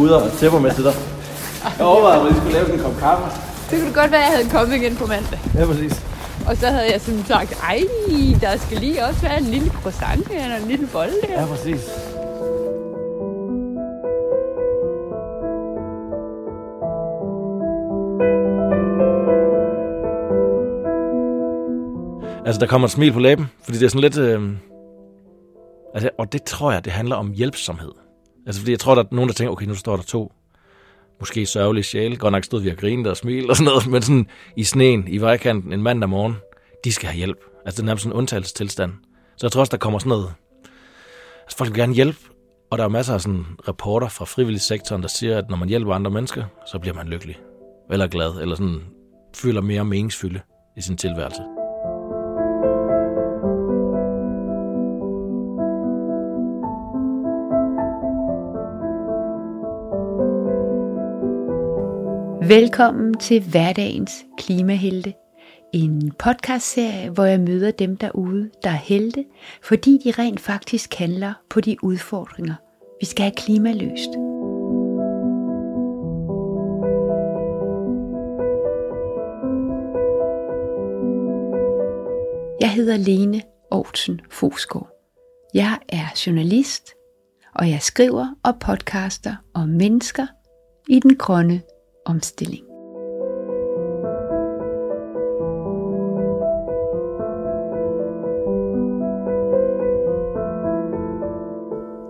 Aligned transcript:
puder 0.00 0.16
og 0.16 0.32
tæpper 0.32 0.60
med 0.60 0.70
til 0.70 0.84
dig. 0.84 0.94
Jeg 1.78 1.86
overvejede, 1.86 2.20
at 2.20 2.28
vi 2.28 2.34
skulle 2.38 2.52
lave 2.52 2.74
en 2.74 2.80
kop 2.80 2.96
kaffe. 2.98 3.24
Det 3.70 3.82
kunne 3.82 3.94
godt 3.94 4.10
være, 4.10 4.20
at 4.20 4.28
jeg 4.28 4.36
havde 4.36 4.50
kommet 4.50 4.76
igen 4.76 4.96
på 4.96 5.06
mandag. 5.06 5.38
Ja, 5.54 5.66
præcis. 5.66 6.04
Og 6.48 6.56
så 6.56 6.66
havde 6.66 6.92
jeg 6.92 7.00
sådan 7.00 7.24
sagt, 7.24 7.50
ej, 7.62 7.80
der 8.40 8.56
skal 8.56 8.78
lige 8.78 9.04
også 9.04 9.20
være 9.22 9.38
en 9.38 9.44
lille 9.44 9.70
croissant 9.70 10.30
eller 10.30 10.56
en 10.56 10.68
lille 10.68 10.86
bolle 10.92 11.12
der. 11.22 11.40
Ja, 11.40 11.46
præcis. 11.46 11.80
Altså, 22.46 22.60
der 22.60 22.66
kommer 22.66 22.88
et 22.88 22.92
smil 22.92 23.12
på 23.12 23.20
læben, 23.20 23.46
fordi 23.62 23.78
det 23.78 23.84
er 23.84 23.88
sådan 23.88 24.00
lidt... 24.00 24.18
Øh... 24.18 24.50
Altså, 25.94 26.10
og 26.18 26.32
det 26.32 26.42
tror 26.42 26.72
jeg, 26.72 26.84
det 26.84 26.92
handler 26.92 27.16
om 27.16 27.32
hjælpsomhed. 27.32 27.99
Altså, 28.46 28.60
fordi 28.60 28.70
jeg 28.70 28.80
tror, 28.80 28.94
der 28.94 29.02
er 29.02 29.06
nogen, 29.10 29.28
der 29.28 29.34
tænker, 29.34 29.52
okay, 29.52 29.66
nu 29.66 29.74
står 29.74 29.96
der 29.96 30.02
to 30.02 30.32
måske 31.20 31.46
sørgelige 31.46 31.84
sjæle. 31.84 32.16
Godt 32.16 32.32
nok 32.32 32.44
stod 32.44 32.60
vi 32.60 32.70
og 32.70 32.76
grinede 32.76 33.10
og 33.10 33.16
smilte 33.16 33.50
og 33.50 33.56
sådan 33.56 33.64
noget, 33.64 33.86
men 33.86 34.02
sådan 34.02 34.26
i 34.56 34.64
sneen, 34.64 35.04
i 35.08 35.18
vejkanten, 35.18 35.72
en 35.72 35.82
mandag 35.82 36.08
morgen, 36.08 36.36
de 36.84 36.92
skal 36.92 37.08
have 37.08 37.16
hjælp. 37.16 37.38
Altså, 37.64 37.76
det 37.76 37.82
er 37.82 37.86
nærmest 37.86 38.02
sådan 38.02 38.14
en 38.14 38.18
undtagelsestilstand. 38.18 38.92
Så 39.36 39.46
jeg 39.46 39.52
tror 39.52 39.60
også, 39.60 39.70
der 39.70 39.76
kommer 39.76 39.98
sådan 39.98 40.08
noget... 40.08 40.34
Altså, 41.42 41.56
folk 41.58 41.70
vil 41.70 41.78
gerne 41.78 41.94
hjælpe, 41.94 42.18
og 42.70 42.78
der 42.78 42.84
er 42.84 42.88
masser 42.88 43.14
af 43.14 43.20
sådan 43.20 43.44
rapporter 43.68 44.08
fra 44.08 44.24
frivillig 44.24 44.60
sektoren, 44.60 45.02
der 45.02 45.08
siger, 45.08 45.38
at 45.38 45.50
når 45.50 45.56
man 45.56 45.68
hjælper 45.68 45.94
andre 45.94 46.10
mennesker, 46.10 46.44
så 46.66 46.78
bliver 46.78 46.94
man 46.94 47.08
lykkelig. 47.08 47.38
Eller 47.90 48.06
glad, 48.06 48.40
eller 48.40 48.56
sådan 48.56 48.80
føler 49.36 49.60
mere 49.60 49.84
meningsfylde 49.84 50.40
i 50.76 50.80
sin 50.80 50.96
tilværelse. 50.96 51.59
Velkommen 62.50 63.14
til 63.14 63.42
hverdagens 63.50 64.24
klimahelte. 64.38 65.14
En 65.72 66.12
podcastserie, 66.18 67.10
hvor 67.10 67.24
jeg 67.24 67.40
møder 67.40 67.70
dem 67.70 67.96
derude, 67.96 68.50
der 68.62 68.70
er 68.70 68.74
helte, 68.74 69.24
fordi 69.62 69.98
de 70.04 70.10
rent 70.10 70.40
faktisk 70.40 70.94
handler 70.94 71.32
på 71.50 71.60
de 71.60 71.76
udfordringer, 71.82 72.54
vi 73.00 73.06
skal 73.06 73.22
have 73.22 73.34
klimaløst. 73.36 74.10
Jeg 82.60 82.70
hedder 82.74 82.96
Lene 82.96 83.42
Aarhusen 83.72 84.20
Fosgaard. 84.30 84.90
Jeg 85.54 85.78
er 85.88 86.22
journalist, 86.26 86.94
og 87.54 87.70
jeg 87.70 87.82
skriver 87.82 88.26
og 88.44 88.60
podcaster 88.60 89.36
om 89.54 89.68
mennesker 89.68 90.26
i 90.88 91.00
den 91.00 91.16
grønne 91.16 91.62
omstilling. 92.04 92.64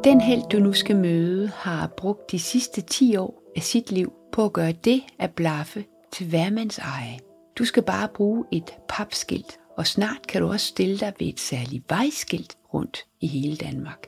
Den 0.04 0.20
held, 0.20 0.42
du 0.52 0.58
nu 0.58 0.72
skal 0.72 0.96
møde, 0.96 1.48
har 1.48 1.86
brugt 1.86 2.30
de 2.30 2.38
sidste 2.38 2.80
10 2.80 3.16
år 3.16 3.42
af 3.56 3.62
sit 3.62 3.92
liv 3.92 4.12
på 4.32 4.44
at 4.44 4.52
gøre 4.52 4.72
det 4.72 5.02
at 5.18 5.30
blaffe 5.30 5.84
til 6.12 6.28
hvermands 6.28 6.78
eje. 6.78 7.18
Du 7.58 7.64
skal 7.64 7.82
bare 7.82 8.08
bruge 8.08 8.44
et 8.52 8.74
papskilt, 8.88 9.60
og 9.76 9.86
snart 9.86 10.26
kan 10.28 10.42
du 10.42 10.48
også 10.48 10.66
stille 10.66 10.98
dig 10.98 11.12
ved 11.18 11.26
et 11.26 11.40
særligt 11.40 11.84
vejskilt 11.90 12.56
rundt 12.74 13.06
i 13.20 13.26
hele 13.26 13.56
Danmark. 13.56 14.06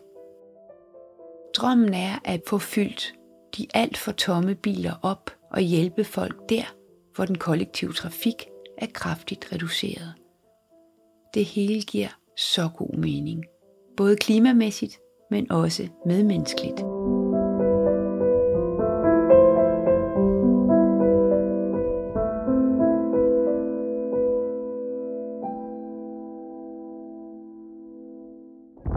Drømmen 1.57 1.95
er 1.95 2.19
at 2.25 2.41
få 2.49 2.59
fyldt 2.59 3.15
de 3.57 3.67
alt 3.75 3.97
for 3.97 4.13
tomme 4.13 4.55
biler 4.55 4.95
op 5.03 5.31
og 5.53 5.61
hjælpe 5.61 6.05
folk 6.05 6.49
der, 6.49 6.75
hvor 7.17 7.25
den 7.25 7.39
kollektive 7.39 7.93
trafik 7.93 8.47
er 8.79 8.87
kraftigt 8.95 9.49
reduceret. 9.53 10.15
Det 11.35 11.45
hele 11.45 11.83
giver 11.83 12.09
så 12.39 12.69
god 12.77 12.97
mening, 12.97 13.45
både 13.97 14.17
klimamæssigt, 14.17 14.99
men 15.31 15.53
også 15.53 15.89
medmenneskeligt. 16.07 16.79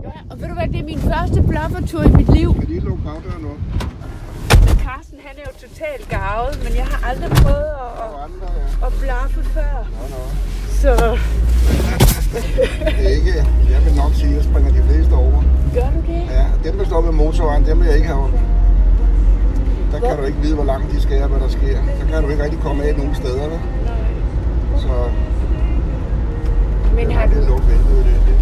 Ja, 0.03 0.13
og 0.31 0.41
ved 0.41 0.47
du 0.47 0.53
hvad, 0.53 0.67
det 0.67 0.79
er 0.79 0.85
min 0.85 0.99
første 0.99 1.43
bluffertur 1.49 2.01
i 2.03 2.17
mit 2.17 2.37
liv. 2.37 2.53
Kan 2.53 2.67
de 2.67 2.79
lukke 2.79 3.03
bagdøren 3.03 3.45
op? 3.45 3.94
Carsten, 5.15 5.27
han 5.27 5.35
er 5.37 5.45
jo 5.49 5.67
totalt 5.67 6.09
gavet, 6.09 6.63
men 6.63 6.75
jeg 6.75 6.85
har 6.85 7.09
aldrig 7.09 7.29
prøvet 7.31 7.71
at, 7.85 7.91
at, 8.03 8.11
andre, 8.25 8.47
ja. 8.81 8.85
at 8.87 8.93
blaffe 9.01 9.43
før. 9.55 9.75
Nå, 9.99 10.05
nå. 10.15 10.23
Så 10.81 10.91
Det 12.97 13.05
er 13.05 13.09
ikke, 13.19 13.33
jeg 13.73 13.85
vil 13.85 13.93
nok 13.95 14.13
sige, 14.13 14.29
at 14.29 14.35
jeg 14.35 14.43
springer 14.43 14.71
de 14.71 14.83
fleste 14.89 15.13
over. 15.13 15.43
gør 15.73 15.89
du 15.95 15.99
det? 16.11 16.21
Ja, 16.37 16.45
dem, 16.63 16.77
der 16.77 16.85
står 16.85 17.01
ved 17.01 17.11
motorvejen, 17.11 17.65
dem 17.65 17.79
vil 17.79 17.85
jeg 17.87 17.95
ikke 17.95 18.07
have 18.07 18.23
op. 18.23 18.31
Der 19.91 19.99
kan 19.99 20.17
du 20.17 20.23
ikke 20.23 20.39
vide, 20.39 20.55
hvor 20.55 20.63
langt 20.63 20.91
de 20.91 21.01
skal 21.01 21.21
og 21.23 21.29
hvad 21.29 21.39
der 21.39 21.47
sker. 21.47 21.77
Der 21.99 22.05
kan 22.11 22.23
du 22.23 22.29
ikke 22.29 22.43
rigtig 22.43 22.59
komme 22.59 22.83
af 22.83 22.95
nogen 22.97 23.15
steder, 23.15 23.47
vel? 23.49 23.59
Så 24.77 25.09
Men 26.95 27.11
har, 27.11 27.25
du, 27.27 27.59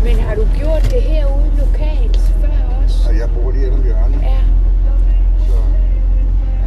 men 0.03 0.19
har 0.19 0.35
du 0.35 0.47
gjort 0.59 0.83
det 0.83 1.01
herude 1.01 1.51
lokalt 1.57 2.17
før 2.41 2.83
også? 2.83 3.09
Og 3.09 3.17
jeg 3.17 3.29
bor 3.35 3.51
lige 3.51 3.65
inde 3.65 3.77
om 3.77 3.83
hjørnet, 3.83 4.21
Ja. 4.21 4.37
så 5.47 5.53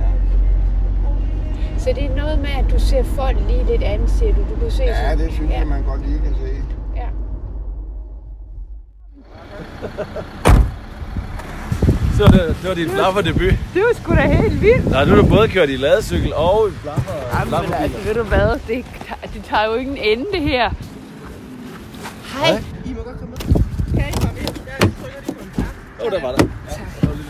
ja. 0.00 0.08
Så 1.86 1.92
det 1.92 2.04
er 2.04 2.14
noget 2.16 2.38
med, 2.38 2.48
at 2.50 2.64
du 2.70 2.78
ser 2.80 3.02
folk 3.04 3.36
lige 3.48 3.66
lidt 3.66 3.82
andet, 3.82 4.10
siger 4.10 4.34
du. 4.34 4.40
Du 4.54 4.60
kan 4.60 4.70
se 4.70 4.82
Ja, 4.82 4.96
sådan- 5.10 5.18
det 5.18 5.32
synes 5.32 5.50
ja. 5.50 5.58
jeg, 5.58 5.66
man 5.66 5.82
godt 5.82 6.06
lige 6.06 6.18
kan 6.24 6.34
se. 6.34 6.62
Ja. 6.96 7.08
Så 12.16 12.24
det, 12.24 12.56
det 12.62 12.68
var 12.68 12.74
din 12.74 12.90
blafferdebut. 12.90 13.52
Det 13.74 13.82
var 13.82 13.92
sgu 13.94 14.14
da 14.14 14.20
helt 14.20 14.62
vildt. 14.62 14.90
Nej, 14.90 15.04
nu 15.04 15.14
har 15.14 15.22
du 15.22 15.28
både 15.28 15.48
kørt 15.48 15.68
i 15.70 15.76
ladecykel 15.76 16.34
og 16.34 16.68
i 16.68 16.72
blaffer. 16.82 17.12
Jamen 17.38 17.72
altså, 17.74 17.98
ved 18.04 18.14
du 18.14 18.22
hvad? 18.22 18.48
Det, 18.68 18.84
det 19.34 19.44
tager 19.44 19.64
jo 19.66 19.74
ingen 19.74 19.96
ende, 19.96 20.24
det 20.32 20.42
her. 20.42 20.70
Hej. 22.34 22.62
I 22.84 22.92
må 22.92 23.02
godt 23.02 23.18
komme 23.18 23.30
med. 23.30 23.54
Kan 24.02 24.08
I 24.08 24.12
komme 24.26 24.40
ind? 24.40 24.48
Jeg 24.66 24.90
trykker 25.02 25.20
lige 25.26 25.34
på 25.34 25.42
en 25.44 25.50
knap. 25.54 25.66
Åh, 26.00 26.06
oh, 26.06 26.12
der 26.12 26.20
var 26.20 26.32
der. 26.32 26.44
Ja, 26.44 26.72
der 27.00 27.06
var 27.08 27.14
lige 27.14 27.26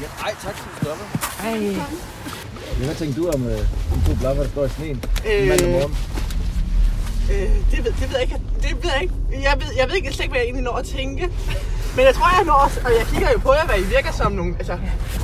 lidt. 0.00 0.10
Ej, 0.24 0.30
tak 0.44 0.54
for 0.54 0.84
stoppet. 0.84 1.19
Ej. 1.44 1.74
Hvad 2.84 2.94
tænkte 2.94 3.20
du 3.20 3.28
om 3.28 3.46
øh, 3.46 3.58
de 3.58 4.08
to 4.08 4.14
blaffer, 4.20 4.42
der 4.42 4.50
står 4.50 4.64
i 4.64 4.68
sneen? 4.68 5.04
Øh, 5.30 5.48
Mandag 5.48 5.70
morgen. 5.70 5.94
Øh, 7.32 7.50
det, 7.70 7.78
ved, 7.84 7.92
det 8.00 8.06
ved 8.10 8.16
jeg 8.18 8.22
ikke. 8.22 8.36
Det 8.62 8.72
ved 8.84 8.90
jeg 8.94 9.02
ikke. 9.02 9.14
Jeg 9.48 9.54
ved, 9.60 9.66
jeg 9.78 9.88
ved 9.88 9.94
ikke 9.96 10.12
slet 10.12 10.20
ikke, 10.24 10.32
hvad 10.32 10.40
jeg 10.40 10.46
egentlig 10.46 10.64
når 10.64 10.76
at 10.76 10.84
tænke. 10.84 11.28
Men 11.96 12.04
jeg 12.08 12.14
tror, 12.14 12.28
jeg 12.38 12.44
når, 12.46 12.64
og 12.86 12.90
jeg 12.98 13.06
kigger 13.12 13.30
jo 13.32 13.38
på 13.38 13.52
jer, 13.52 13.64
hvad 13.66 13.78
I 13.84 13.86
virker 13.96 14.12
som 14.12 14.32
nogle... 14.32 14.54
Altså, 14.58 14.72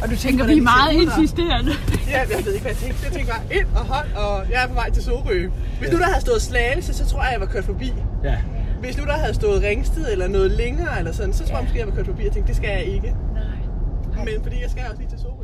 Og 0.02 0.10
du 0.10 0.16
tænker, 0.16 0.46
vi 0.46 0.58
er 0.58 0.62
meget 0.62 0.92
insisterende. 0.92 1.72
ja, 2.08 2.18
jeg 2.20 2.28
ved 2.44 2.52
ikke, 2.52 2.60
hvad 2.66 2.72
jeg 2.72 2.80
tænkte. 2.84 3.00
Jeg 3.04 3.12
tænkte 3.12 3.32
bare 3.32 3.44
ind 3.58 3.66
og 3.76 3.84
hold, 3.94 4.08
og 4.16 4.50
jeg 4.50 4.62
er 4.64 4.68
på 4.68 4.74
vej 4.74 4.90
til 4.90 5.02
Sorø. 5.02 5.48
Hvis 5.78 5.90
nu 5.92 5.98
der 5.98 6.04
havde 6.04 6.20
stået 6.20 6.42
Slagelse, 6.42 6.94
så 6.94 7.06
tror 7.06 7.22
jeg, 7.22 7.32
jeg 7.32 7.40
var 7.40 7.46
kørt 7.46 7.64
forbi. 7.64 7.92
Ja. 8.24 8.36
Hvis 8.80 8.96
nu 8.98 9.04
der 9.04 9.12
havde 9.12 9.34
stået 9.34 9.62
Ringsted 9.62 10.12
eller 10.12 10.28
noget 10.28 10.50
længere, 10.50 10.98
eller 10.98 11.12
sådan, 11.12 11.32
så 11.32 11.44
tror 11.46 11.54
jeg 11.54 11.64
måske, 11.64 11.78
jeg 11.78 11.86
var 11.86 11.94
kørt 11.94 12.06
forbi 12.06 12.26
og 12.26 12.32
tænkte, 12.34 12.48
det 12.48 12.56
skal 12.56 12.70
jeg 12.70 12.84
ikke. 12.84 13.14
Nej. 13.34 14.24
Men 14.24 14.34
fordi 14.42 14.62
jeg 14.62 14.70
skal 14.70 14.82
også 14.90 14.98
lige 15.02 15.10
til 15.10 15.18
Sorø. 15.18 15.35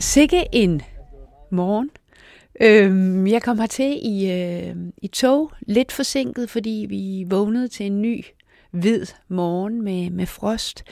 Sikke 0.00 0.44
en 0.52 0.82
morgen. 1.50 1.90
Øhm, 2.60 3.26
jeg 3.26 3.42
kom 3.42 3.58
hertil 3.58 3.98
i, 4.02 4.30
øh, 4.30 4.76
i 5.02 5.08
tog, 5.08 5.52
lidt 5.60 5.92
forsinket, 5.92 6.50
fordi 6.50 6.86
vi 6.88 7.24
vågnede 7.30 7.68
til 7.68 7.86
en 7.86 8.02
ny 8.02 8.24
hvid 8.70 9.06
morgen 9.28 9.82
med, 9.82 10.10
med 10.10 10.26
frost. 10.26 10.84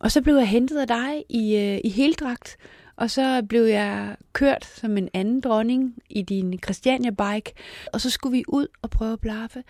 Og 0.00 0.12
så 0.12 0.22
blev 0.22 0.34
jeg 0.34 0.48
hentet 0.48 0.78
af 0.78 0.86
dig 0.86 1.24
i, 1.28 1.56
øh, 1.56 1.80
i 1.84 1.88
heldragt, 1.88 2.56
og 2.96 3.10
så 3.10 3.42
blev 3.48 3.62
jeg 3.62 4.16
kørt 4.32 4.64
som 4.64 4.96
en 4.96 5.08
anden 5.14 5.40
dronning 5.40 5.94
i 6.10 6.22
din 6.22 6.58
Christiania-bike, 6.64 7.52
og 7.92 8.00
så 8.00 8.10
skulle 8.10 8.36
vi 8.36 8.44
ud 8.48 8.66
og 8.82 8.90
prøve 8.90 9.12
at 9.12 9.20
blaffe. 9.20 9.62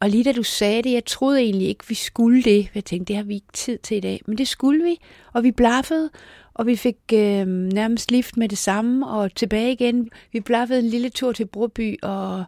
Og 0.00 0.08
lige 0.08 0.24
da 0.24 0.32
du 0.32 0.42
sagde 0.42 0.82
det, 0.82 0.92
jeg 0.92 1.04
troede 1.04 1.40
egentlig 1.40 1.68
ikke, 1.68 1.88
vi 1.88 1.94
skulle 1.94 2.42
det. 2.42 2.70
Jeg 2.74 2.84
tænkte, 2.84 3.08
det 3.08 3.16
har 3.16 3.22
vi 3.22 3.34
ikke 3.34 3.52
tid 3.52 3.78
til 3.78 3.96
i 3.96 4.00
dag. 4.00 4.20
Men 4.26 4.38
det 4.38 4.48
skulle 4.48 4.84
vi, 4.84 5.00
og 5.32 5.42
vi 5.42 5.52
blaffede, 5.52 6.10
og 6.54 6.66
vi 6.66 6.76
fik 6.76 6.96
øh, 7.12 7.46
nærmest 7.46 8.10
lift 8.10 8.36
med 8.36 8.48
det 8.48 8.58
samme, 8.58 9.08
og 9.08 9.34
tilbage 9.34 9.72
igen. 9.72 10.10
Vi 10.32 10.40
blaffede 10.40 10.78
en 10.78 10.88
lille 10.88 11.08
tur 11.08 11.32
til 11.32 11.46
Broby, 11.46 11.98
og 12.02 12.44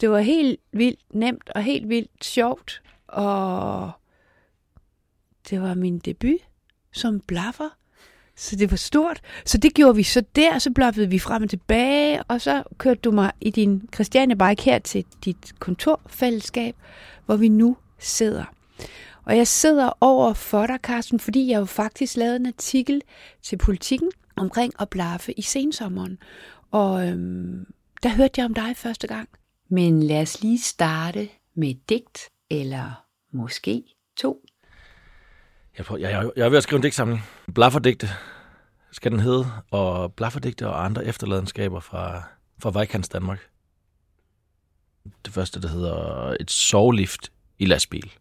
det 0.00 0.10
var 0.10 0.20
helt 0.20 0.60
vildt 0.72 1.00
nemt 1.14 1.50
og 1.54 1.62
helt 1.62 1.88
vildt 1.88 2.24
sjovt. 2.24 2.82
Og 3.06 3.90
det 5.50 5.62
var 5.62 5.74
min 5.74 5.98
debut 5.98 6.40
som 6.92 7.20
blaffer. 7.20 7.79
Så 8.40 8.56
det 8.56 8.70
var 8.70 8.76
stort. 8.76 9.20
Så 9.44 9.58
det 9.58 9.74
gjorde 9.74 9.96
vi 9.96 10.02
så 10.02 10.22
der, 10.36 10.58
så 10.58 10.70
bløffede 10.70 11.10
vi 11.10 11.18
frem 11.18 11.42
og 11.42 11.50
tilbage, 11.50 12.22
og 12.22 12.40
så 12.40 12.62
kørte 12.78 13.00
du 13.00 13.10
mig 13.10 13.32
i 13.40 13.50
din 13.50 13.88
Christiane 13.94 14.38
Bike 14.38 14.62
her 14.62 14.78
til 14.78 15.04
dit 15.24 15.52
kontorfællesskab, 15.58 16.76
hvor 17.26 17.36
vi 17.36 17.48
nu 17.48 17.76
sidder. 17.98 18.44
Og 19.24 19.36
jeg 19.36 19.46
sidder 19.46 19.90
over 20.00 20.32
for 20.32 20.66
dig, 20.66 20.78
Carsten, 20.82 21.20
fordi 21.20 21.50
jeg 21.50 21.60
jo 21.60 21.64
faktisk 21.64 22.16
lavede 22.16 22.36
en 22.36 22.46
artikel 22.46 23.02
til 23.42 23.58
politikken 23.58 24.10
omkring 24.36 24.72
at 24.80 24.88
blaffe 24.88 25.32
i 25.32 25.42
sensommeren. 25.42 26.18
Og 26.70 27.08
øhm, 27.08 27.66
der 28.02 28.08
hørte 28.08 28.32
jeg 28.36 28.44
om 28.44 28.54
dig 28.54 28.76
første 28.76 29.06
gang. 29.06 29.28
Men 29.70 30.02
lad 30.02 30.22
os 30.22 30.42
lige 30.42 30.58
starte 30.58 31.28
med 31.56 31.70
et 31.70 31.88
digt, 31.88 32.28
eller 32.50 33.04
måske 33.32 33.84
to. 34.16 34.44
Jeg, 35.78 35.86
prøver, 35.86 36.00
jeg, 36.00 36.10
jeg, 36.10 36.30
jeg 36.36 36.44
er 36.44 36.48
ved 36.48 36.56
at 36.56 36.62
skrive 36.62 36.76
en 36.76 36.82
digtsamling. 36.82 37.24
Blafferdigte 37.54 38.08
skal 38.92 39.12
den 39.12 39.20
hedde, 39.20 39.46
og 39.70 40.14
blafferdigte 40.14 40.68
og 40.68 40.84
andre 40.84 41.04
efterladenskaber 41.04 41.80
fra, 41.80 42.22
fra 42.58 42.70
Vejkants 42.70 43.08
Danmark. 43.08 43.48
Det 45.24 45.32
første, 45.32 45.62
der 45.62 45.68
hedder 45.68 46.36
et 46.40 46.50
sovlift 46.50 47.32
i 47.58 47.66
lastbil. 47.66 48.12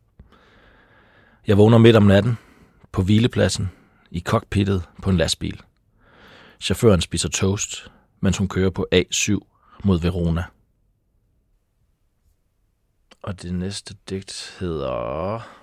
Jeg 1.47 1.57
vågner 1.57 1.77
midt 1.77 1.95
om 1.95 2.03
natten 2.03 2.37
på 2.91 3.01
hvilepladsen 3.01 3.71
i 4.11 4.19
cockpittet 4.19 4.83
på 5.01 5.09
en 5.09 5.17
lastbil. 5.17 5.61
Chaufføren 6.59 7.01
spiser 7.01 7.29
toast, 7.29 7.91
mens 8.19 8.37
hun 8.37 8.47
kører 8.47 8.69
på 8.69 8.87
A7 8.95 9.37
mod 9.83 9.99
Verona. 9.99 10.43
Og 13.21 13.41
det 13.41 13.53
næste 13.53 13.95
digt 14.09 14.55
hedder... 14.59 15.58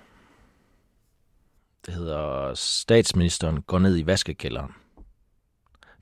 Det 1.87 1.95
hedder 1.95 2.53
Statsministeren 2.53 3.61
går 3.61 3.79
ned 3.79 3.97
i 3.97 4.05
vaskekælderen. 4.05 4.71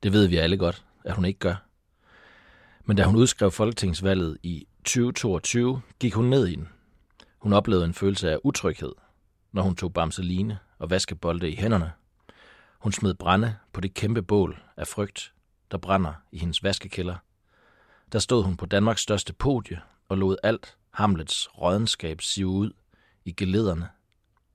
Det 0.04 0.14
ved 0.14 0.28
vi 0.28 0.38
alle 0.38 0.58
godt, 0.58 0.86
at 1.04 1.16
hun 1.16 1.26
ikke 1.26 1.40
gør. 1.40 1.56
Men 2.86 2.98
da 2.98 3.04
hun 3.04 3.16
udskrev 3.16 3.52
folketingsvalget 3.52 4.38
i 4.44 4.68
2022, 4.78 5.82
gik 6.00 6.14
hun 6.14 6.26
ned 6.26 6.48
i 6.48 6.56
den. 6.56 6.70
Hun 7.38 7.54
oplevede 7.54 7.86
en 7.86 7.94
følelse 7.94 8.32
af 8.32 8.38
utryghed, 8.44 8.92
når 9.52 9.62
hun 9.62 9.76
tog 9.76 9.94
bamseline 9.94 10.60
og 10.80 10.90
vaskebolde 10.90 11.50
i 11.50 11.56
hænderne. 11.56 11.92
Hun 12.80 12.92
smed 12.92 13.14
brænde 13.14 13.56
på 13.74 13.82
det 13.82 13.94
kæmpe 13.94 14.22
bål 14.22 14.62
af 14.78 14.88
frygt, 14.88 15.34
der 15.72 15.78
brænder 15.78 16.14
i 16.32 16.38
hendes 16.38 16.64
vaskekælder. 16.64 17.16
Der 18.12 18.20
stod 18.20 18.44
hun 18.44 18.58
på 18.58 18.66
Danmarks 18.66 19.02
største 19.02 19.34
podie 19.34 19.82
og 20.10 20.18
lod 20.18 20.36
alt 20.44 20.78
Hamlets 20.92 21.50
rådenskab 21.58 22.22
sive 22.22 22.48
ud 22.48 22.72
i 23.26 23.32
gelederne, 23.32 23.90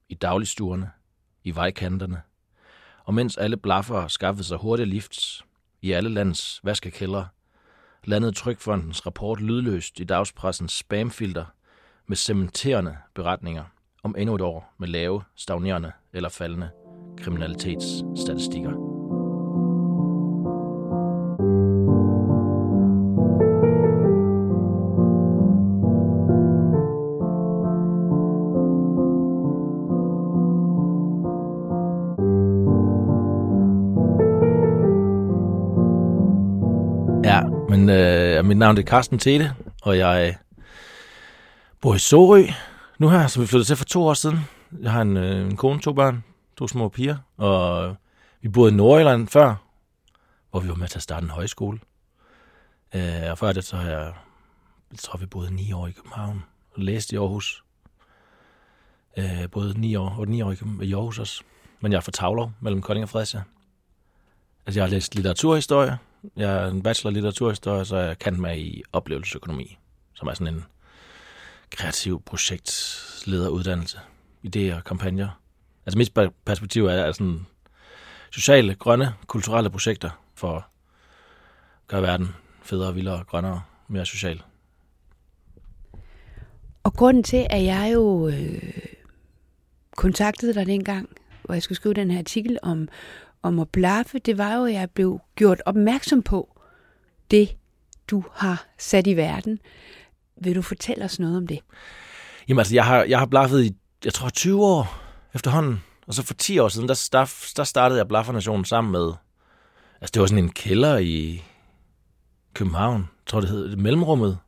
i 0.08 0.14
dagligstuerne, 0.14 0.90
i 1.44 1.54
vejkanterne. 1.54 2.22
Og 3.04 3.14
mens 3.14 3.36
alle 3.36 3.56
blaffer 3.56 4.08
skaffede 4.08 4.44
sig 4.44 4.58
hurtige 4.58 4.86
lifts 4.86 5.44
i 5.82 5.92
alle 5.92 6.10
landets 6.10 6.60
vaskekældre, 6.64 7.28
landede 8.04 8.32
Trykfondens 8.32 9.06
rapport 9.06 9.40
lydløst 9.40 10.00
i 10.00 10.04
dagspressens 10.04 10.72
spamfilter 10.72 11.44
med 12.06 12.16
cementerende 12.16 12.96
beretninger 13.14 13.64
om 14.02 14.14
endnu 14.18 14.34
et 14.34 14.40
år 14.40 14.74
med 14.78 14.88
lave, 14.88 15.22
stagnerende 15.36 15.92
eller 16.12 16.28
faldende 16.28 16.70
kriminalitetsstatistikker. 17.18 18.89
Mit 38.50 38.58
navn 38.58 38.78
er 38.78 38.82
Carsten 38.82 39.18
Tete, 39.18 39.54
og 39.82 39.98
jeg 39.98 40.36
bor 41.80 41.94
i 41.94 41.98
Sorø 41.98 42.46
nu 42.98 43.08
her, 43.08 43.26
som 43.26 43.42
vi 43.42 43.46
flyttede 43.46 43.68
til 43.68 43.76
for 43.76 43.84
to 43.84 44.06
år 44.06 44.14
siden. 44.14 44.38
Jeg 44.82 44.92
har 44.92 45.02
en, 45.02 45.16
øh, 45.16 45.46
en 45.46 45.56
kone, 45.56 45.80
to 45.80 45.92
børn, 45.92 46.24
to 46.56 46.68
små 46.68 46.88
piger, 46.88 47.16
og 47.36 47.96
vi 48.40 48.48
boede 48.48 48.72
i 48.72 48.74
Nordjylland 48.74 49.28
før, 49.28 49.54
hvor 50.50 50.60
vi 50.60 50.68
var 50.68 50.74
med 50.74 50.88
til 50.88 50.98
at 50.98 51.02
starte 51.02 51.24
en 51.24 51.30
højskole. 51.30 51.78
Øh, 52.94 53.30
og 53.30 53.38
før 53.38 53.52
det, 53.52 53.64
så 53.64 53.76
har 53.76 53.90
jeg, 53.90 54.12
jeg 54.90 54.98
tror, 54.98 55.18
vi 55.18 55.26
boede 55.26 55.54
ni 55.54 55.72
år 55.72 55.86
i 55.86 55.92
København 55.92 56.44
og 56.74 56.82
læste 56.82 57.14
i 57.14 57.18
Aarhus. 57.18 57.64
Øh, 59.18 59.50
både 59.50 59.80
ni 59.80 59.94
år, 59.94 60.16
og 60.18 60.28
ni 60.28 60.42
år 60.42 60.52
i, 60.52 60.56
i 60.82 60.94
Aarhus 60.94 61.18
også. 61.18 61.42
Men 61.80 61.92
jeg 61.92 61.98
er 61.98 62.02
fra 62.02 62.12
Tavlov, 62.12 62.52
mellem 62.60 62.82
Kolding 62.82 63.02
og 63.02 63.08
Fredericia. 63.08 63.42
Altså, 64.66 64.80
jeg 64.80 64.84
har 64.84 64.90
læst 64.90 65.14
litteraturhistorie. 65.14 65.98
Jeg 66.36 66.64
er 66.64 66.68
en 66.68 66.82
bachelor 66.82 67.10
i 67.10 67.14
litteraturhistorie, 67.14 67.84
så 67.84 67.96
jeg 67.96 68.18
kan 68.18 68.40
med 68.40 68.58
i 68.58 68.82
oplevelsesøkonomi, 68.92 69.78
som 70.14 70.28
er 70.28 70.34
sådan 70.34 70.54
en 70.54 70.64
kreativ 71.70 72.22
projektlederuddannelse. 72.22 73.98
Idéer 74.46 74.74
og 74.74 74.84
kampagner. 74.84 75.40
Altså 75.86 75.98
mit 75.98 76.32
perspektiv 76.44 76.86
er, 76.86 76.92
er 76.92 77.12
sådan 77.12 77.46
sociale, 78.30 78.74
grønne, 78.74 79.14
kulturelle 79.26 79.70
projekter 79.70 80.10
for 80.34 80.56
at 80.56 80.62
gøre 81.86 82.02
verden 82.02 82.34
federe, 82.62 82.94
vildere, 82.94 83.24
grønnere, 83.24 83.62
mere 83.88 84.06
social. 84.06 84.42
Og 86.82 86.92
grunden 86.92 87.22
til, 87.22 87.46
at 87.50 87.64
jeg 87.64 87.90
jo 87.94 88.28
øh, 88.28 88.72
kontaktede 89.96 90.54
dig 90.54 90.66
dengang, 90.66 91.08
hvor 91.44 91.54
jeg 91.54 91.62
skulle 91.62 91.76
skrive 91.76 91.94
den 91.94 92.10
her 92.10 92.18
artikel 92.18 92.58
om, 92.62 92.88
om 93.42 93.58
at 93.58 93.68
blaffe, 93.68 94.18
det 94.18 94.38
var 94.38 94.54
jo, 94.54 94.64
at 94.64 94.72
jeg 94.72 94.90
blev 94.90 95.20
gjort 95.36 95.62
opmærksom 95.66 96.22
på 96.22 96.60
det, 97.30 97.56
du 98.10 98.24
har 98.32 98.64
sat 98.78 99.06
i 99.06 99.16
verden. 99.16 99.58
Vil 100.42 100.56
du 100.56 100.62
fortælle 100.62 101.04
os 101.04 101.18
noget 101.18 101.36
om 101.36 101.46
det? 101.46 101.60
Jamen 102.48 102.58
altså, 102.58 102.74
jeg 102.74 102.84
har, 102.84 103.04
jeg 103.04 103.18
har 103.18 103.26
blaffet 103.26 103.64
i, 103.64 103.76
jeg 104.04 104.14
tror, 104.14 104.28
20 104.28 104.64
år 104.64 105.00
efterhånden. 105.34 105.82
Og 106.06 106.14
så 106.14 106.22
for 106.22 106.34
10 106.34 106.58
år 106.58 106.68
siden, 106.68 106.88
der, 106.88 107.08
der, 107.12 107.52
der 107.56 107.64
startede 107.64 107.98
jeg 107.98 108.08
Blaffernationen 108.08 108.64
sammen 108.64 108.92
med, 108.92 109.12
altså 110.00 110.10
det 110.14 110.20
var 110.20 110.26
sådan 110.26 110.44
en 110.44 110.50
kælder 110.50 110.98
i 110.98 111.44
København, 112.54 113.00
jeg 113.00 113.26
tror 113.26 113.40
det 113.40 113.50
hed 113.50 113.76
Mellemrummet. 113.76 114.38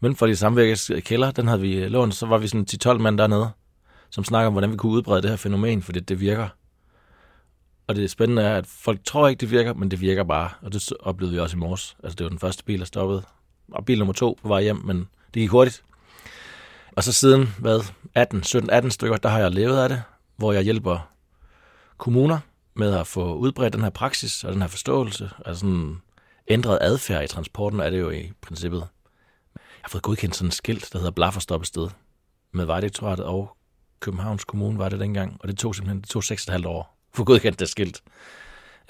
Men 0.00 0.16
for 0.16 0.26
de 0.26 0.36
samvirkes 0.36 0.90
kælder, 1.00 1.30
den 1.30 1.48
havde 1.48 1.60
vi 1.60 1.88
lånt, 1.88 2.14
så 2.14 2.26
var 2.26 2.38
vi 2.38 2.48
sådan 2.48 2.66
10-12 2.86 2.98
mand 2.98 3.18
dernede, 3.18 3.50
som 4.10 4.24
snakker 4.24 4.46
om, 4.46 4.52
hvordan 4.52 4.72
vi 4.72 4.76
kunne 4.76 4.92
udbrede 4.92 5.22
det 5.22 5.30
her 5.30 5.36
fænomen, 5.36 5.82
fordi 5.82 6.00
det 6.00 6.20
virker. 6.20 6.48
Og 7.86 7.96
det 7.96 8.10
spændende 8.10 8.42
er, 8.42 8.56
at 8.56 8.66
folk 8.66 9.04
tror 9.04 9.28
ikke, 9.28 9.40
det 9.40 9.50
virker, 9.50 9.74
men 9.74 9.90
det 9.90 10.00
virker 10.00 10.24
bare. 10.24 10.50
Og 10.62 10.72
det 10.72 10.92
oplevede 11.00 11.34
vi 11.34 11.40
også 11.40 11.56
i 11.56 11.60
morges. 11.60 11.96
Altså, 12.02 12.16
det 12.16 12.24
var 12.24 12.30
den 12.30 12.38
første 12.38 12.64
bil, 12.64 12.78
der 12.78 12.84
stoppede. 12.84 13.22
Og 13.72 13.84
bil 13.84 13.98
nummer 13.98 14.12
to 14.12 14.38
på 14.42 14.48
vej 14.48 14.62
hjem, 14.62 14.76
men 14.76 14.98
det 15.34 15.40
gik 15.40 15.50
hurtigt. 15.50 15.82
Og 16.96 17.04
så 17.04 17.12
siden, 17.12 17.54
hvad, 17.58 17.80
18, 18.14 18.42
17, 18.42 18.70
18 18.70 18.90
stykker, 18.90 19.16
der 19.16 19.28
har 19.28 19.38
jeg 19.38 19.50
levet 19.50 19.78
af 19.78 19.88
det, 19.88 20.02
hvor 20.36 20.52
jeg 20.52 20.62
hjælper 20.62 21.10
kommuner 21.96 22.38
med 22.74 22.94
at 22.94 23.06
få 23.06 23.34
udbredt 23.34 23.72
den 23.72 23.82
her 23.82 23.90
praksis 23.90 24.44
og 24.44 24.52
den 24.52 24.60
her 24.60 24.68
forståelse. 24.68 25.30
Altså 25.46 25.60
sådan 25.60 26.02
ændret 26.48 26.78
adfærd 26.80 27.24
i 27.24 27.26
transporten 27.26 27.80
er 27.80 27.90
det 27.90 28.00
jo 28.00 28.10
i 28.10 28.32
princippet. 28.40 28.88
Jeg 29.54 29.82
har 29.82 29.88
fået 29.88 30.02
godkendt 30.02 30.36
sådan 30.36 30.48
et 30.48 30.54
skilt, 30.54 30.92
der 30.92 30.98
hedder 30.98 31.12
Blafferstoppested 31.12 31.88
med 32.52 32.64
Vejdirektoratet 32.64 33.24
og 33.24 33.56
Københavns 34.00 34.44
Kommune 34.44 34.78
var 34.78 34.88
det 34.88 35.00
dengang, 35.00 35.36
og 35.40 35.48
det 35.48 35.58
tog 35.58 35.74
simpelthen 35.74 36.00
det 36.00 36.08
tog 36.08 36.22
6,5 36.24 36.66
år 36.66 36.95
få 37.16 37.24
godkendt 37.24 37.60
det 37.60 37.68
skilt. 37.68 38.02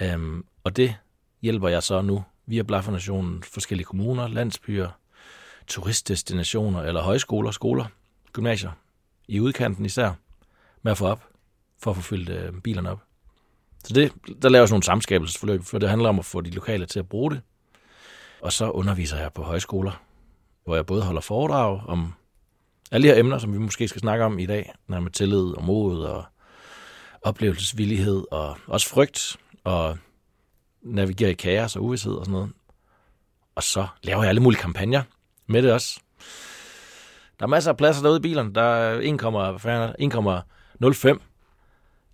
Øhm, 0.02 0.44
og 0.64 0.76
det 0.76 0.96
hjælper 1.42 1.68
jeg 1.68 1.82
så 1.82 2.02
nu 2.02 2.24
via 2.46 2.62
Blaffernationen 2.62 3.42
forskellige 3.42 3.84
kommuner, 3.84 4.28
landsbyer, 4.28 4.88
turistdestinationer 5.66 6.82
eller 6.82 7.02
højskoler, 7.02 7.50
skoler, 7.50 7.84
gymnasier, 8.32 8.70
i 9.28 9.40
udkanten 9.40 9.84
især, 9.84 10.12
med 10.82 10.92
at 10.92 10.98
få 10.98 11.06
op, 11.06 11.28
for 11.78 11.90
at 11.90 11.96
få 11.96 12.02
fyldt 12.02 12.28
øh, 12.28 12.52
bilerne 12.52 12.90
op. 12.90 13.02
Så 13.84 13.94
det, 13.94 14.12
der 14.42 14.48
laver 14.48 14.66
sådan 14.66 14.74
nogle 14.74 14.82
samskabelsesforløb, 14.82 15.62
for 15.62 15.78
det 15.78 15.88
handler 15.88 16.08
om 16.08 16.18
at 16.18 16.24
få 16.24 16.40
de 16.40 16.50
lokale 16.50 16.86
til 16.86 16.98
at 16.98 17.08
bruge 17.08 17.30
det. 17.30 17.40
Og 18.40 18.52
så 18.52 18.70
underviser 18.70 19.18
jeg 19.18 19.32
på 19.32 19.42
højskoler, 19.42 20.02
hvor 20.64 20.74
jeg 20.74 20.86
både 20.86 21.02
holder 21.02 21.20
foredrag 21.20 21.80
om 21.86 22.14
alle 22.90 23.08
de 23.08 23.12
her 23.12 23.20
emner, 23.20 23.38
som 23.38 23.52
vi 23.52 23.58
måske 23.58 23.88
skal 23.88 24.00
snakke 24.00 24.24
om 24.24 24.38
i 24.38 24.46
dag, 24.46 24.72
når 24.88 25.00
med 25.00 25.10
tillid 25.10 25.56
og 25.56 25.64
mod 25.64 26.02
og 26.02 26.24
oplevelsesvillighed 27.26 28.24
og 28.30 28.58
også 28.66 28.88
frygt 28.88 29.36
og 29.64 29.98
navigere 30.82 31.30
i 31.30 31.34
kaos 31.34 31.76
og 31.76 31.82
uvidshed 31.84 32.12
og 32.12 32.24
sådan 32.24 32.32
noget. 32.32 32.52
Og 33.54 33.62
så 33.62 33.86
laver 34.02 34.22
jeg 34.22 34.28
alle 34.28 34.42
mulige 34.42 34.60
kampagner 34.60 35.02
med 35.46 35.62
det 35.62 35.72
også. 35.72 36.00
Der 37.38 37.46
er 37.46 37.48
masser 37.48 37.70
af 37.70 37.76
pladser 37.76 38.02
derude 38.02 38.18
i 38.18 38.22
bilerne. 38.22 38.54
Der 38.54 38.62
er 38.62 39.00
1,05 40.80 41.20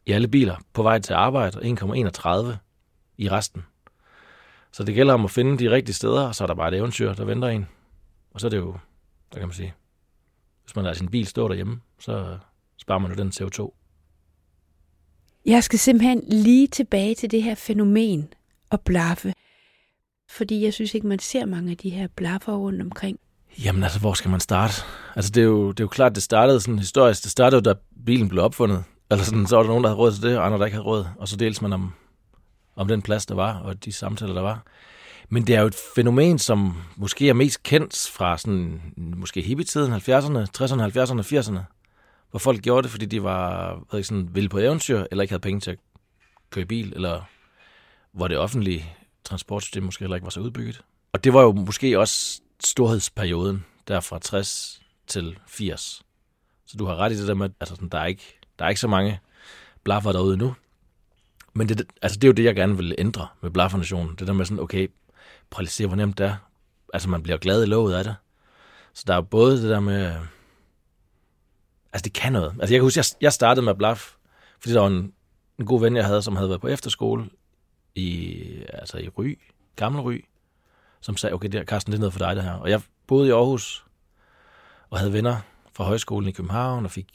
i 0.07 0.13
alle 0.13 0.29
biler 0.29 0.57
på 0.73 0.83
vej 0.83 0.99
til 0.99 1.15
arbejde, 1.15 1.59
og 1.59 1.65
1,31 1.65 2.57
i 3.19 3.31
resten. 3.31 3.65
Så 4.73 4.85
det 4.85 4.95
gælder 4.95 5.15
om 5.15 5.25
at 5.25 5.31
finde 5.31 5.59
de 5.59 5.71
rigtige 5.71 5.95
steder, 5.95 6.23
og 6.23 6.35
så 6.35 6.45
er 6.45 6.47
der 6.47 6.55
bare 6.55 6.69
et 6.69 6.75
eventyr, 6.75 7.15
der 7.15 7.25
venter 7.25 7.49
en. 7.49 7.69
Og 8.31 8.41
så 8.41 8.47
er 8.47 8.51
det 8.51 8.57
jo, 8.57 8.77
der 9.33 9.39
kan 9.39 9.49
man 9.49 9.55
sige, 9.55 9.75
hvis 10.65 10.77
man 10.77 10.85
lader 10.85 10.97
sin 10.97 11.09
bil 11.09 11.27
stå 11.27 11.49
derhjemme, 11.49 11.81
så 11.99 12.39
sparer 12.77 12.99
man 12.99 13.11
jo 13.11 13.17
den 13.17 13.33
CO2. 13.37 13.82
Jeg 15.47 15.65
skal 15.65 15.79
simpelthen 15.79 16.23
lige 16.29 16.67
tilbage 16.67 17.15
til 17.15 17.31
det 17.31 17.43
her 17.43 17.55
fænomen 17.55 18.29
at 18.71 18.81
blaffe. 18.81 19.35
Fordi 20.31 20.65
jeg 20.65 20.73
synes 20.73 20.95
ikke, 20.95 21.07
man 21.07 21.19
ser 21.19 21.47
mange 21.47 21.71
af 21.71 21.77
de 21.77 21.91
her 21.91 22.09
blaffer 22.17 22.53
rundt 22.53 22.83
omkring. 22.83 23.19
Jamen 23.65 23.83
altså, 23.83 24.01
hvor 24.01 24.15
skal 24.15 24.31
man 24.31 24.41
starte? 24.41 24.75
Altså, 25.17 25.31
det 25.31 25.41
er 25.41 25.45
jo, 25.45 25.73
det 25.73 25.81
er 25.81 25.85
jo 25.85 25.89
klart, 25.89 26.15
det 26.15 26.23
startede 26.23 26.61
sådan 26.61 26.79
historisk. 26.79 27.23
Det 27.23 27.31
startede 27.31 27.57
jo, 27.57 27.75
da 27.75 27.81
bilen 28.07 28.29
blev 28.29 28.45
opfundet. 28.45 28.85
Eller 29.11 29.25
sådan, 29.25 29.47
så 29.47 29.57
var 29.57 29.63
der 29.63 29.69
nogen, 29.69 29.85
der 29.85 29.91
havde 29.91 29.99
råd 29.99 30.13
til 30.13 30.23
det, 30.23 30.39
og 30.39 30.47
andre, 30.47 30.59
der 30.59 30.65
ikke 30.65 30.75
havde 30.75 30.87
råd. 30.87 31.07
Og 31.17 31.29
så 31.29 31.37
deles 31.37 31.63
man 31.63 31.73
om, 31.73 31.93
om 32.77 32.89
den 32.89 33.03
plads, 33.03 33.27
der 33.27 33.35
var, 33.35 33.59
og 33.59 33.85
de 33.85 33.93
samtaler, 33.93 34.35
der 34.35 34.43
var. 34.43 34.65
Men 35.29 35.47
det 35.47 35.55
er 35.55 35.61
jo 35.61 35.67
et 35.67 35.77
fænomen, 35.95 36.39
som 36.39 36.77
måske 36.97 37.29
er 37.29 37.33
mest 37.33 37.63
kendt 37.63 38.11
fra 38.13 38.39
sådan, 38.39 38.81
måske 38.97 39.43
hippietiden, 39.43 39.93
70'erne, 39.93 40.47
60'erne, 40.59 40.83
70'erne, 40.83 41.23
80'erne, 41.23 41.82
hvor 42.33 42.39
folk 42.39 42.63
gjorde 42.63 42.83
det, 42.83 42.91
fordi 42.91 43.07
de 43.07 43.23
var 43.23 43.75
ved 43.75 43.99
ikke, 43.99 44.09
sådan, 44.09 44.35
vilde 44.35 44.49
på 44.49 44.59
eventyr, 44.59 45.05
eller 45.11 45.23
ikke 45.23 45.33
havde 45.33 45.41
penge 45.41 45.61
til 45.61 45.71
at 45.71 45.79
køre 46.51 46.65
bil, 46.65 46.93
eller 46.95 47.23
hvor 48.13 48.29
det 48.29 48.39
offentlige 48.39 48.97
transportsystem 49.25 49.83
måske 49.83 50.03
heller 50.03 50.15
ikke 50.15 50.25
var 50.25 50.31
så 50.31 50.41
udbygget. 50.41 50.81
Og 51.13 51.25
det 51.25 51.35
var 51.35 51.43
jo 51.43 51.53
måske 51.53 51.99
også 51.99 52.41
storhedsperioden, 52.61 53.65
der 53.89 54.01
fra 54.01 54.19
60 54.19 54.83
til 55.07 55.39
80. 55.47 56.03
Så 56.67 56.77
du 56.77 56.87
har 56.87 56.97
ret 56.97 57.13
i 57.13 57.19
det 57.19 57.29
der 57.29 57.35
med, 57.35 57.47
at 57.47 57.53
altså, 57.61 57.75
sådan, 57.75 57.89
der, 57.89 57.99
er 57.99 58.07
ikke, 58.07 58.39
der 58.59 58.65
er 58.65 58.69
ikke 58.69 58.81
så 58.81 58.89
mange 58.89 59.21
blaffer 59.85 60.13
derude 60.13 60.37
nu. 60.37 60.55
Men 61.55 61.69
det, 61.69 61.87
altså, 62.03 62.19
det 62.19 62.25
er 62.25 62.29
jo 62.29 62.33
det, 62.33 62.45
jeg 62.45 62.55
gerne 62.55 62.77
vil 62.77 62.95
ændre 62.99 63.29
med 63.41 63.51
blaffernationen. 63.51 64.17
Det 64.17 64.27
der 64.27 64.33
med 64.33 64.45
sådan, 64.45 64.63
okay, 64.63 64.89
prøv 65.51 65.61
lige 65.61 65.69
at 65.69 65.73
se, 65.73 65.87
hvor 65.87 65.97
nemt 65.97 66.19
det 66.19 66.27
er. 66.27 66.37
Altså, 66.93 67.09
man 67.09 67.23
bliver 67.23 67.39
glad 67.39 67.63
i 67.63 67.67
lovet 67.67 67.95
af 67.95 68.05
det. 68.05 68.15
Så 68.93 69.05
der 69.07 69.15
er 69.15 69.21
både 69.21 69.63
det 69.63 69.71
der 69.71 69.81
med... 69.81 70.17
Altså, 71.93 72.05
det 72.05 72.13
kan 72.13 72.33
noget. 72.33 72.55
Altså, 72.61 72.75
jeg 72.75 72.79
kan 72.79 72.83
huske, 72.83 72.99
jeg, 72.99 73.05
jeg 73.21 73.33
startede 73.33 73.65
med 73.65 73.75
blaf, 73.75 74.17
fordi 74.61 74.75
der 74.75 74.81
var 74.81 74.89
en, 74.89 75.13
en 75.59 75.67
god 75.67 75.81
ven, 75.81 75.97
jeg 75.97 76.07
havde, 76.07 76.23
som 76.23 76.37
havde 76.37 76.49
været 76.49 76.61
på 76.61 76.69
efterskole 76.69 77.31
i, 77.95 78.45
altså 78.69 78.99
i 78.99 79.09
Ry, 79.09 79.39
Gammel 79.77 80.01
Ry, 80.01 80.25
som 81.01 81.17
sagde, 81.17 81.35
okay, 81.35 81.49
det 81.49 81.69
Carsten, 81.69 81.93
det 81.93 81.99
er 81.99 82.01
noget 82.01 82.13
for 82.13 82.19
dig, 82.19 82.37
det 82.37 82.45
her. 82.45 82.53
Og 82.53 82.71
jeg 82.71 82.81
boede 83.07 83.29
i 83.29 83.31
Aarhus, 83.31 83.85
og 84.91 84.99
havde 84.99 85.13
venner 85.13 85.37
fra 85.73 85.85
højskolen 85.85 86.29
i 86.29 86.33
København, 86.33 86.85
og 86.85 86.91
fik 86.91 87.07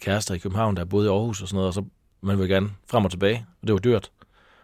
kærester 0.00 0.34
i 0.34 0.38
København, 0.38 0.76
der 0.76 0.84
boede 0.84 1.06
i 1.06 1.10
Aarhus 1.10 1.42
og 1.42 1.48
sådan 1.48 1.56
noget, 1.56 1.66
og 1.66 1.74
så 1.74 1.84
man 2.20 2.38
ville 2.38 2.54
gerne 2.54 2.70
frem 2.90 3.04
og 3.04 3.10
tilbage, 3.10 3.46
og 3.62 3.66
det 3.66 3.72
var 3.72 3.78
dyrt. 3.78 4.10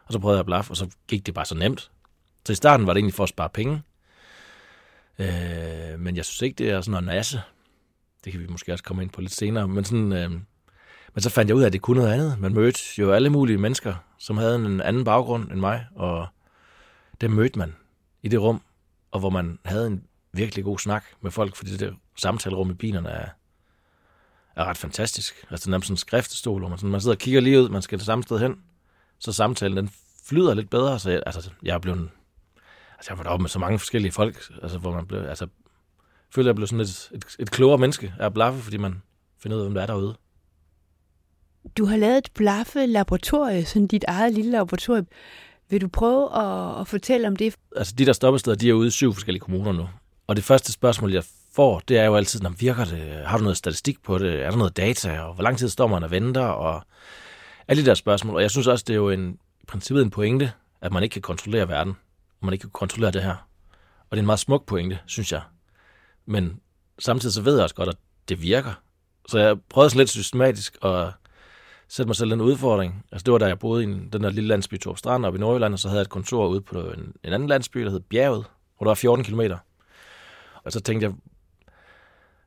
Og 0.06 0.12
så 0.12 0.18
prøvede 0.18 0.44
jeg 0.48 0.54
at 0.54 0.70
og 0.70 0.76
så 0.76 0.88
gik 1.08 1.26
det 1.26 1.34
bare 1.34 1.44
så 1.44 1.54
nemt. 1.54 1.90
Så 2.46 2.52
i 2.52 2.56
starten 2.56 2.86
var 2.86 2.92
det 2.92 2.98
egentlig 2.98 3.14
for 3.14 3.22
at 3.22 3.28
spare 3.28 3.48
penge. 3.48 3.82
Øh, 5.18 5.98
men 5.98 6.16
jeg 6.16 6.24
synes 6.24 6.42
ikke, 6.42 6.58
det 6.58 6.70
er 6.70 6.80
sådan 6.80 6.90
noget 6.90 7.06
nasse. 7.06 7.42
Det 8.24 8.32
kan 8.32 8.40
vi 8.40 8.46
måske 8.46 8.72
også 8.72 8.84
komme 8.84 9.02
ind 9.02 9.10
på 9.10 9.20
lidt 9.20 9.32
senere. 9.32 9.68
Men, 9.68 9.84
sådan, 9.84 10.12
øh, 10.12 10.30
men 11.14 11.22
så 11.22 11.30
fandt 11.30 11.48
jeg 11.48 11.56
ud 11.56 11.62
af, 11.62 11.66
at 11.66 11.72
det 11.72 11.82
kunne 11.82 12.00
noget 12.00 12.12
andet. 12.12 12.40
Man 12.40 12.54
mødte 12.54 12.80
jo 12.98 13.12
alle 13.12 13.30
mulige 13.30 13.58
mennesker, 13.58 13.94
som 14.18 14.36
havde 14.36 14.56
en 14.56 14.80
anden 14.80 15.04
baggrund 15.04 15.50
end 15.50 15.60
mig, 15.60 15.86
og 15.94 16.26
dem 17.20 17.30
mødte 17.30 17.58
man 17.58 17.74
i 18.22 18.28
det 18.28 18.40
rum, 18.40 18.62
og 19.10 19.20
hvor 19.20 19.30
man 19.30 19.58
havde 19.64 19.86
en 19.86 20.04
virkelig 20.32 20.64
god 20.64 20.78
snak 20.78 21.04
med 21.20 21.30
folk, 21.30 21.56
fordi 21.56 21.70
det 21.70 21.80
der 21.80 21.92
samtalerum 22.16 22.70
i 22.70 22.74
bilerne 22.74 23.08
er, 23.08 23.28
er 24.56 24.64
ret 24.64 24.76
fantastisk. 24.76 25.34
Altså 25.50 25.64
det 25.64 25.66
er 25.66 25.70
nærmest 25.70 25.86
sådan 25.86 25.94
en 25.94 25.98
skriftestol, 25.98 26.60
hvor 26.60 26.68
man, 26.68 26.78
sådan, 26.78 26.90
man 26.90 27.00
sidder 27.00 27.16
og 27.16 27.20
kigger 27.20 27.40
lige 27.40 27.62
ud, 27.62 27.68
man 27.68 27.82
skal 27.82 27.98
det 27.98 28.06
samme 28.06 28.22
sted 28.22 28.38
hen, 28.38 28.56
så 29.18 29.32
samtalen 29.32 29.76
den 29.76 29.90
flyder 30.24 30.54
lidt 30.54 30.70
bedre, 30.70 30.98
så 30.98 31.10
jeg, 31.10 31.22
altså, 31.26 31.50
jeg 31.62 31.74
er 31.74 31.78
blevet, 31.78 32.10
altså 32.96 33.10
jeg 33.10 33.16
har 33.16 33.22
været 33.22 33.34
op 33.34 33.40
med 33.40 33.48
så 33.48 33.58
mange 33.58 33.78
forskellige 33.78 34.12
folk, 34.12 34.42
altså 34.62 34.78
hvor 34.78 34.94
man 34.94 35.06
blev, 35.06 35.20
altså, 35.24 35.46
føler 36.34 36.48
jeg 36.48 36.54
blev 36.54 36.66
sådan 36.66 36.80
et, 36.80 37.10
et, 37.14 37.24
et 37.38 37.50
klogere 37.50 37.78
menneske 37.78 38.14
af 38.20 38.26
at 38.26 38.34
blaffe, 38.34 38.62
fordi 38.62 38.76
man 38.76 39.02
finder 39.42 39.56
ud 39.56 39.62
af, 39.62 39.66
hvem 39.66 39.74
der 39.74 39.82
er 39.82 39.86
derude. 39.86 40.16
Du 41.76 41.84
har 41.84 41.96
lavet 41.96 42.18
et 42.18 42.28
blaffe-laboratorie, 42.34 43.64
sådan 43.64 43.86
dit 43.86 44.04
eget 44.08 44.32
lille 44.32 44.50
laboratorium. 44.50 45.06
Vil 45.70 45.80
du 45.80 45.88
prøve 45.88 46.36
at, 46.36 46.80
at 46.80 46.88
fortælle 46.88 47.28
om 47.28 47.36
det? 47.36 47.54
Altså 47.76 47.94
de 47.98 48.06
der 48.06 48.12
stoppesteder, 48.12 48.56
de 48.56 48.68
er 48.68 48.72
ude 48.72 48.88
i 48.88 48.90
syv 48.90 49.12
forskellige 49.12 49.40
kommuner 49.40 49.72
nu. 49.72 49.88
Og 50.26 50.36
det 50.36 50.44
første 50.44 50.72
spørgsmål, 50.72 51.12
jeg 51.12 51.24
får, 51.52 51.82
det 51.88 51.98
er 51.98 52.04
jo 52.04 52.16
altid, 52.16 52.40
når 52.40 52.50
virker 52.50 52.84
det? 52.84 53.26
Har 53.26 53.36
du 53.36 53.42
noget 53.42 53.56
statistik 53.56 54.02
på 54.02 54.18
det? 54.18 54.42
Er 54.42 54.50
der 54.50 54.56
noget 54.58 54.76
data? 54.76 55.20
Og 55.20 55.34
hvor 55.34 55.42
lang 55.42 55.58
tid 55.58 55.68
står 55.68 55.86
man 55.86 56.02
og 56.02 56.10
venter? 56.10 56.44
Og 56.44 56.82
alle 57.68 57.82
de 57.82 57.86
der 57.86 57.94
spørgsmål. 57.94 58.36
Og 58.36 58.42
jeg 58.42 58.50
synes 58.50 58.66
også, 58.66 58.84
det 58.88 58.92
er 58.92 58.96
jo 58.98 59.10
en, 59.10 59.38
i 59.62 59.66
princippet 59.66 60.02
en 60.02 60.10
pointe, 60.10 60.52
at 60.80 60.92
man 60.92 61.02
ikke 61.02 61.12
kan 61.12 61.22
kontrollere 61.22 61.68
verden. 61.68 61.92
Og 62.40 62.46
man 62.46 62.52
ikke 62.52 62.62
kan 62.62 62.70
kontrollere 62.70 63.10
det 63.10 63.22
her. 63.22 63.48
Og 64.10 64.10
det 64.10 64.16
er 64.16 64.22
en 64.22 64.26
meget 64.26 64.40
smuk 64.40 64.66
pointe, 64.66 64.98
synes 65.06 65.32
jeg. 65.32 65.42
Men 66.26 66.60
samtidig 66.98 67.34
så 67.34 67.42
ved 67.42 67.54
jeg 67.54 67.62
også 67.62 67.74
godt, 67.74 67.88
at 67.88 67.96
det 68.28 68.42
virker. 68.42 68.72
Så 69.28 69.38
jeg 69.38 69.60
prøvede 69.68 69.90
sådan 69.90 69.98
lidt 69.98 70.10
systematisk 70.10 70.76
at 70.82 71.12
sætte 71.88 72.08
mig 72.08 72.16
selv 72.16 72.32
en 72.32 72.40
udfordring. 72.40 73.04
Altså 73.12 73.24
det 73.24 73.32
var 73.32 73.38
da 73.38 73.46
jeg 73.46 73.58
boede 73.58 73.84
i 73.84 73.86
den 73.86 74.22
der 74.22 74.30
lille 74.30 74.48
landsby 74.48 74.78
Torp 74.78 74.98
Strand 74.98 75.26
oppe 75.26 75.36
i 75.36 75.40
Nordjylland, 75.40 75.72
og 75.72 75.78
så 75.78 75.88
havde 75.88 75.98
jeg 75.98 76.02
et 76.02 76.08
kontor 76.08 76.48
ude 76.48 76.60
på 76.60 76.80
en, 76.80 77.12
en 77.24 77.32
anden 77.32 77.48
landsby, 77.48 77.84
der 77.84 77.90
hed 77.90 78.00
Bjerget, 78.00 78.44
hvor 78.76 78.84
der 78.84 78.90
var 78.90 78.94
14 78.94 79.24
kilometer. 79.24 79.58
Og 80.64 80.72
så 80.72 80.80
tænkte 80.80 81.06
jeg, 81.06 81.14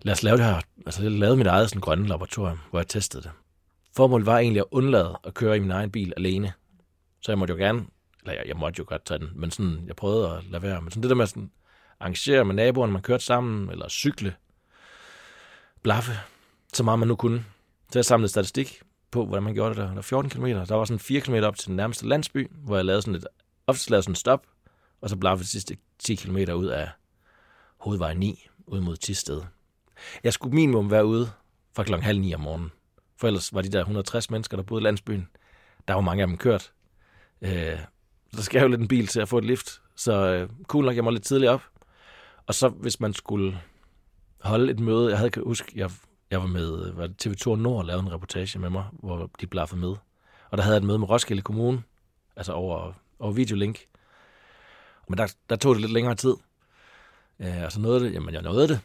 lad 0.01 0.13
os 0.13 0.23
lave 0.23 0.37
det 0.37 0.45
her. 0.45 0.61
Altså 0.85 1.03
jeg 1.03 1.11
lavede 1.11 1.37
mit 1.37 1.47
eget 1.47 1.69
sådan 1.69 1.81
grønne 1.81 2.07
laboratorium, 2.07 2.59
hvor 2.69 2.79
jeg 2.79 2.87
testede 2.87 3.23
det. 3.23 3.31
Formålet 3.95 4.25
var 4.25 4.39
egentlig 4.39 4.59
at 4.59 4.65
undlade 4.71 5.19
at 5.23 5.33
køre 5.33 5.57
i 5.57 5.59
min 5.59 5.71
egen 5.71 5.91
bil 5.91 6.13
alene. 6.17 6.53
Så 7.21 7.31
jeg 7.31 7.39
måtte 7.39 7.51
jo 7.51 7.57
gerne, 7.57 7.85
eller 8.21 8.33
jeg, 8.33 8.43
jeg 8.47 8.55
måtte 8.57 8.79
jo 8.79 8.85
godt 8.87 9.05
tage 9.05 9.19
den, 9.19 9.29
men 9.35 9.51
sådan, 9.51 9.83
jeg 9.87 9.95
prøvede 9.95 10.29
at 10.29 10.43
lade 10.43 10.63
være. 10.63 10.81
Men 10.81 10.91
sådan 10.91 11.03
det 11.03 11.09
der 11.09 11.15
med 11.15 11.27
sådan, 11.27 11.51
arrangere 11.99 12.45
med 12.45 12.55
naboerne, 12.55 12.93
man 12.93 13.01
kørte 13.01 13.25
sammen, 13.25 13.69
eller 13.69 13.89
cykle, 13.89 14.35
blaffe, 15.83 16.11
så 16.73 16.83
meget 16.83 16.99
man 16.99 17.07
nu 17.07 17.15
kunne. 17.15 17.45
Så 17.91 17.99
jeg 17.99 18.05
samlede 18.05 18.29
statistik 18.29 18.81
på, 19.11 19.25
hvordan 19.25 19.43
man 19.43 19.53
gjorde 19.53 19.69
det 19.69 19.77
der. 19.77 19.87
Der 19.87 19.93
var 19.93 20.01
14 20.01 20.29
km. 20.29 20.45
Der 20.45 20.75
var 20.75 20.85
sådan 20.85 20.99
4 20.99 21.21
km 21.21 21.33
op 21.35 21.57
til 21.57 21.67
den 21.67 21.75
nærmeste 21.75 22.07
landsby, 22.07 22.51
hvor 22.51 22.75
jeg 22.75 22.85
lavede 22.85 23.01
sådan 23.01 23.15
et, 23.15 23.27
ofte 23.67 23.89
lavede 23.89 24.03
sådan 24.03 24.11
et 24.11 24.17
stop, 24.17 24.45
og 25.01 25.09
så 25.09 25.15
blaffede 25.15 25.43
de 25.43 25.49
sidste 25.49 25.77
10 25.99 26.15
km 26.15 26.37
ud 26.37 26.65
af 26.65 26.89
hovedvej 27.77 28.13
9, 28.13 28.47
ud 28.67 28.79
mod 28.79 28.97
Tisted. 28.97 29.41
Jeg 30.23 30.33
skulle 30.33 30.55
minimum 30.55 30.91
være 30.91 31.05
ude 31.05 31.31
fra 31.75 31.83
klokken 31.83 32.05
halv 32.05 32.19
ni 32.19 32.33
om 32.33 32.41
morgenen. 32.41 32.71
For 33.17 33.27
ellers 33.27 33.53
var 33.53 33.61
de 33.61 33.69
der 33.69 33.79
160 33.79 34.29
mennesker, 34.29 34.57
der 34.57 34.63
boede 34.63 34.81
i 34.81 34.85
landsbyen. 34.85 35.27
Der 35.87 35.93
var 35.93 36.01
mange 36.01 36.21
af 36.21 36.27
dem 36.27 36.37
kørt. 36.37 36.71
Øh, 37.41 37.79
så 38.33 38.43
skal 38.43 38.57
jeg 38.57 38.63
jo 38.63 38.69
lidt 38.69 38.81
en 38.81 38.87
bil 38.87 39.07
til 39.07 39.19
at 39.19 39.29
få 39.29 39.37
et 39.37 39.45
lift. 39.45 39.81
Så 39.95 40.13
øh, 40.13 40.49
cool 40.63 40.85
nok, 40.85 40.95
jeg 40.95 41.03
må 41.03 41.09
lidt 41.09 41.23
tidligt 41.23 41.51
op. 41.51 41.61
Og 42.47 42.55
så 42.55 42.69
hvis 42.69 42.99
man 42.99 43.13
skulle 43.13 43.61
holde 44.41 44.71
et 44.71 44.79
møde, 44.79 45.09
jeg 45.09 45.17
havde 45.17 45.31
kan 45.31 45.43
huske, 45.43 45.71
jeg, 45.75 45.91
jeg 46.31 46.39
var 46.39 46.47
med 46.47 46.87
øh, 46.87 46.97
var 46.97 47.09
TV2 47.23 47.55
Nord 47.55 47.77
og 47.77 47.85
lavede 47.85 48.03
en 48.03 48.11
reportage 48.11 48.59
med 48.59 48.69
mig, 48.69 48.85
hvor 48.91 49.29
de 49.41 49.47
blaffede 49.47 49.81
med. 49.81 49.95
Og 50.49 50.57
der 50.57 50.63
havde 50.63 50.75
jeg 50.75 50.81
et 50.81 50.87
møde 50.87 50.99
med 50.99 51.09
Roskilde 51.09 51.41
Kommune, 51.41 51.83
altså 52.35 52.53
over, 52.53 52.93
over 53.19 53.31
videolink. 53.31 53.79
Men 55.09 55.17
der, 55.17 55.35
der 55.49 55.55
tog 55.55 55.75
det 55.75 55.81
lidt 55.81 55.91
længere 55.91 56.15
tid. 56.15 56.35
Øh, 57.39 57.63
og 57.63 57.71
så 57.71 57.79
nåede 57.79 58.05
det, 58.05 58.13
jamen 58.13 58.33
jeg 58.33 58.41
nåede 58.41 58.67
det. 58.67 58.79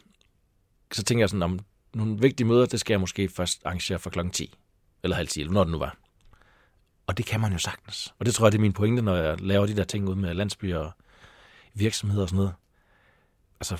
Så 0.91 1.03
tænkte 1.03 1.21
jeg 1.21 1.29
sådan, 1.29 1.43
om 1.43 1.59
nogle 1.93 2.19
vigtige 2.19 2.47
møder, 2.47 2.65
det 2.65 2.79
skal 2.79 2.93
jeg 2.93 2.99
måske 2.99 3.29
først 3.29 3.61
arrangere 3.65 3.99
for 3.99 4.09
klokken 4.09 4.31
10. 4.31 4.53
Eller 5.03 5.15
halv 5.15 5.27
10, 5.27 5.39
eller 5.39 5.53
når 5.53 5.63
det 5.63 5.71
nu 5.71 5.77
var. 5.77 5.97
Og 7.07 7.17
det 7.17 7.25
kan 7.25 7.39
man 7.39 7.51
jo 7.51 7.57
sagtens. 7.57 8.13
Og 8.19 8.25
det 8.25 8.33
tror 8.33 8.45
jeg, 8.45 8.51
det 8.51 8.57
er 8.57 8.61
min 8.61 8.73
pointe, 8.73 9.01
når 9.01 9.15
jeg 9.15 9.41
laver 9.41 9.65
de 9.65 9.75
der 9.75 9.83
ting 9.83 10.09
ud 10.09 10.15
med 10.15 10.33
landsbyer 10.33 10.77
og 10.77 10.91
virksomheder 11.73 12.21
og 12.21 12.29
sådan 12.29 12.37
noget. 12.37 12.53
Altså, 13.61 13.77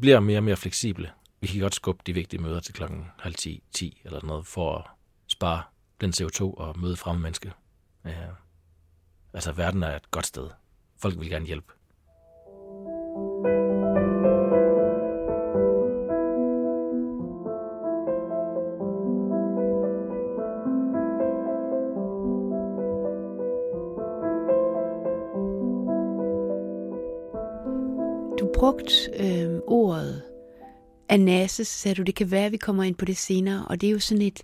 bliver 0.00 0.20
mere 0.20 0.38
og 0.38 0.42
mere 0.42 0.56
fleksible. 0.56 1.10
Vi 1.40 1.46
kan 1.46 1.60
godt 1.60 1.74
skubbe 1.74 2.02
de 2.06 2.12
vigtige 2.12 2.42
møder 2.42 2.60
til 2.60 2.74
klokken 2.74 3.06
halv 3.18 3.34
10, 3.34 3.62
10 3.72 4.02
eller 4.04 4.20
noget, 4.24 4.46
for 4.46 4.78
at 4.78 4.84
spare 5.26 5.62
den 6.00 6.12
CO2 6.16 6.42
og 6.42 6.78
møde 6.78 6.96
fremme 6.96 7.22
menneske. 7.22 7.52
Ja. 8.04 8.26
Altså, 9.34 9.52
verden 9.52 9.82
er 9.82 9.96
et 9.96 10.10
godt 10.10 10.26
sted. 10.26 10.50
Folk 10.98 11.20
vil 11.20 11.30
gerne 11.30 11.46
hjælpe. 11.46 11.72
Du 13.46 13.59
brugte 28.80 29.24
øh, 29.24 29.60
ordet 29.66 30.22
anases, 31.08 31.68
sagde 31.68 31.94
du, 31.94 32.02
det 32.02 32.14
kan 32.14 32.30
være, 32.30 32.46
at 32.46 32.52
vi 32.52 32.56
kommer 32.56 32.82
ind 32.82 32.94
på 32.94 33.04
det 33.04 33.16
senere, 33.16 33.64
og 33.68 33.80
det 33.80 33.86
er 33.86 33.90
jo 33.90 33.98
sådan 33.98 34.22
et, 34.22 34.42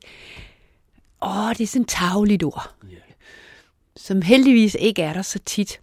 åh, 1.23 1.51
det 1.51 1.61
er 1.61 1.67
sådan 1.67 1.83
et 1.83 1.89
tagligt 1.89 2.45
ord, 2.45 2.75
Yeah. 2.85 3.03
som 3.97 4.23
heldigvis 4.23 4.77
ikke 4.81 5.03
er 5.03 5.13
der 5.13 5.23
så 5.23 5.39
tit. 5.39 5.81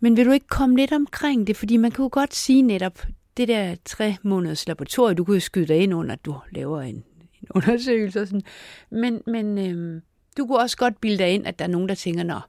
Men 0.00 0.16
vil 0.16 0.26
du 0.26 0.30
ikke 0.30 0.46
komme 0.46 0.76
lidt 0.76 0.92
omkring 0.92 1.46
det, 1.46 1.56
fordi 1.56 1.76
man 1.76 1.90
kan 1.90 2.02
jo 2.02 2.08
godt 2.12 2.34
sige 2.34 2.62
netop, 2.62 3.06
det 3.36 3.48
der 3.48 3.76
tre 3.84 4.16
måneders 4.22 4.68
laboratorium, 4.68 5.16
du 5.16 5.24
kunne 5.24 5.36
jo 5.36 5.40
skyde 5.40 5.66
dig 5.66 5.76
ind 5.76 5.94
under, 5.94 6.12
at 6.12 6.24
du 6.24 6.34
laver 6.52 6.80
en, 6.80 7.04
en 7.42 7.48
undersøgelse 7.54 8.20
og 8.20 8.26
sådan, 8.26 8.42
men, 8.90 9.22
men 9.26 9.58
øh, 9.58 10.02
du 10.36 10.46
kunne 10.46 10.58
også 10.58 10.76
godt 10.76 11.00
bilde 11.00 11.18
dig 11.18 11.30
ind, 11.30 11.46
at 11.46 11.58
der 11.58 11.64
er 11.64 11.68
nogen, 11.68 11.88
der 11.88 11.94
tænker, 11.94 12.22
nå, 12.22 12.40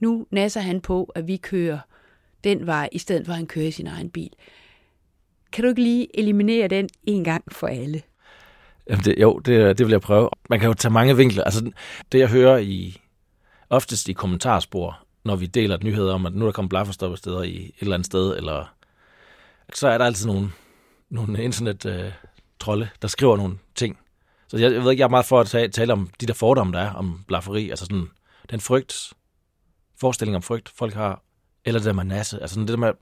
nu 0.00 0.26
nasser 0.30 0.60
han 0.60 0.80
på, 0.80 1.04
at 1.14 1.26
vi 1.26 1.36
kører 1.36 1.78
den 2.44 2.66
vej, 2.66 2.88
i 2.92 2.98
stedet 2.98 3.26
for 3.26 3.32
at 3.32 3.36
han 3.36 3.46
kører 3.46 3.66
i 3.66 3.70
sin 3.70 3.86
egen 3.86 4.10
bil. 4.10 4.30
Kan 5.54 5.64
du 5.64 5.68
ikke 5.68 5.82
lige 5.82 6.18
eliminere 6.18 6.68
den 6.68 6.88
en 7.02 7.24
gang 7.24 7.44
for 7.52 7.66
alle? 7.66 8.02
Jamen 8.90 9.04
det, 9.04 9.14
jo, 9.20 9.38
det, 9.38 9.52
øh, 9.52 9.68
det 9.68 9.86
vil 9.86 9.90
jeg 9.90 10.00
prøve. 10.00 10.30
Man 10.50 10.60
kan 10.60 10.68
jo 10.68 10.74
tage 10.74 10.92
mange 10.92 11.16
vinkler. 11.16 11.44
Altså, 11.44 11.70
det 12.12 12.18
jeg 12.18 12.28
hører 12.28 12.58
i, 12.58 13.00
oftest 13.70 14.08
i 14.08 14.12
kommentarspor, 14.12 14.98
når 15.24 15.36
vi 15.36 15.46
deler 15.46 15.78
nyheder 15.82 16.14
om, 16.14 16.26
at 16.26 16.34
nu 16.34 16.44
er 16.44 16.46
der 16.46 16.52
kommet 16.52 16.68
blafferstoppesteder 16.68 17.42
i 17.42 17.56
et 17.56 17.72
eller 17.80 17.94
andet 17.94 18.06
sted, 18.06 18.36
eller 18.36 18.74
så 19.74 19.88
er 19.88 19.98
der 19.98 20.04
altid 20.04 20.26
nogle, 20.26 20.50
nogle 21.10 21.42
internet-trolde, 21.42 22.84
øh, 22.84 22.88
der 23.02 23.08
skriver 23.08 23.36
nogle 23.36 23.58
ting. 23.74 23.98
Så 24.48 24.56
jeg, 24.56 24.72
jeg 24.72 24.82
ved 24.84 24.90
ikke, 24.90 25.00
jeg 25.00 25.06
er 25.06 25.10
meget 25.10 25.26
for 25.26 25.40
at 25.40 25.46
tale, 25.46 25.72
tale 25.72 25.92
om 25.92 26.10
de 26.20 26.26
der 26.26 26.34
fordomme, 26.34 26.72
der 26.72 26.80
er 26.80 26.92
om 26.92 27.24
blafferi. 27.26 27.70
Altså 27.70 27.84
sådan, 27.84 28.06
den 28.50 28.60
frygt, 28.60 29.12
forestilling 30.00 30.36
om 30.36 30.42
frygt, 30.42 30.68
folk 30.68 30.94
har, 30.94 31.22
eller 31.64 31.80
det 31.80 31.86
der 31.86 31.92
med 31.92 32.04
nasse. 32.04 32.40
Altså 32.40 32.54
sådan 32.54 32.66
det 32.66 32.72
der 32.72 32.86
med, 32.86 32.92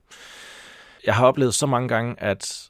jeg 1.06 1.14
har 1.14 1.26
oplevet 1.26 1.54
så 1.54 1.66
mange 1.66 1.88
gange, 1.88 2.22
at 2.22 2.68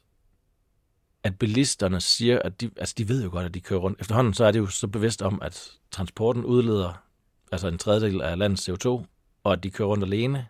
at 1.23 1.39
bilisterne 1.39 2.01
siger, 2.01 2.39
at 2.39 2.61
de, 2.61 2.69
altså 2.77 2.95
de 2.97 3.09
ved 3.09 3.23
jo 3.23 3.29
godt, 3.29 3.45
at 3.45 3.53
de 3.53 3.59
kører 3.59 3.79
rundt. 3.79 4.01
Efterhånden 4.01 4.33
så 4.33 4.45
er 4.45 4.51
det 4.51 4.59
jo 4.59 4.67
så 4.67 4.87
bevidst 4.87 5.21
om, 5.21 5.39
at 5.41 5.71
transporten 5.91 6.45
udleder 6.45 7.03
altså 7.51 7.67
en 7.67 7.77
tredjedel 7.77 8.21
af 8.21 8.37
landets 8.37 8.69
CO2, 8.69 8.87
og 9.43 9.53
at 9.53 9.63
de 9.63 9.69
kører 9.69 9.87
rundt 9.87 10.03
alene. 10.03 10.47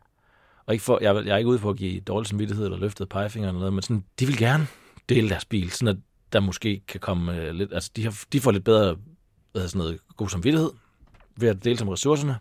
Og 0.66 0.74
ikke 0.74 0.84
for, 0.84 1.00
jeg, 1.02 1.25
jeg 1.25 1.34
er 1.34 1.38
ikke 1.38 1.50
ude 1.50 1.60
på 1.60 1.70
at 1.70 1.78
give 1.78 2.02
dårlig 2.02 2.28
samvittighed 2.28 2.66
eller 2.66 2.78
løftet 2.78 3.10
pegefinger 3.10 3.50
eller 3.50 3.60
noget, 3.60 3.74
men 3.74 3.82
sådan, 3.82 4.04
de 4.20 4.25
vil 4.25 4.38
gerne 4.38 4.68
dele 5.10 5.30
deres 5.30 5.46
bil, 5.46 5.72
sådan 5.72 5.88
at 5.88 5.98
der 6.34 6.40
måske 6.40 6.82
kan 6.88 7.00
komme 7.00 7.38
øh, 7.38 7.54
lidt, 7.54 7.74
altså 7.74 7.92
de, 7.96 8.04
har, 8.04 8.24
de 8.34 8.42
får 8.42 8.52
lidt 8.52 8.63
bedre 8.63 8.98
hvad 9.52 9.68
sådan 9.68 9.80
noget, 9.80 10.00
god 10.18 10.30
samvittighed 10.30 10.72
ved 11.38 11.50
at 11.50 11.63
dele 11.63 11.78
som 11.78 11.90
ressourcerne. 11.90 12.38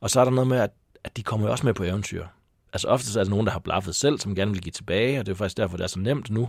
Og 0.00 0.10
så 0.10 0.20
er 0.20 0.24
der 0.24 0.30
noget 0.30 0.48
med, 0.48 0.58
at, 0.58 0.70
at 1.04 1.16
de 1.16 1.22
kommer 1.22 1.46
jo 1.46 1.52
også 1.52 1.66
med 1.66 1.74
på 1.74 1.84
eventyr. 1.84 2.26
Altså 2.72 2.88
oftest 2.88 3.16
er 3.16 3.20
det 3.20 3.30
nogen, 3.30 3.46
der 3.46 3.52
har 3.52 3.58
blaffet 3.58 3.94
selv, 3.94 4.18
som 4.18 4.34
gerne 4.34 4.52
vil 4.52 4.62
give 4.62 4.72
tilbage, 4.72 5.20
og 5.20 5.26
det 5.26 5.32
er 5.32 5.36
faktisk 5.36 5.56
derfor, 5.56 5.76
det 5.76 5.84
er 5.84 5.88
så 5.88 6.00
nemt 6.00 6.30
nu. 6.30 6.48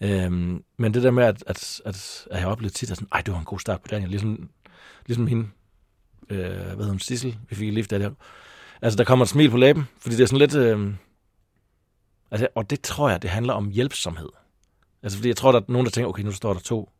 Øhm, 0.00 0.64
men 0.76 0.94
det 0.94 1.02
der 1.02 1.10
med, 1.10 1.24
at, 1.24 1.44
at, 1.46 1.80
at, 1.84 2.26
at 2.30 2.40
jeg 2.40 2.48
oplevede 2.48 2.74
tit, 2.74 2.90
at 2.90 2.96
sådan, 2.96 3.08
Ej, 3.12 3.20
det 3.20 3.32
var 3.34 3.38
en 3.38 3.44
god 3.44 3.58
start 3.58 3.82
på 3.82 3.88
dagen. 3.88 4.08
Ligesom, 4.08 4.50
ligesom 5.06 5.26
hende, 5.26 5.48
øh, 6.30 6.38
hvad 6.38 6.54
hedder 6.54 6.88
hun, 6.88 6.98
Sissel, 6.98 7.38
vi 7.48 7.56
fik 7.56 7.68
et 7.68 7.74
lift 7.74 7.92
af 7.92 7.98
det. 7.98 8.14
Altså, 8.82 8.96
der 8.96 9.04
kommer 9.04 9.24
et 9.24 9.28
smil 9.28 9.50
på 9.50 9.56
læben, 9.56 9.88
fordi 9.98 10.16
det 10.16 10.22
er 10.22 10.26
sådan 10.26 10.38
lidt... 10.38 10.54
Øh, 10.54 10.94
altså, 12.30 12.48
og 12.54 12.70
det 12.70 12.80
tror 12.80 13.10
jeg, 13.10 13.22
det 13.22 13.30
handler 13.30 13.52
om 13.52 13.70
hjælpsomhed. 13.70 14.28
Altså, 15.02 15.18
fordi 15.18 15.28
jeg 15.28 15.36
tror, 15.36 15.52
der 15.52 15.60
er 15.60 15.64
nogen, 15.68 15.84
der 15.84 15.90
tænker, 15.90 16.08
okay, 16.08 16.22
nu 16.22 16.32
står 16.32 16.52
der 16.52 16.60
to 16.60 16.90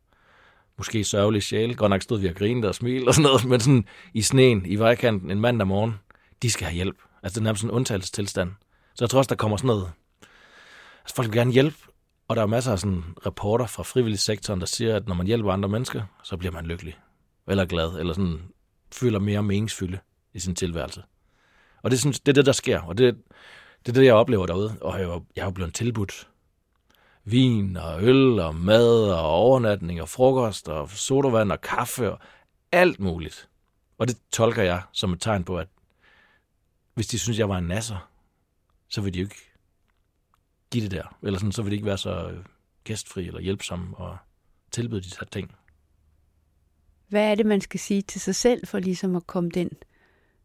måske 0.77 1.03
sørgelige 1.03 1.41
sjæle. 1.41 1.75
Godt 1.75 1.89
nok 1.89 2.01
stod 2.01 2.19
vi 2.19 2.27
og 2.27 2.35
grinede 2.35 2.67
og 2.67 2.75
smilte 2.75 3.07
og 3.07 3.13
sådan 3.13 3.23
noget, 3.23 3.45
men 3.49 3.59
sådan 3.59 3.85
i 4.13 4.21
sneen, 4.21 4.65
i 4.65 4.75
vejkanten, 4.75 5.31
en 5.31 5.39
mandag 5.39 5.67
morgen, 5.67 5.93
de 6.41 6.51
skal 6.51 6.65
have 6.65 6.75
hjælp. 6.75 6.97
Altså, 7.23 7.39
det 7.39 7.41
er 7.41 7.43
nærmest 7.43 7.63
en 7.63 7.71
undtagelsestilstand. 7.71 8.51
Så 8.93 9.05
jeg 9.05 9.09
tror 9.09 9.17
også, 9.17 9.29
der 9.29 9.35
kommer 9.35 9.57
sådan 9.57 9.67
noget... 9.67 9.91
Altså, 11.01 11.15
folk 11.15 11.27
vil 11.27 11.37
gerne 11.37 11.51
hjælpe, 11.51 11.77
og 12.27 12.35
der 12.35 12.41
er 12.41 12.45
masser 12.45 12.71
af 12.71 12.79
sådan 12.79 13.03
rapporter 13.25 13.65
fra 13.65 13.83
frivilligsektoren, 13.83 14.59
der 14.59 14.65
siger, 14.65 14.95
at 14.95 15.07
når 15.07 15.15
man 15.15 15.27
hjælper 15.27 15.51
andre 15.51 15.69
mennesker, 15.69 16.03
så 16.23 16.37
bliver 16.37 16.51
man 16.51 16.65
lykkelig. 16.65 16.97
Eller 17.47 17.65
glad, 17.65 17.99
eller 17.99 18.13
sådan 18.13 18.41
føler 18.91 19.19
mere 19.19 19.43
meningsfylde 19.43 19.99
i 20.33 20.39
sin 20.39 20.55
tilværelse. 20.55 21.03
Og 21.83 21.91
det, 21.91 21.99
synes, 21.99 22.19
det 22.19 22.31
er 22.31 22.33
det, 22.33 22.45
der 22.45 22.51
sker, 22.51 22.81
og 22.81 22.97
det, 22.97 23.17
det 23.85 23.89
er 23.91 23.93
det, 23.93 24.05
jeg 24.05 24.13
oplever 24.13 24.45
derude. 24.45 24.77
Og 24.81 24.99
jeg, 24.99 25.21
jeg 25.35 25.41
er 25.41 25.45
jo 25.45 25.51
blevet 25.51 25.73
tilbudt 25.73 26.27
vin 27.23 27.77
og 27.77 28.03
øl 28.03 28.39
og 28.39 28.55
mad 28.55 29.11
og 29.11 29.29
overnatning 29.29 30.01
og 30.01 30.09
frokost 30.09 30.69
og 30.69 30.89
sodavand 30.89 31.51
og 31.51 31.61
kaffe 31.61 32.11
og 32.11 32.19
alt 32.71 32.99
muligt. 32.99 33.49
Og 33.97 34.07
det 34.07 34.17
tolker 34.31 34.63
jeg 34.63 34.81
som 34.91 35.13
et 35.13 35.21
tegn 35.21 35.43
på, 35.43 35.57
at 35.57 35.67
hvis 36.99 37.07
de 37.07 37.19
synes, 37.19 37.39
jeg 37.39 37.49
var 37.49 37.57
en 37.57 37.63
nasser, 37.63 38.09
så 38.87 39.01
vil 39.01 39.13
de 39.13 39.19
jo 39.19 39.25
ikke 39.25 39.51
give 40.71 40.83
det 40.83 40.91
der. 40.91 41.17
Eller 41.23 41.39
sådan, 41.39 41.51
så 41.51 41.61
vil 41.61 41.71
de 41.71 41.75
ikke 41.75 41.85
være 41.85 41.97
så 41.97 42.37
gæstfri 42.83 43.27
eller 43.27 43.39
hjælpsomme 43.39 43.97
og 43.97 44.17
tilbyde 44.71 45.01
de 45.01 45.09
her 45.19 45.27
ting. 45.27 45.55
Hvad 47.07 47.31
er 47.31 47.35
det, 47.35 47.45
man 47.45 47.61
skal 47.61 47.79
sige 47.79 48.01
til 48.01 48.21
sig 48.21 48.35
selv 48.35 48.67
for 48.67 48.79
ligesom 48.79 49.15
at 49.15 49.27
komme 49.27 49.49
den 49.49 49.69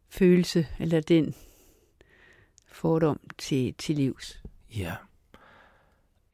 følelse 0.09 0.67
eller 0.79 1.01
den 1.01 1.35
fordom 2.69 3.21
til, 3.39 3.75
til 3.79 3.97
livs? 3.97 4.43
Ja. 4.77 4.95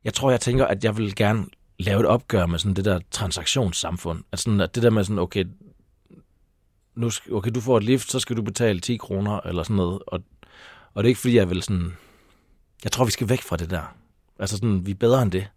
Jeg 0.05 0.15
tror, 0.15 0.31
jeg 0.31 0.41
tænker, 0.41 0.67
at 0.67 0.85
jeg 0.85 0.97
vil 0.97 1.15
gerne 1.17 1.47
lave 1.79 2.01
et 2.01 2.07
opgør 2.07 2.47
med 2.47 2.59
sådan 2.59 2.77
det 2.77 2.85
der 2.85 3.01
transaktionssamfund. 3.11 4.25
At, 4.33 4.39
sådan, 4.39 4.61
at 4.61 4.75
det 4.75 4.83
der 4.83 4.91
med 4.91 5.05
sådan, 5.05 5.19
okay, 5.19 5.45
nu 6.95 7.11
skal, 7.11 7.35
okay, 7.35 7.51
du 7.51 7.61
får 7.61 7.77
et 7.77 7.85
lift, 7.85 8.11
så 8.11 8.21
skal 8.21 8.37
du 8.37 8.43
betale 8.43 8.81
10 8.81 8.97
kroner, 8.97 9.41
eller 9.41 9.63
sådan 9.63 9.77
noget. 9.77 10.03
Og, 10.07 10.23
og 10.95 11.03
det 11.03 11.09
er 11.09 11.09
ikke 11.09 11.21
fordi, 11.21 11.37
jeg 11.37 11.51
vil 11.51 11.63
sådan... 11.63 11.97
Jeg 12.85 12.93
tror, 12.93 13.05
vi 13.05 13.11
skal 13.11 13.29
væk 13.29 13.43
fra 13.43 13.57
det 13.57 13.71
der. 13.71 13.97
Altså 14.39 14.57
sådan, 14.57 14.87
vi 14.87 14.91
er 14.91 14.95
bedre 14.95 15.23
end 15.23 15.33
det. 15.33 15.49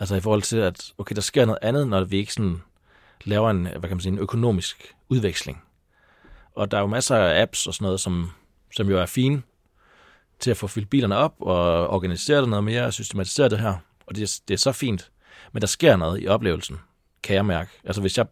Altså 0.00 0.14
i 0.14 0.20
forhold 0.20 0.42
til, 0.42 0.56
at 0.56 0.92
okay, 0.98 1.14
der 1.14 1.20
sker 1.20 1.44
noget 1.44 1.58
andet, 1.62 1.88
når 1.88 2.04
vi 2.04 2.16
ikke 2.16 2.32
sådan 2.32 2.62
laver 3.24 3.50
en, 3.50 3.62
hvad 3.62 3.80
kan 3.80 3.90
man 3.90 4.00
sige, 4.00 4.12
en 4.12 4.18
økonomisk 4.18 4.94
udveksling. 5.08 5.62
Og 6.54 6.70
der 6.70 6.76
er 6.76 6.80
jo 6.80 6.86
masser 6.86 7.16
af 7.16 7.42
apps 7.42 7.66
og 7.66 7.74
sådan 7.74 7.84
noget, 7.84 8.00
som, 8.00 8.30
som 8.76 8.88
jo 8.88 8.98
er 8.98 9.06
fine 9.06 9.42
til 10.40 10.50
at 10.50 10.56
få 10.56 10.66
fyldt 10.66 10.90
bilerne 10.90 11.16
op 11.16 11.34
og 11.40 11.88
organisere 11.88 12.40
det 12.40 12.48
noget 12.48 12.64
mere 12.64 12.84
og 12.84 12.92
systematisere 12.92 13.48
det 13.48 13.58
her. 13.58 13.74
Og 14.06 14.16
det, 14.16 14.40
det 14.48 14.54
er 14.54 14.58
så 14.58 14.72
fint. 14.72 15.10
Men 15.52 15.60
der 15.60 15.66
sker 15.66 15.96
noget 15.96 16.22
i 16.22 16.28
oplevelsen, 16.28 16.76
kan 17.22 17.36
jeg 17.36 17.46
mærke. 17.46 17.70
Altså 17.84 18.00
hvis 18.00 18.18
jeg 18.18 18.26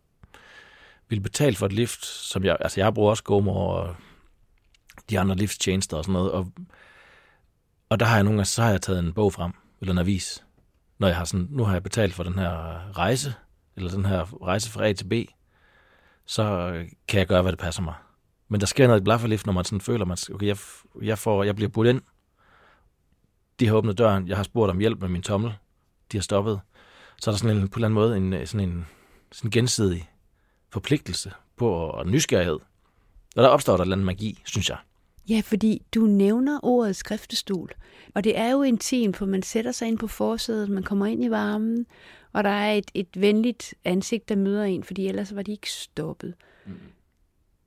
vil 1.08 1.20
betale 1.20 1.56
for 1.56 1.66
et 1.66 1.72
lift, 1.72 2.04
som 2.06 2.44
jeg, 2.44 2.56
altså 2.60 2.80
jeg 2.80 2.94
bruger 2.94 3.10
også 3.10 3.22
GoMo 3.22 3.52
og 3.52 3.96
de 5.10 5.18
andre 5.20 5.36
liftstjenester 5.36 5.96
og 5.96 6.04
sådan 6.04 6.12
noget, 6.12 6.32
og, 6.32 6.52
og 7.88 8.00
der 8.00 8.06
har 8.06 8.14
jeg 8.14 8.24
nogle 8.24 8.36
gange, 8.36 8.44
så 8.44 8.62
har 8.62 8.70
jeg 8.70 8.82
taget 8.82 8.98
en 8.98 9.12
bog 9.12 9.32
frem, 9.32 9.52
eller 9.80 9.92
en 9.92 9.98
avis, 9.98 10.44
når 10.98 11.08
jeg 11.08 11.16
har 11.16 11.24
sådan, 11.24 11.48
nu 11.50 11.64
har 11.64 11.72
jeg 11.72 11.82
betalt 11.82 12.14
for 12.14 12.22
den 12.22 12.34
her 12.34 12.50
rejse, 12.98 13.34
eller 13.76 13.90
den 13.90 14.04
her 14.04 14.44
rejse 14.44 14.70
fra 14.70 14.88
A 14.88 14.92
til 14.92 15.04
B, 15.04 15.12
så 16.26 16.72
kan 17.08 17.18
jeg 17.18 17.26
gøre, 17.26 17.42
hvad 17.42 17.52
det 17.52 17.60
passer 17.60 17.82
mig. 17.82 17.94
Men 18.48 18.60
der 18.60 18.66
sker 18.66 18.86
noget 18.86 19.00
i 19.00 19.04
blafferlift, 19.04 19.46
når 19.46 19.52
man 19.52 19.64
sådan 19.64 19.80
føler, 19.80 20.12
at 20.12 20.30
okay, 20.34 20.46
jeg, 20.46 20.56
jeg, 21.02 21.18
får, 21.18 21.44
jeg 21.44 21.56
bliver 21.56 21.68
budt 21.68 21.88
ind. 21.88 22.02
De 23.60 23.66
har 23.66 23.74
åbnet 23.74 23.98
døren. 23.98 24.28
Jeg 24.28 24.36
har 24.36 24.44
spurgt 24.44 24.70
om 24.70 24.78
hjælp 24.78 25.00
med 25.00 25.08
min 25.08 25.22
tommel. 25.22 25.52
De 26.12 26.16
har 26.16 26.22
stoppet. 26.22 26.60
Så 27.20 27.30
er 27.30 27.32
der 27.32 27.38
sådan 27.38 27.56
en, 27.56 27.68
på 27.68 27.78
en 27.78 27.84
eller 27.84 28.00
anden 28.00 28.30
måde 28.30 28.40
en, 28.40 28.46
sådan 28.46 28.68
en 28.68 28.86
sådan 29.32 29.50
gensidig 29.50 30.10
forpligtelse 30.70 31.32
på 31.56 31.70
og 31.70 32.06
nysgerrighed. 32.06 32.58
Og 33.36 33.42
der 33.42 33.48
opstår 33.48 33.72
der 33.72 33.78
en 33.78 33.82
eller 33.82 33.96
anden 33.96 34.06
magi, 34.06 34.42
synes 34.44 34.68
jeg. 34.68 34.78
Ja, 35.28 35.40
fordi 35.44 35.82
du 35.94 36.00
nævner 36.00 36.60
ordet 36.62 36.96
skriftestol, 36.96 37.70
og 38.14 38.24
det 38.24 38.38
er 38.38 38.50
jo 38.50 38.62
intimt, 38.62 39.16
for 39.16 39.26
man 39.26 39.42
sætter 39.42 39.72
sig 39.72 39.88
ind 39.88 39.98
på 39.98 40.06
forsædet, 40.06 40.68
man 40.68 40.82
kommer 40.82 41.06
ind 41.06 41.24
i 41.24 41.30
varmen, 41.30 41.86
og 42.32 42.44
der 42.44 42.50
er 42.50 42.72
et, 42.72 42.90
et 42.94 43.08
venligt 43.16 43.74
ansigt, 43.84 44.28
der 44.28 44.36
møder 44.36 44.64
en, 44.64 44.84
fordi 44.84 45.06
ellers 45.06 45.34
var 45.34 45.42
de 45.42 45.52
ikke 45.52 45.70
stoppet. 45.70 46.34
Mm. 46.66 46.72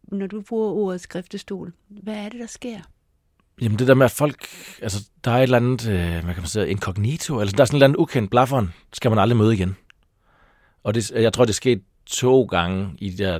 Når 0.03 0.27
du 0.27 0.41
bruger 0.41 0.71
ordet 0.71 1.01
skriftestol, 1.01 1.73
hvad 1.87 2.15
er 2.15 2.29
det, 2.29 2.39
der 2.39 2.47
sker? 2.47 2.79
Jamen 3.61 3.79
det 3.79 3.87
der 3.87 3.93
med, 3.93 4.05
at 4.05 4.11
folk, 4.11 4.47
altså 4.81 5.09
der 5.23 5.31
er 5.31 5.37
et 5.37 5.43
eller 5.43 5.57
andet, 5.57 5.87
øh, 5.87 6.23
hvad 6.23 6.33
kan 6.33 6.41
man 6.41 6.47
sige, 6.47 6.69
incognito, 6.69 7.39
eller 7.39 7.51
der 7.51 7.61
er 7.61 7.65
sådan 7.65 7.75
et 7.75 7.77
eller 7.77 7.87
andet 7.87 7.97
ukendt 7.97 8.31
blafferen, 8.31 8.73
skal 8.93 9.11
man 9.11 9.19
aldrig 9.19 9.37
møde 9.37 9.53
igen. 9.53 9.75
Og 10.83 10.95
det, 10.95 11.11
jeg 11.11 11.33
tror, 11.33 11.45
det 11.45 11.51
er 11.51 11.53
sket 11.53 11.83
to 12.05 12.43
gange 12.43 12.95
i 12.97 13.09
de 13.09 13.23
der 13.23 13.39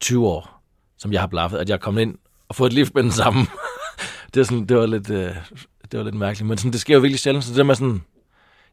20 0.00 0.28
år, 0.28 0.62
som 0.96 1.12
jeg 1.12 1.20
har 1.20 1.26
blaffet, 1.26 1.58
at 1.58 1.68
jeg 1.68 1.74
er 1.74 1.78
kommet 1.78 2.02
ind 2.02 2.18
og 2.48 2.54
fået 2.54 2.68
et 2.68 2.74
lift 2.74 2.94
med 2.94 3.02
den 3.02 3.12
samme. 3.12 3.40
det, 4.34 4.40
er 4.40 4.44
sådan, 4.44 4.66
det, 4.66 4.76
var 4.76 4.86
lidt, 4.86 5.10
øh, 5.10 5.36
det 5.92 5.98
var 5.98 6.04
lidt 6.04 6.14
mærkeligt, 6.14 6.48
men 6.48 6.58
sådan, 6.58 6.72
det 6.72 6.80
sker 6.80 6.94
jo 6.94 7.00
virkelig 7.00 7.20
sjældent, 7.20 7.44
så 7.44 7.50
det 7.50 7.58
der 7.58 7.64
med 7.64 7.74
sådan, 7.74 8.02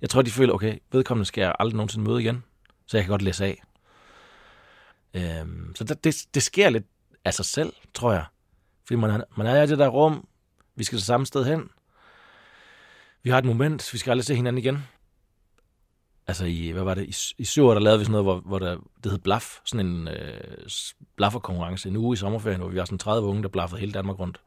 jeg 0.02 0.10
tror, 0.10 0.22
de 0.22 0.32
føler, 0.32 0.54
okay, 0.54 0.78
vedkommende 0.92 1.26
skal 1.26 1.42
jeg 1.42 1.56
aldrig 1.60 1.76
nogensinde 1.76 2.10
møde 2.10 2.22
igen, 2.22 2.44
så 2.88 2.98
jeg 2.98 3.04
kan 3.04 3.10
godt 3.10 3.22
læse 3.22 3.46
af. 3.46 3.64
Øhm, 5.14 5.76
så 5.76 5.84
det, 5.84 6.04
det, 6.04 6.26
det 6.34 6.44
sker 6.44 6.70
lidt 6.70 6.86
af 7.26 7.34
sig 7.34 7.46
selv, 7.46 7.74
tror 7.94 8.12
jeg. 8.12 8.26
Fordi 8.88 8.96
man, 8.96 9.24
man 9.38 9.48
er 9.48 9.64
i 9.64 9.68
det 9.68 9.80
der 9.80 9.88
rum, 9.88 10.28
vi 10.76 10.84
skal 10.84 10.98
det 10.98 11.06
samme 11.06 11.26
sted 11.26 11.46
hen. 11.46 11.70
Vi 13.24 13.30
har 13.30 13.38
et 13.38 13.46
moment, 13.46 13.94
vi 13.94 13.98
skal 13.98 14.12
aldrig 14.12 14.26
se 14.26 14.36
hinanden 14.36 14.58
igen. 14.58 14.84
Altså 16.30 16.46
i, 16.46 16.70
hvad 16.70 16.84
var 16.84 16.94
det, 16.94 17.06
i, 17.06 17.42
i 17.42 17.46
syv 17.46 17.66
år, 17.66 17.74
der 17.74 17.82
lavede 17.82 18.00
vi 18.00 18.06
sådan 18.06 18.12
noget, 18.12 18.26
hvor, 18.26 18.40
hvor 18.40 18.60
der, 18.60 18.78
det 19.04 19.12
hed 19.12 19.20
Blaf, 19.20 19.60
sådan 19.66 19.86
en 19.86 20.08
øh, 20.08 20.42
blafferkonkurrence, 21.16 21.90
en 21.90 21.98
uge 21.98 22.14
i 22.14 22.18
sommerferien, 22.18 22.60
hvor 22.60 22.70
vi 22.70 22.78
var 22.78 22.86
sådan 22.86 22.98
30 22.98 23.28
unge, 23.28 23.44
der 23.44 23.50
blaffede 23.50 23.80
hele 23.80 23.92
Danmark 23.92 24.20
rundt 24.20 24.42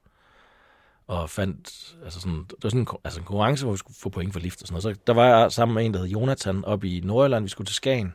og 1.06 1.30
fandt, 1.30 1.94
altså 2.04 2.20
sådan, 2.20 2.38
det 2.38 2.54
var 2.62 2.70
sådan 2.70 2.80
en, 2.80 2.86
altså 3.04 3.20
en 3.20 3.26
konkurrence, 3.26 3.64
hvor 3.64 3.72
vi 3.72 3.78
skulle 3.78 3.96
få 4.00 4.08
point 4.08 4.32
for 4.32 4.40
lift 4.40 4.62
og 4.62 4.68
sådan 4.68 4.82
noget. 4.82 4.96
Så 4.96 5.02
der 5.06 5.12
var 5.12 5.24
jeg 5.26 5.52
sammen 5.52 5.74
med 5.74 5.84
en, 5.84 5.94
der 5.94 6.00
hed 6.00 6.08
Jonathan, 6.08 6.64
op 6.64 6.84
i 6.84 7.00
Nordjylland, 7.04 7.44
vi 7.44 7.50
skulle 7.50 7.66
til 7.66 7.74
Skagen. 7.74 8.12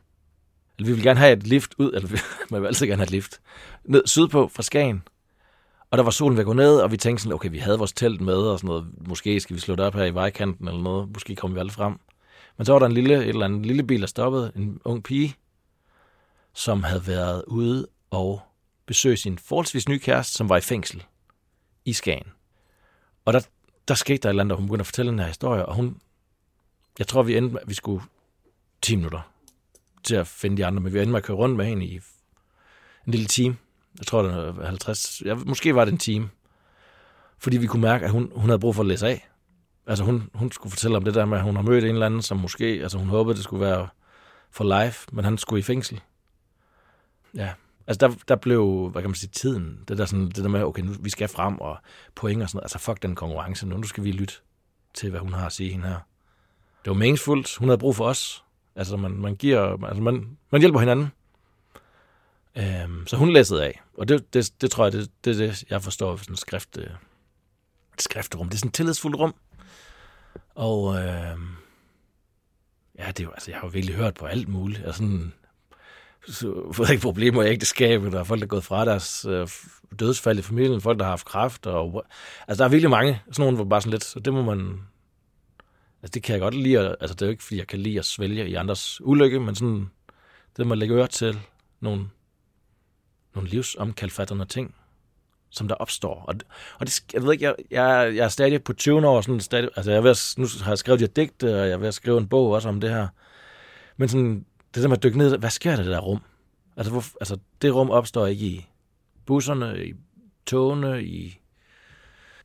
Eller 0.77 0.87
vi 0.87 0.91
ville 0.91 1.09
gerne 1.09 1.19
have 1.19 1.33
et 1.33 1.47
lift 1.47 1.73
ud, 1.77 1.91
eller 1.93 2.09
man 2.51 2.61
vil 2.61 2.67
altid 2.67 2.87
gerne 2.87 2.99
have 2.99 3.05
et 3.05 3.11
lift, 3.11 3.39
ned 3.85 4.03
sydpå 4.05 4.47
fra 4.47 4.63
Skagen. 4.63 5.03
Og 5.91 5.97
der 5.97 6.03
var 6.03 6.11
solen 6.11 6.37
ved 6.37 6.41
at 6.41 6.45
gå 6.45 6.53
ned, 6.53 6.79
og 6.79 6.91
vi 6.91 6.97
tænkte 6.97 7.23
sådan, 7.23 7.33
okay, 7.33 7.51
vi 7.51 7.57
havde 7.57 7.77
vores 7.77 7.93
telt 7.93 8.21
med, 8.21 8.37
og 8.37 8.59
sådan 8.59 8.67
noget, 8.67 9.07
måske 9.07 9.39
skal 9.39 9.55
vi 9.55 9.61
slå 9.61 9.75
det 9.75 9.85
op 9.85 9.93
her 9.93 10.05
i 10.05 10.13
vejkanten 10.13 10.67
eller 10.67 10.81
noget, 10.81 11.09
måske 11.13 11.35
kommer 11.35 11.55
vi 11.55 11.59
alle 11.59 11.71
frem. 11.71 11.99
Men 12.57 12.65
så 12.65 12.71
var 12.71 12.79
der 12.79 12.85
en 12.85 12.91
lille, 12.91 13.15
et 13.15 13.27
eller 13.27 13.45
andet 13.45 13.65
lille 13.65 13.83
bil, 13.83 14.01
der 14.01 14.07
stoppede, 14.07 14.51
en 14.55 14.81
ung 14.85 15.03
pige, 15.03 15.35
som 16.53 16.83
havde 16.83 17.07
været 17.07 17.43
ude 17.47 17.87
og 18.09 18.41
besøge 18.85 19.17
sin 19.17 19.37
forholdsvis 19.37 19.89
nye 19.89 19.99
kæreste, 19.99 20.33
som 20.33 20.49
var 20.49 20.57
i 20.57 20.61
fængsel 20.61 21.03
i 21.85 21.93
Skagen. 21.93 22.27
Og 23.25 23.33
der, 23.33 23.47
der 23.87 23.93
skete 23.93 24.17
der 24.17 24.29
et 24.29 24.31
eller 24.31 24.43
andet, 24.43 24.51
og 24.51 24.57
hun 24.57 24.67
begyndte 24.67 24.81
at 24.81 24.87
fortælle 24.87 25.11
den 25.11 25.19
her 25.19 25.27
historie, 25.27 25.65
og 25.65 25.75
hun, 25.75 26.01
jeg 26.99 27.07
tror, 27.07 27.23
vi 27.23 27.37
endte 27.37 27.53
med, 27.53 27.61
at 27.61 27.69
vi 27.69 27.73
skulle 27.73 28.03
10 28.81 28.95
minutter 28.95 29.31
til 30.03 30.15
at 30.15 30.27
finde 30.27 30.57
de 30.57 30.65
andre, 30.65 30.81
men 30.81 30.93
vi 30.93 30.99
endte 30.99 31.11
med 31.11 31.17
at 31.17 31.23
køre 31.23 31.37
rundt 31.37 31.55
med 31.55 31.65
hende 31.65 31.85
i 31.85 31.95
en 31.95 33.11
lille 33.11 33.27
time. 33.27 33.57
Jeg 33.97 34.07
tror, 34.07 34.21
det 34.21 34.57
var 34.57 34.65
50, 34.65 35.21
ja, 35.25 35.35
måske 35.35 35.75
var 35.75 35.85
det 35.85 35.91
en 35.91 35.97
time. 35.97 36.29
Fordi 37.37 37.57
vi 37.57 37.67
kunne 37.67 37.81
mærke, 37.81 38.05
at 38.05 38.11
hun, 38.11 38.31
hun 38.35 38.49
havde 38.49 38.59
brug 38.59 38.75
for 38.75 38.83
at 38.83 38.87
læse 38.87 39.07
af. 39.07 39.27
Altså 39.87 40.03
hun, 40.03 40.29
hun 40.33 40.51
skulle 40.51 40.71
fortælle 40.71 40.97
om 40.97 41.03
det 41.03 41.13
der 41.13 41.25
med, 41.25 41.37
at 41.37 41.43
hun 41.43 41.55
har 41.55 41.63
mødt 41.63 41.83
en 41.83 41.89
eller 41.89 42.05
anden, 42.05 42.21
som 42.21 42.37
måske, 42.37 42.65
altså 42.65 42.97
hun 42.97 43.07
håbede, 43.07 43.35
det 43.35 43.43
skulle 43.43 43.65
være 43.65 43.87
for 44.51 44.83
life, 44.83 45.07
men 45.11 45.25
han 45.25 45.37
skulle 45.37 45.59
i 45.59 45.63
fængsel. 45.63 46.01
Ja, 47.35 47.53
altså 47.87 48.07
der, 48.07 48.15
der 48.27 48.35
blev, 48.35 48.89
hvad 48.91 49.01
kan 49.01 49.09
man 49.09 49.15
sige, 49.15 49.29
tiden, 49.29 49.79
det 49.87 49.97
der, 49.97 50.05
sådan, 50.05 50.25
det 50.25 50.35
der 50.35 50.47
med, 50.47 50.63
okay, 50.63 50.81
nu, 50.81 50.93
vi 50.99 51.09
skal 51.09 51.27
frem 51.27 51.61
og 51.61 51.77
point 52.15 52.41
og 52.41 52.49
sådan 52.49 52.57
noget, 52.57 52.63
altså 52.63 52.79
fuck 52.79 53.01
den 53.01 53.15
konkurrence 53.15 53.67
nu, 53.67 53.77
nu 53.77 53.83
skal 53.83 54.03
vi 54.03 54.11
lytte 54.11 54.33
til, 54.93 55.09
hvad 55.09 55.19
hun 55.19 55.33
har 55.33 55.45
at 55.45 55.51
sige 55.51 55.71
hende 55.71 55.87
her. 55.87 55.99
Det 56.85 56.91
var 56.91 56.93
meningsfuldt, 56.93 57.57
hun 57.57 57.67
havde 57.67 57.77
brug 57.77 57.95
for 57.95 58.05
os, 58.05 58.43
altså 58.75 58.97
man, 58.97 59.11
man 59.11 59.35
giver, 59.35 59.85
altså 59.85 60.01
man, 60.01 60.37
man 60.51 60.61
hjælper 60.61 60.79
hinanden. 60.79 61.11
Øhm, 62.55 63.07
så 63.07 63.17
hun 63.17 63.33
læssede 63.33 63.65
af, 63.65 63.81
og 63.97 64.07
det, 64.07 64.33
det, 64.33 64.53
det 64.61 64.71
tror 64.71 64.83
jeg, 64.83 64.93
det, 64.93 65.11
det 65.25 65.41
er 65.41 65.47
det, 65.47 65.63
jeg 65.69 65.81
forstår 65.81 66.11
ved 66.11 66.17
sådan 66.17 66.33
et 66.33 66.39
skrift, 66.39 66.77
øh, 66.77 66.89
et 67.93 68.01
skriftrum. 68.01 68.49
Det 68.49 68.53
er 68.53 68.57
sådan 68.57 68.67
et 68.67 68.73
tillidsfuldt 68.73 69.19
rum. 69.19 69.35
Og 70.55 70.95
øh, 70.95 71.37
ja, 72.99 73.07
det 73.07 73.19
er 73.19 73.23
jo, 73.23 73.31
altså, 73.31 73.51
jeg 73.51 73.59
har 73.59 73.67
jo 73.67 73.71
virkelig 73.71 73.95
hørt 73.95 74.13
på 74.13 74.25
alt 74.25 74.47
muligt. 74.47 74.85
Altså 74.85 74.97
sådan, 74.97 75.33
så 76.27 76.71
fået 76.73 76.89
ikke 76.89 77.01
problemer 77.01 77.43
i 77.43 77.47
ægteskabet, 77.49 78.11
der 78.11 78.19
er 78.19 78.23
folk, 78.23 78.39
der 78.39 78.45
er 78.45 78.49
gået 78.49 78.63
fra 78.63 78.85
deres 78.85 79.25
øh, 79.29 79.47
dødsfald 79.99 80.39
i 80.39 80.41
familien, 80.41 80.81
folk, 80.81 80.99
der 80.99 81.05
har 81.05 81.11
haft 81.11 81.25
kræft. 81.25 81.65
Og, 81.67 82.03
altså, 82.47 82.63
der 82.63 82.67
er 82.67 82.71
virkelig 82.71 82.89
mange, 82.89 83.21
sådan 83.31 83.43
nogle, 83.43 83.55
hvor 83.55 83.65
bare 83.65 83.81
sådan 83.81 83.91
lidt, 83.91 84.03
så 84.03 84.19
det 84.19 84.33
må 84.33 84.43
man, 84.43 84.79
altså 86.01 86.11
det 86.13 86.23
kan 86.23 86.33
jeg 86.33 86.41
godt 86.41 86.53
lide, 86.55 86.79
at- 86.79 86.95
altså 86.99 87.13
det 87.15 87.21
er 87.21 87.25
jo 87.25 87.31
ikke, 87.31 87.43
fordi 87.43 87.57
jeg 87.57 87.67
kan 87.67 87.79
lide 87.79 87.99
at 87.99 88.05
svælge 88.05 88.49
i 88.49 88.53
andres 88.55 89.01
ulykke, 89.01 89.39
men 89.39 89.55
sådan, 89.55 89.89
det 90.57 90.65
må 90.65 90.69
man 90.69 90.77
lægge 90.77 90.95
øre 90.95 91.07
til 91.07 91.39
nogle, 91.79 92.09
nogle 93.35 93.49
livsomkalfattende 93.49 94.45
ting, 94.45 94.75
som 95.49 95.67
der 95.67 95.75
opstår. 95.75 96.25
Og, 96.27 96.35
og 96.79 96.87
det, 96.87 97.03
jeg 97.13 97.23
ved 97.23 97.33
ikke, 97.33 97.45
jeg, 97.45 97.55
jeg, 97.71 98.15
jeg 98.15 98.25
er 98.25 98.29
stadig 98.29 98.63
på 98.63 98.73
20 98.73 99.07
år, 99.07 99.21
sådan 99.21 99.39
stadig, 99.39 99.69
altså 99.75 99.91
jeg 99.91 100.03
ved 100.03 100.11
at, 100.11 100.33
nu 100.37 100.47
har 100.63 100.71
jeg 100.71 100.77
skrevet 100.77 100.99
de 100.99 101.05
her 101.05 101.13
digte, 101.13 101.61
og 101.61 101.67
jeg 101.67 101.73
er 101.73 101.77
ved 101.77 101.87
at 101.87 101.93
skrive 101.93 102.17
en 102.17 102.27
bog 102.27 102.51
også 102.51 102.69
om 102.69 102.81
det 102.81 102.89
her. 102.89 103.07
Men 103.97 104.09
sådan, 104.09 104.45
det 104.75 104.83
der 104.83 104.89
med 104.89 104.97
at 104.97 105.03
dykke 105.03 105.17
ned, 105.17 105.37
hvad 105.37 105.49
sker 105.49 105.75
der 105.75 105.81
i 105.81 105.85
det 105.85 105.91
der 105.91 105.99
rum? 105.99 106.21
Altså, 106.77 106.91
hvor, 106.91 107.03
altså 107.21 107.37
det 107.61 107.75
rum 107.75 107.89
opstår 107.89 108.25
ikke 108.25 108.45
i 108.45 108.67
busserne, 109.25 109.85
i 109.85 109.93
togene, 110.45 111.03
i... 111.03 111.39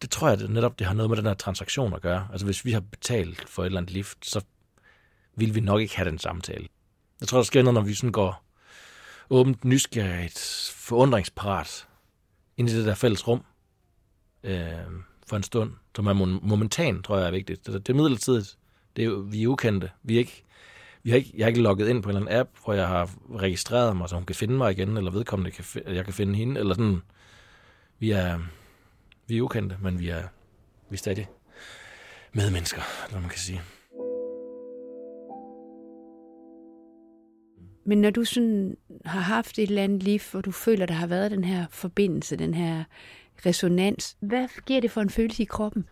Det 0.03 0.11
tror 0.11 0.29
jeg 0.29 0.38
det, 0.38 0.51
netop, 0.51 0.79
det 0.79 0.87
har 0.87 0.95
noget 0.95 1.11
med 1.11 1.17
den 1.17 1.27
her 1.27 1.35
transaktion 1.35 1.95
at 1.95 2.03
gøre. 2.03 2.29
Altså 2.33 2.47
hvis 2.47 2.65
vi 2.65 2.73
har 2.73 2.81
betalt 2.81 3.49
for 3.49 3.62
et 3.62 3.67
eller 3.67 3.81
andet 3.81 3.93
lift, 3.93 4.27
så 4.27 4.41
vil 5.37 5.55
vi 5.55 5.61
nok 5.61 5.81
ikke 5.81 5.97
have 5.97 6.11
den 6.11 6.19
samtale. 6.19 6.69
Jeg 7.21 7.29
tror, 7.29 7.38
der 7.38 7.45
sker 7.45 7.62
noget, 7.62 7.75
når 7.75 7.81
vi 7.81 7.95
sådan 7.95 8.12
går 8.12 8.45
åbent, 9.31 9.65
nysgerrigt, 9.65 10.73
forundringsparat 10.77 11.87
ind 12.57 12.71
i 12.71 12.77
det 12.77 12.87
der 12.87 12.95
fælles 12.95 13.29
rum 13.29 13.45
øh, 14.43 14.73
for 15.27 15.37
en 15.37 15.43
stund, 15.43 15.73
som 15.97 16.07
er 16.07 16.12
momentan, 16.43 17.03
tror 17.03 17.19
jeg 17.19 17.27
er 17.27 17.31
vigtigt. 17.31 17.67
Det, 17.67 17.87
det 17.87 17.93
er 17.93 17.97
midlertidigt. 17.97 18.59
Det 18.97 19.05
er 19.05 19.11
vi 19.11 19.43
er 19.43 19.49
ukendte. 19.49 19.91
Vi 20.03 20.15
er 20.15 20.19
ikke, 20.19 20.45
vi 21.03 21.11
har 21.11 21.17
ikke, 21.17 21.33
jeg 21.37 21.45
har 21.45 21.49
ikke 21.49 21.61
logget 21.61 21.88
ind 21.88 22.03
på 22.03 22.11
en 22.11 22.17
eller 22.17 22.27
anden 22.27 22.41
app, 22.41 22.51
hvor 22.65 22.75
jeg 22.75 22.88
har 22.88 23.11
registreret 23.35 23.97
mig, 23.97 24.09
så 24.09 24.15
hun 24.15 24.25
kan 24.25 24.37
finde 24.37 24.55
mig 24.55 24.73
igen, 24.73 24.97
eller 24.97 25.11
vedkommende, 25.11 25.51
kan, 25.51 25.65
jeg 25.87 26.05
kan 26.05 26.15
finde 26.15 26.35
hende, 26.35 26.61
eller 26.61 26.75
sådan. 26.75 27.03
Vi 27.99 28.11
er, 28.11 28.38
vi 29.27 29.37
er 29.37 29.43
ukendte, 29.43 29.79
men 29.81 29.99
vi 29.99 30.09
er, 30.09 30.23
vi 30.91 30.95
er 30.95 30.99
stadig 30.99 31.29
medmennesker, 32.33 32.83
eller 33.09 33.21
man 33.21 33.31
kan 33.31 33.38
sige. 33.38 33.62
Men 37.85 38.01
når 38.01 38.11
du 38.11 38.25
sådan 38.25 38.77
har 39.05 39.21
haft 39.21 39.59
et 39.59 39.68
eller 39.68 39.85
andet 39.85 40.03
liv, 40.03 40.21
hvor 40.31 40.40
du 40.40 40.51
føler, 40.51 40.87
der 40.87 40.95
har 40.95 41.07
været 41.07 41.31
den 41.31 41.45
her 41.45 41.66
forbindelse, 41.71 42.37
den 42.37 42.55
her 42.55 42.85
resonans, 43.47 44.16
hvad 44.21 44.49
giver 44.66 44.81
det 44.81 44.90
for 44.90 45.01
en 45.01 45.11
følelse 45.11 45.42
i 45.42 45.47
kroppen? 45.47 45.88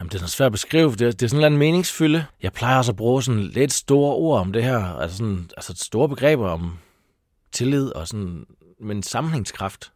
Jamen, 0.00 0.08
det 0.08 0.14
er 0.14 0.18
sådan 0.18 0.28
svært 0.28 0.46
at 0.46 0.52
beskrive, 0.52 0.90
for 0.90 0.96
det 0.96 1.06
er, 1.06 1.12
det 1.12 1.22
er 1.22 1.28
sådan 1.28 1.40
en 1.40 1.44
eller 1.44 1.58
meningsfylde. 1.58 2.26
Jeg 2.42 2.52
plejer 2.52 2.78
også 2.78 2.92
at 2.92 2.96
bruge 2.96 3.22
sådan 3.22 3.42
lidt 3.42 3.72
store 3.72 4.14
ord 4.14 4.40
om 4.40 4.52
det 4.52 4.64
her, 4.64 4.84
altså, 4.84 5.16
sådan, 5.16 5.50
altså 5.56 5.74
store 5.76 6.08
begreber 6.08 6.48
om 6.48 6.78
tillid 7.52 7.88
og 7.88 8.08
sådan, 8.08 8.46
men 8.80 9.02
sammenhængskraft, 9.02 9.92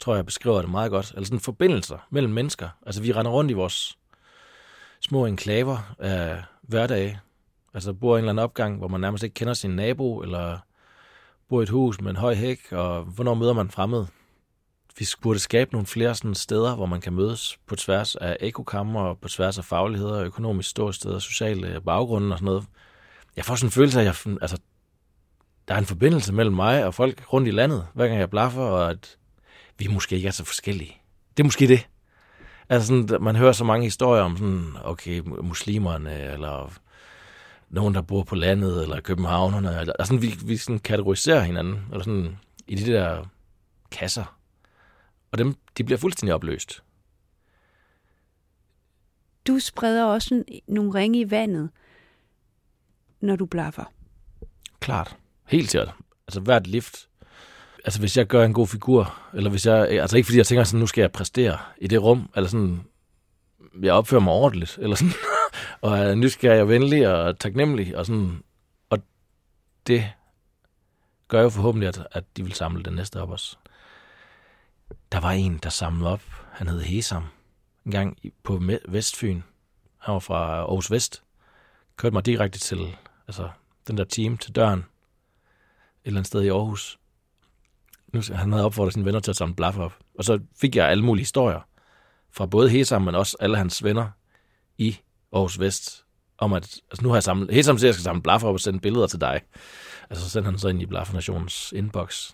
tror 0.00 0.14
jeg 0.14 0.26
beskriver 0.26 0.60
det 0.60 0.70
meget 0.70 0.90
godt. 0.90 1.10
Eller 1.10 1.24
sådan 1.24 1.40
forbindelser 1.40 2.06
mellem 2.10 2.32
mennesker. 2.32 2.68
Altså, 2.86 3.02
vi 3.02 3.12
render 3.12 3.30
rundt 3.30 3.50
i 3.50 3.54
vores 3.54 3.98
små 5.00 5.26
enklaver 5.26 5.94
af 5.98 6.42
hverdage. 6.62 7.20
Altså, 7.74 7.92
bor 7.92 8.16
i 8.16 8.18
en 8.18 8.24
eller 8.24 8.32
anden 8.32 8.44
opgang, 8.44 8.78
hvor 8.78 8.88
man 8.88 9.00
nærmest 9.00 9.24
ikke 9.24 9.34
kender 9.34 9.54
sin 9.54 9.70
nabo, 9.70 10.22
eller 10.22 10.58
bor 11.48 11.60
i 11.60 11.62
et 11.62 11.68
hus 11.68 12.00
med 12.00 12.10
en 12.10 12.16
høj 12.16 12.34
hæk, 12.34 12.72
og 12.72 13.02
hvornår 13.04 13.34
møder 13.34 13.52
man 13.52 13.70
fremmede? 13.70 14.06
vi 14.98 15.06
burde 15.22 15.38
skabe 15.38 15.72
nogle 15.72 15.86
flere 15.86 16.14
sådan 16.14 16.34
steder, 16.34 16.76
hvor 16.76 16.86
man 16.86 17.00
kan 17.00 17.12
mødes 17.12 17.58
på 17.66 17.76
tværs 17.76 18.16
af 18.16 18.36
ekokammer, 18.40 19.00
og 19.00 19.18
på 19.18 19.28
tværs 19.28 19.58
af 19.58 19.64
fagligheder, 19.64 20.24
økonomisk 20.24 20.70
ståsteder, 20.70 21.18
sociale 21.18 21.74
øh, 21.74 21.80
baggrunde 21.82 22.34
og 22.34 22.38
sådan 22.38 22.44
noget. 22.44 22.64
Jeg 23.36 23.44
får 23.44 23.54
sådan 23.54 23.66
en 23.66 23.72
følelse 23.72 24.00
af, 24.00 24.08
at 24.08 24.26
jeg, 24.26 24.36
altså, 24.42 24.58
der 25.68 25.74
er 25.74 25.78
en 25.78 25.86
forbindelse 25.86 26.32
mellem 26.32 26.56
mig 26.56 26.84
og 26.84 26.94
folk 26.94 27.32
rundt 27.32 27.48
i 27.48 27.50
landet, 27.50 27.86
hver 27.94 28.06
gang 28.06 28.20
jeg 28.20 28.30
blaffer, 28.30 28.62
og 28.62 28.90
at 28.90 29.16
vi 29.78 29.86
måske 29.86 30.16
ikke 30.16 30.28
er 30.28 30.32
så 30.32 30.44
forskellige. 30.44 30.96
Det 31.36 31.42
er 31.42 31.44
måske 31.44 31.68
det. 31.68 31.88
Altså 32.68 32.86
sådan, 32.86 33.22
man 33.22 33.36
hører 33.36 33.52
så 33.52 33.64
mange 33.64 33.84
historier 33.84 34.22
om 34.22 34.36
sådan, 34.36 34.76
okay, 34.84 35.20
muslimerne, 35.20 36.32
eller 36.32 36.72
nogen, 37.72 37.94
der 37.94 38.02
bor 38.02 38.22
på 38.22 38.34
landet, 38.34 38.82
eller 38.82 39.00
københavnerne, 39.00 39.80
eller 39.80 39.92
altså 39.98 40.14
sådan, 40.14 40.22
vi, 40.22 40.38
vi 40.44 40.56
sådan 40.56 40.78
kategoriserer 40.78 41.40
hinanden, 41.40 41.86
eller 41.90 42.04
sådan 42.04 42.38
i 42.66 42.74
de 42.74 42.92
der 42.92 43.24
kasser. 43.90 44.38
Og 45.30 45.38
dem, 45.38 45.56
de 45.78 45.84
bliver 45.84 45.98
fuldstændig 45.98 46.34
opløst. 46.34 46.82
Du 49.46 49.58
spreder 49.58 50.04
også 50.04 50.44
nogle 50.68 50.94
ringe 50.94 51.20
i 51.20 51.30
vandet, 51.30 51.70
når 53.20 53.36
du 53.36 53.46
blaffer. 53.46 53.84
Klart. 54.80 55.16
Helt 55.46 55.70
sikkert. 55.70 55.94
Altså 56.26 56.40
hvert 56.40 56.66
lift. 56.66 57.08
Altså 57.84 58.00
hvis 58.00 58.16
jeg 58.16 58.26
gør 58.26 58.44
en 58.44 58.52
god 58.52 58.66
figur, 58.66 59.20
eller 59.34 59.50
hvis 59.50 59.66
jeg, 59.66 59.88
altså 59.88 60.16
ikke 60.16 60.26
fordi 60.26 60.38
jeg 60.38 60.46
tænker 60.46 60.64
sådan, 60.64 60.80
nu 60.80 60.86
skal 60.86 61.02
jeg 61.02 61.12
præstere 61.12 61.58
i 61.78 61.86
det 61.86 62.02
rum, 62.02 62.30
eller 62.36 62.48
sådan, 62.48 62.80
jeg 63.82 63.92
opfører 63.92 64.20
mig 64.20 64.32
ordentligt, 64.32 64.78
eller 64.82 64.96
sådan, 64.96 65.14
og 65.82 65.98
er 65.98 66.14
nysgerrig 66.14 66.60
og 66.60 66.68
venlig 66.68 67.08
og 67.08 67.38
taknemmelig, 67.38 67.96
og 67.96 68.06
sådan, 68.06 68.42
og 68.90 68.98
det 69.86 70.12
gør 71.28 71.42
jo 71.42 71.48
forhåbentlig, 71.48 71.88
at, 71.88 72.06
at 72.10 72.24
de 72.36 72.42
vil 72.42 72.52
samle 72.52 72.82
det 72.82 72.92
næste 72.92 73.22
op 73.22 73.30
også. 73.30 73.56
Der 75.12 75.20
var 75.20 75.30
en, 75.30 75.58
der 75.58 75.70
samlede 75.70 76.12
op, 76.12 76.22
han 76.52 76.68
hed 76.68 76.80
Hesam, 76.80 77.24
en 77.86 77.92
gang 77.92 78.18
på 78.42 78.62
Vestfyn. 78.88 79.42
Han 79.98 80.12
var 80.12 80.18
fra 80.18 80.58
Aarhus 80.58 80.90
Vest. 80.90 81.22
Kørte 81.96 82.12
mig 82.12 82.26
direkte 82.26 82.58
til, 82.58 82.96
altså 83.28 83.50
den 83.86 83.98
der 83.98 84.04
team 84.04 84.38
til 84.38 84.54
døren 84.54 84.78
et 84.78 84.84
eller 86.04 86.18
andet 86.18 86.26
sted 86.26 86.42
i 86.42 86.48
Aarhus. 86.48 86.98
Nu, 88.12 88.22
han 88.34 88.52
havde 88.52 88.64
opfordret 88.64 88.92
sine 88.92 89.04
venner 89.04 89.20
til 89.20 89.30
at 89.30 89.36
samle 89.36 89.54
blaf 89.54 89.78
op. 89.78 89.98
Og 90.18 90.24
så 90.24 90.40
fik 90.60 90.76
jeg 90.76 90.88
alle 90.88 91.04
mulige 91.04 91.22
historier 91.22 91.60
fra 92.32 92.46
både 92.46 92.70
Hesam, 92.70 93.02
men 93.02 93.14
også 93.14 93.36
alle 93.40 93.56
hans 93.56 93.84
venner 93.84 94.10
i 94.78 94.98
Aarhus 95.32 95.60
Vest, 95.60 96.04
om 96.38 96.52
at, 96.52 96.62
altså 96.62 97.02
nu 97.02 97.08
har 97.08 97.16
jeg 97.16 97.22
samlet, 97.22 97.54
Hesam 97.54 97.78
siger, 97.78 97.88
at 97.88 97.88
jeg 97.88 97.94
skal 97.94 98.04
samle 98.04 98.22
blaffer 98.22 98.48
op 98.48 98.54
og 98.54 98.60
sende 98.60 98.80
billeder 98.80 99.06
til 99.06 99.20
dig. 99.20 99.40
Altså 100.10 100.24
så 100.24 100.30
sendte 100.30 100.50
han 100.50 100.58
så 100.58 100.68
ind 100.68 100.82
i 100.82 100.86
Blaffer 100.86 101.14
Nations 101.14 101.72
inbox. 101.76 102.32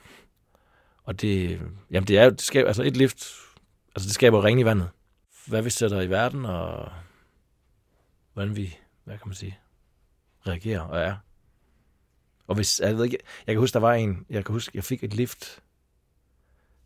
Og 1.05 1.21
det, 1.21 1.61
jamen 1.91 2.09
det 2.09 2.19
er 2.19 2.25
jo, 2.25 2.31
det 2.31 2.41
skaber, 2.41 2.67
altså 2.67 2.83
et 2.83 2.97
lift, 2.97 3.25
altså 3.97 4.07
det 4.07 4.15
skaber 4.15 4.45
ring 4.45 4.61
i 4.61 4.65
vandet. 4.65 4.89
Hvad 5.47 5.63
vi 5.63 5.71
sætter 5.71 6.01
i 6.01 6.11
verden, 6.11 6.45
og 6.45 6.93
hvordan 8.33 8.57
vi, 8.57 8.77
hvad 9.05 9.19
kan 9.19 9.29
man 9.29 9.35
sige, 9.35 9.59
reagerer 10.47 10.81
og 10.81 11.01
er. 11.01 11.17
Og 12.47 12.55
hvis, 12.55 12.81
jeg 12.81 12.97
ved 12.97 13.05
ikke, 13.05 13.19
jeg 13.47 13.55
kan 13.55 13.61
huske, 13.61 13.75
der 13.75 13.81
var 13.81 13.95
en, 13.95 14.27
jeg 14.31 14.45
kan 14.45 14.53
huske, 14.53 14.71
jeg 14.75 14.85
fik 14.85 15.05
et 15.05 15.15
lift 15.15 15.61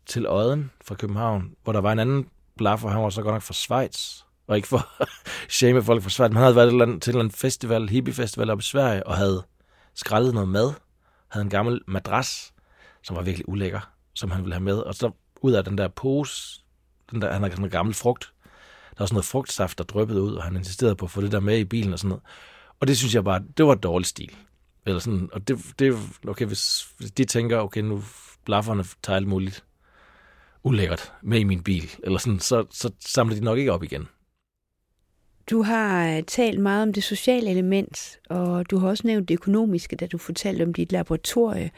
til 0.05 0.29
Odden 0.29 0.71
fra 0.81 0.95
København, 0.95 1.55
hvor 1.63 1.73
der 1.73 1.81
var 1.81 1.91
en 1.91 1.99
anden 1.99 2.29
blaffer, 2.57 2.89
han 2.89 3.03
var 3.03 3.09
så 3.09 3.21
godt 3.21 3.35
nok 3.35 3.41
fra 3.41 3.53
Schweiz, 3.53 4.21
og 4.47 4.55
ikke 4.55 4.67
for 4.67 4.89
shame 5.59 5.83
folk 5.83 6.03
fra 6.03 6.09
Schweiz, 6.09 6.29
men 6.29 6.35
han 6.35 6.43
havde 6.43 6.55
været 6.55 6.67
et 6.67 6.71
eller 6.71 6.85
andet, 6.85 7.01
til 7.01 7.11
en 7.11 7.15
eller 7.15 7.23
anden 7.23 7.37
festival, 7.37 7.89
hippie-festival 7.89 8.49
oppe 8.49 8.61
i 8.61 8.63
Sverige, 8.63 9.07
og 9.07 9.17
havde 9.17 9.43
skrællet 9.93 10.33
noget 10.33 10.49
mad, 10.49 10.73
havde 11.29 11.43
en 11.43 11.49
gammel 11.49 11.81
madras, 11.87 12.53
som 13.03 13.15
var 13.15 13.23
virkelig 13.23 13.49
ulækker, 13.49 13.91
som 14.13 14.31
han 14.31 14.41
ville 14.41 14.53
have 14.53 14.63
med, 14.63 14.77
og 14.77 14.95
så 14.95 15.11
ud 15.41 15.51
af 15.51 15.63
den 15.63 15.77
der 15.77 15.87
pose, 15.87 16.61
den 17.11 17.21
der, 17.21 17.31
han 17.31 17.41
havde 17.41 17.53
sådan 17.53 17.65
en 17.65 17.71
gammel 17.71 17.95
frugt, 17.95 18.33
der 18.89 18.95
var 18.99 19.05
sådan 19.05 19.15
noget 19.15 19.25
frugtsaft, 19.25 19.77
der 19.77 19.83
dryppede 19.83 20.21
ud, 20.21 20.33
og 20.33 20.43
han 20.43 20.55
insisterede 20.55 20.95
på 20.95 21.05
at 21.05 21.11
få 21.11 21.21
det 21.21 21.31
der 21.31 21.39
med 21.39 21.57
i 21.57 21.65
bilen 21.65 21.93
og 21.93 21.99
sådan 21.99 22.09
noget. 22.09 22.23
Og 22.79 22.87
det 22.87 22.97
synes 22.97 23.15
jeg 23.15 23.23
bare, 23.23 23.43
det 23.57 23.65
var 23.65 23.75
dårlig 23.75 24.05
stil. 24.05 24.35
Eller 24.85 24.99
sådan, 24.99 25.29
og 25.33 25.47
det, 25.47 25.59
det 25.79 25.97
okay, 26.27 26.45
hvis, 26.45 26.87
hvis 26.97 27.11
de 27.11 27.25
tænker, 27.25 27.57
okay, 27.57 27.81
nu 27.81 28.03
blafferne 28.45 28.85
tager 29.03 29.17
alt 29.17 29.27
muligt 29.27 29.63
ulækkert 30.63 31.13
med 31.21 31.39
i 31.39 31.43
min 31.43 31.63
bil, 31.63 31.91
eller 32.03 32.17
sådan, 32.17 32.39
så, 32.39 32.65
så 32.71 32.91
samler 32.99 33.35
de 33.35 33.43
nok 33.43 33.57
ikke 33.57 33.73
op 33.73 33.83
igen. 33.83 34.07
Du 35.49 35.61
har 35.61 36.17
øh, 36.17 36.23
talt 36.23 36.59
meget 36.59 36.83
om 36.83 36.93
det 36.93 37.03
sociale 37.03 37.49
element, 37.49 38.19
og 38.29 38.71
du 38.71 38.77
har 38.77 38.87
også 38.87 39.07
nævnt 39.07 39.29
det 39.29 39.33
økonomiske, 39.33 39.95
da 39.95 40.07
du 40.07 40.17
fortalte 40.17 40.63
om 40.63 40.73
dit 40.73 40.91
laboratorie. 40.91 41.71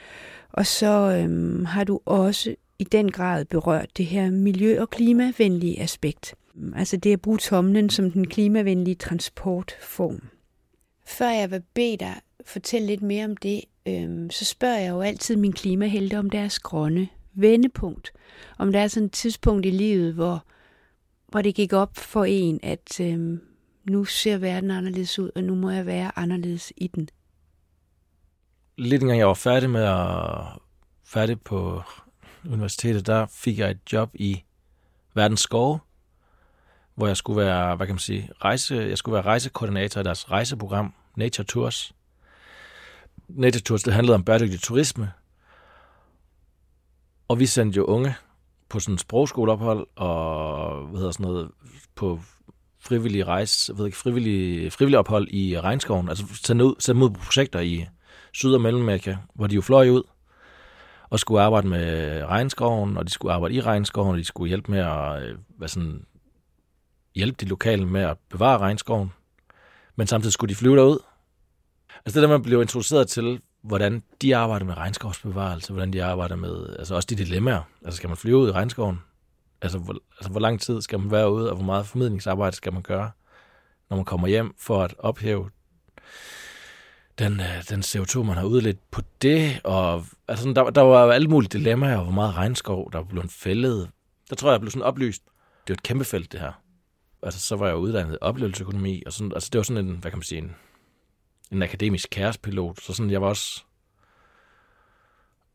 Og 0.50 0.66
så 0.66 1.20
øhm, 1.20 1.66
har 1.66 1.84
du 1.84 2.00
også 2.06 2.56
i 2.80 2.84
den 2.84 3.12
grad 3.12 3.46
berørt 3.46 3.98
det 3.98 4.06
her 4.06 4.32
miljø- 4.32 4.82
og 4.82 4.90
klimavenlige 4.90 5.82
aspekt. 5.82 6.36
Altså 6.76 6.98
det 6.98 7.14
at 7.14 7.22
bruge 7.22 7.38
tomlen 7.38 7.90
som 7.90 8.12
den 8.12 8.28
klimavenlige 8.28 8.96
transportform. 8.96 10.22
Før 11.06 11.30
jeg 11.30 11.52
vil 11.52 11.62
bede 11.74 11.98
dig 11.98 12.16
fortælle 12.46 12.88
lidt 12.88 13.02
mere 13.02 13.26
om 13.26 13.38
det, 13.38 13.62
øhm, 13.88 14.30
så 14.30 14.46
spørger 14.46 14.80
jeg 14.80 14.90
jo 14.90 15.02
altid 15.02 15.36
min 15.36 15.54
klimahelte 15.54 16.20
om 16.20 16.30
deres 16.30 16.60
grønne 16.60 17.08
vendepunkt. 17.36 18.12
Om 18.58 18.72
der 18.72 18.80
er 18.80 18.88
sådan 18.88 19.06
et 19.06 19.12
tidspunkt 19.12 19.66
i 19.66 19.70
livet, 19.70 20.14
hvor, 20.14 20.46
hvor 21.28 21.42
det 21.42 21.56
gik 21.56 21.74
op 21.74 21.98
for 21.98 22.26
en, 22.26 22.60
at 22.64 23.00
øh, 23.02 23.40
nu 23.90 24.06
ser 24.06 24.38
verden 24.38 24.72
anderledes 24.72 25.20
ud, 25.20 25.30
og 25.36 25.44
nu 25.44 25.56
må 25.56 25.70
jeg 25.70 25.86
være 25.86 26.12
anderledes 26.16 26.74
i 26.78 26.88
den. 26.88 27.10
Lidt 28.78 29.02
engang 29.02 29.20
jeg 29.20 29.28
var 29.28 29.34
færdig 29.34 29.70
med 29.70 29.84
at 29.84 30.60
færdig 31.06 31.42
på 31.42 31.82
universitetet, 32.50 33.08
der 33.08 33.26
fik 33.26 33.60
jeg 33.60 33.72
et 33.72 33.94
job 33.94 34.10
i 34.14 34.44
Verdens 35.14 35.40
Skove, 35.42 35.80
hvor 36.96 37.08
jeg 37.08 37.18
skulle 37.18 37.42
være, 37.42 37.76
hvad 37.76 37.88
kan 37.88 37.94
man 37.94 38.00
sige, 38.00 38.30
rejse, 38.40 38.76
jeg 38.76 38.98
skulle 38.98 39.14
være 39.14 39.26
rejsekoordinator 39.26 40.02
i 40.02 40.04
deres 40.04 40.32
rejseprogram, 40.32 40.94
Nature 41.16 41.46
Tours. 41.46 41.94
Nature 43.28 43.62
Tours, 43.62 43.84
det 43.84 43.94
handlede 43.94 44.16
om 44.16 44.24
bæredygtig 44.24 44.60
turisme. 44.60 45.12
Og 47.28 47.40
vi 47.40 47.46
sendte 47.46 47.78
jo 47.78 47.84
unge 47.84 48.16
på 48.70 48.80
sådan 48.80 48.94
en 48.94 48.98
sprogskoleophold 48.98 49.88
og 49.96 50.82
hvad 50.86 51.00
hedder 51.00 51.12
sådan 51.12 51.24
noget, 51.24 51.52
på 51.96 52.20
frivillig 52.80 53.28
rejse, 53.28 53.72
jeg 53.72 53.78
ved 53.78 53.86
ikke, 53.86 53.98
frivillig, 53.98 54.74
frivillig 54.74 55.00
ophold 55.00 55.28
i 55.32 55.60
regnskoven, 55.60 56.10
altså 56.10 56.26
sendte 56.44 56.66
ud, 56.66 56.76
sendte 56.80 57.06
ud 57.06 57.10
på 57.10 57.20
projekter 57.20 57.60
i 57.60 57.86
Syd- 58.34 58.54
og 58.54 58.62
Mellemamerika, 58.62 59.16
hvor 59.34 59.48
de 59.48 59.56
jo 59.56 59.62
fløj 59.62 59.90
ud 59.90 60.04
og 61.10 61.20
skulle 61.20 61.42
arbejde 61.42 61.68
med 61.68 62.24
regnskoven, 62.24 62.98
og 62.98 63.06
de 63.06 63.12
skulle 63.12 63.34
arbejde 63.34 63.56
i 63.56 63.62
regnskoven, 63.62 64.12
og 64.12 64.18
de 64.18 64.24
skulle 64.24 64.48
hjælpe 64.48 64.72
med 64.72 64.80
at 64.80 65.24
øh, 65.24 65.38
hvad 65.58 65.68
sådan, 65.68 66.06
hjælpe 67.16 67.38
de 67.42 67.50
lokale 67.50 67.86
med 67.86 68.02
at 68.02 68.18
bevare 68.30 68.58
regnskoven. 68.58 69.12
Men 69.96 70.08
samtidig 70.08 70.34
skulle 70.34 70.50
de 70.50 70.56
flyve 70.56 70.76
derud. 70.76 71.00
Altså 72.06 72.22
det 72.22 72.30
der, 72.30 72.34
man 72.34 72.44
blev 72.44 72.62
introduceret 72.62 73.08
til, 73.08 73.42
hvordan 73.66 74.04
de 74.22 74.36
arbejder 74.36 74.66
med 74.66 74.78
regnskovsbevarelse, 74.78 75.74
hvordan 75.74 75.94
de 75.94 76.04
arbejder 76.04 76.36
med, 76.36 76.76
altså 76.80 76.96
også 76.96 77.08
de 77.10 77.16
dilemmaer. 77.16 77.62
Altså 77.86 77.98
skal 77.98 78.08
man 78.08 78.18
flyve 78.18 78.38
ud 78.38 78.50
i 78.50 78.52
regnskoven? 78.52 79.00
Altså 79.62 79.78
hvor, 79.78 79.96
altså 80.20 80.32
hvor 80.32 80.40
lang 80.40 80.62
tid 80.62 80.82
skal 80.82 81.00
man 81.00 81.12
være 81.12 81.32
ude, 81.32 81.50
og 81.50 81.56
hvor 81.56 81.66
meget 81.66 81.86
formidlingsarbejde 81.86 82.56
skal 82.56 82.74
man 82.74 82.82
gøre, 82.82 83.12
når 83.90 83.98
man 83.98 84.06
kommer 84.06 84.28
hjem 84.28 84.56
for 84.58 84.84
at 84.84 84.96
ophæve 85.00 85.50
den, 87.20 87.40
øh, 87.40 87.64
den 87.70 87.80
CO2, 87.80 88.24
man 88.24 88.38
har 88.38 88.46
udledt 88.46 88.92
på 88.92 89.02
det, 89.22 89.62
og 89.64 90.06
altså, 90.28 90.54
der, 90.54 90.70
der 90.70 90.82
var 90.82 91.12
alle 91.12 91.28
mulige 91.28 91.50
dilemmaer, 91.50 91.98
og 91.98 92.04
hvor 92.04 92.14
meget 92.14 92.36
regnskov, 92.36 92.92
der 92.92 93.04
blev 93.04 93.24
fældet. 93.30 93.90
Der 94.30 94.36
tror 94.36 94.50
jeg, 94.50 94.54
jeg 94.54 94.62
blev 94.62 94.72
sådan 94.72 94.84
oplyst. 94.84 95.24
Det 95.68 95.74
er 95.74 95.78
et 95.78 95.84
kæmpe 95.84 96.06
felt, 96.06 96.32
det 96.32 96.40
her. 96.40 96.52
Altså, 97.24 97.40
så 97.40 97.56
var 97.56 97.68
jeg 97.68 97.76
uddannet 97.76 98.14
i 98.14 98.18
oplevelsesøkonomi, 98.22 99.04
og 99.06 99.14
sådan, 99.14 99.32
altså, 99.34 99.50
det 99.54 99.60
var 99.60 99.64
sådan 99.64 99.86
en, 99.86 99.96
hvad 99.96 100.12
kan 100.12 100.18
man 100.18 100.24
sige, 100.24 100.42
en, 100.42 100.56
en 101.52 101.64
akademisk 101.64 102.08
kærespilot, 102.12 102.82
så 102.82 102.94
sådan, 102.94 103.12
jeg 103.12 103.22
var 103.22 103.28
også, 103.28 103.64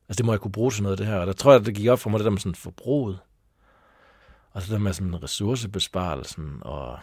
altså, 0.08 0.18
det 0.18 0.24
må 0.24 0.32
jeg 0.32 0.40
kunne 0.40 0.52
bruge 0.52 0.70
til 0.70 0.82
noget, 0.82 0.98
det 0.98 1.06
her, 1.06 1.16
og 1.16 1.26
der 1.26 1.32
tror 1.32 1.52
jeg, 1.52 1.66
det 1.66 1.74
gik 1.74 1.88
op 1.88 1.98
for 1.98 2.10
mig, 2.10 2.18
det 2.18 2.24
der 2.24 2.30
med 2.30 2.38
sådan 2.38 2.54
forbruget, 2.54 3.18
og 4.52 4.62
så 4.62 4.72
der 4.72 4.78
med 4.78 4.92
sådan 4.92 5.22
ressourcebesparelsen, 5.22 6.58
og 6.60 6.98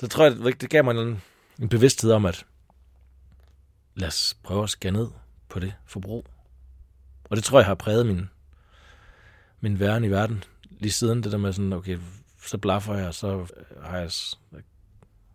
så 0.00 0.08
tror 0.08 0.24
jeg, 0.24 0.60
det 0.60 0.70
gav 0.70 0.84
mig 0.84 1.02
en, 1.02 1.22
en 1.60 1.68
bevidsthed 1.68 2.12
om, 2.12 2.26
at 2.26 2.46
lad 3.94 4.08
os 4.08 4.36
prøve 4.42 4.62
at 4.62 4.70
skære 4.70 4.92
ned 4.92 5.10
på 5.48 5.60
det 5.60 5.74
forbrug. 5.86 6.26
Og 7.30 7.36
det 7.36 7.44
tror 7.44 7.58
jeg 7.58 7.66
har 7.66 7.74
præget 7.74 8.06
min, 8.06 8.30
min 9.60 9.80
væren 9.80 10.04
i 10.04 10.10
verden. 10.10 10.44
Lige 10.70 10.92
siden 10.92 11.22
det 11.22 11.32
der 11.32 11.38
med 11.38 11.52
sådan, 11.52 11.72
okay, 11.72 11.98
så 12.46 12.58
blaffer 12.58 12.94
jeg, 12.94 13.14
så 13.14 13.46
har 13.82 13.98
jeg, 13.98 14.10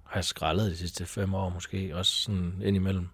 har 0.10 0.18
jeg 0.18 0.26
skrællet 0.26 0.72
de 0.72 0.78
sidste 0.78 1.06
fem 1.06 1.34
år 1.34 1.50
måske, 1.50 1.96
også 1.96 2.12
sådan 2.12 2.62
indimellem. 2.66 3.10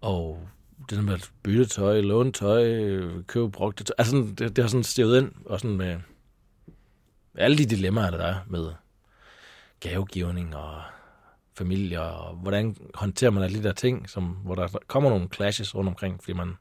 Og 0.00 0.48
det 0.90 0.96
der 0.96 1.02
med 1.02 1.14
at 1.14 1.30
bytte 1.42 1.64
tøj, 1.64 2.00
låne 2.00 2.32
tøj, 2.32 2.62
købe 3.22 3.50
brugte 3.50 3.84
tøj, 3.84 3.94
altså 3.98 4.16
det, 4.16 4.56
det 4.56 4.58
har 4.58 4.68
sådan 4.68 4.84
stevet 4.84 5.22
ind, 5.22 5.32
og 5.44 5.60
sådan 5.60 5.76
med 5.76 6.00
alle 7.34 7.58
de 7.58 7.66
dilemmaer, 7.66 8.10
der 8.10 8.26
er 8.26 8.40
med 8.46 8.72
gavegivning 9.80 10.56
og 10.56 10.82
familie, 11.54 12.02
og 12.02 12.36
hvordan 12.36 12.76
håndterer 12.94 13.30
man 13.30 13.42
alle 13.42 13.58
de 13.58 13.64
der 13.64 13.72
ting, 13.72 14.10
som, 14.10 14.24
hvor 14.24 14.54
der 14.54 14.68
kommer 14.86 15.10
nogle 15.10 15.28
clashes 15.34 15.74
rundt 15.74 15.88
omkring, 15.88 16.22
fordi 16.22 16.32
man, 16.32 16.54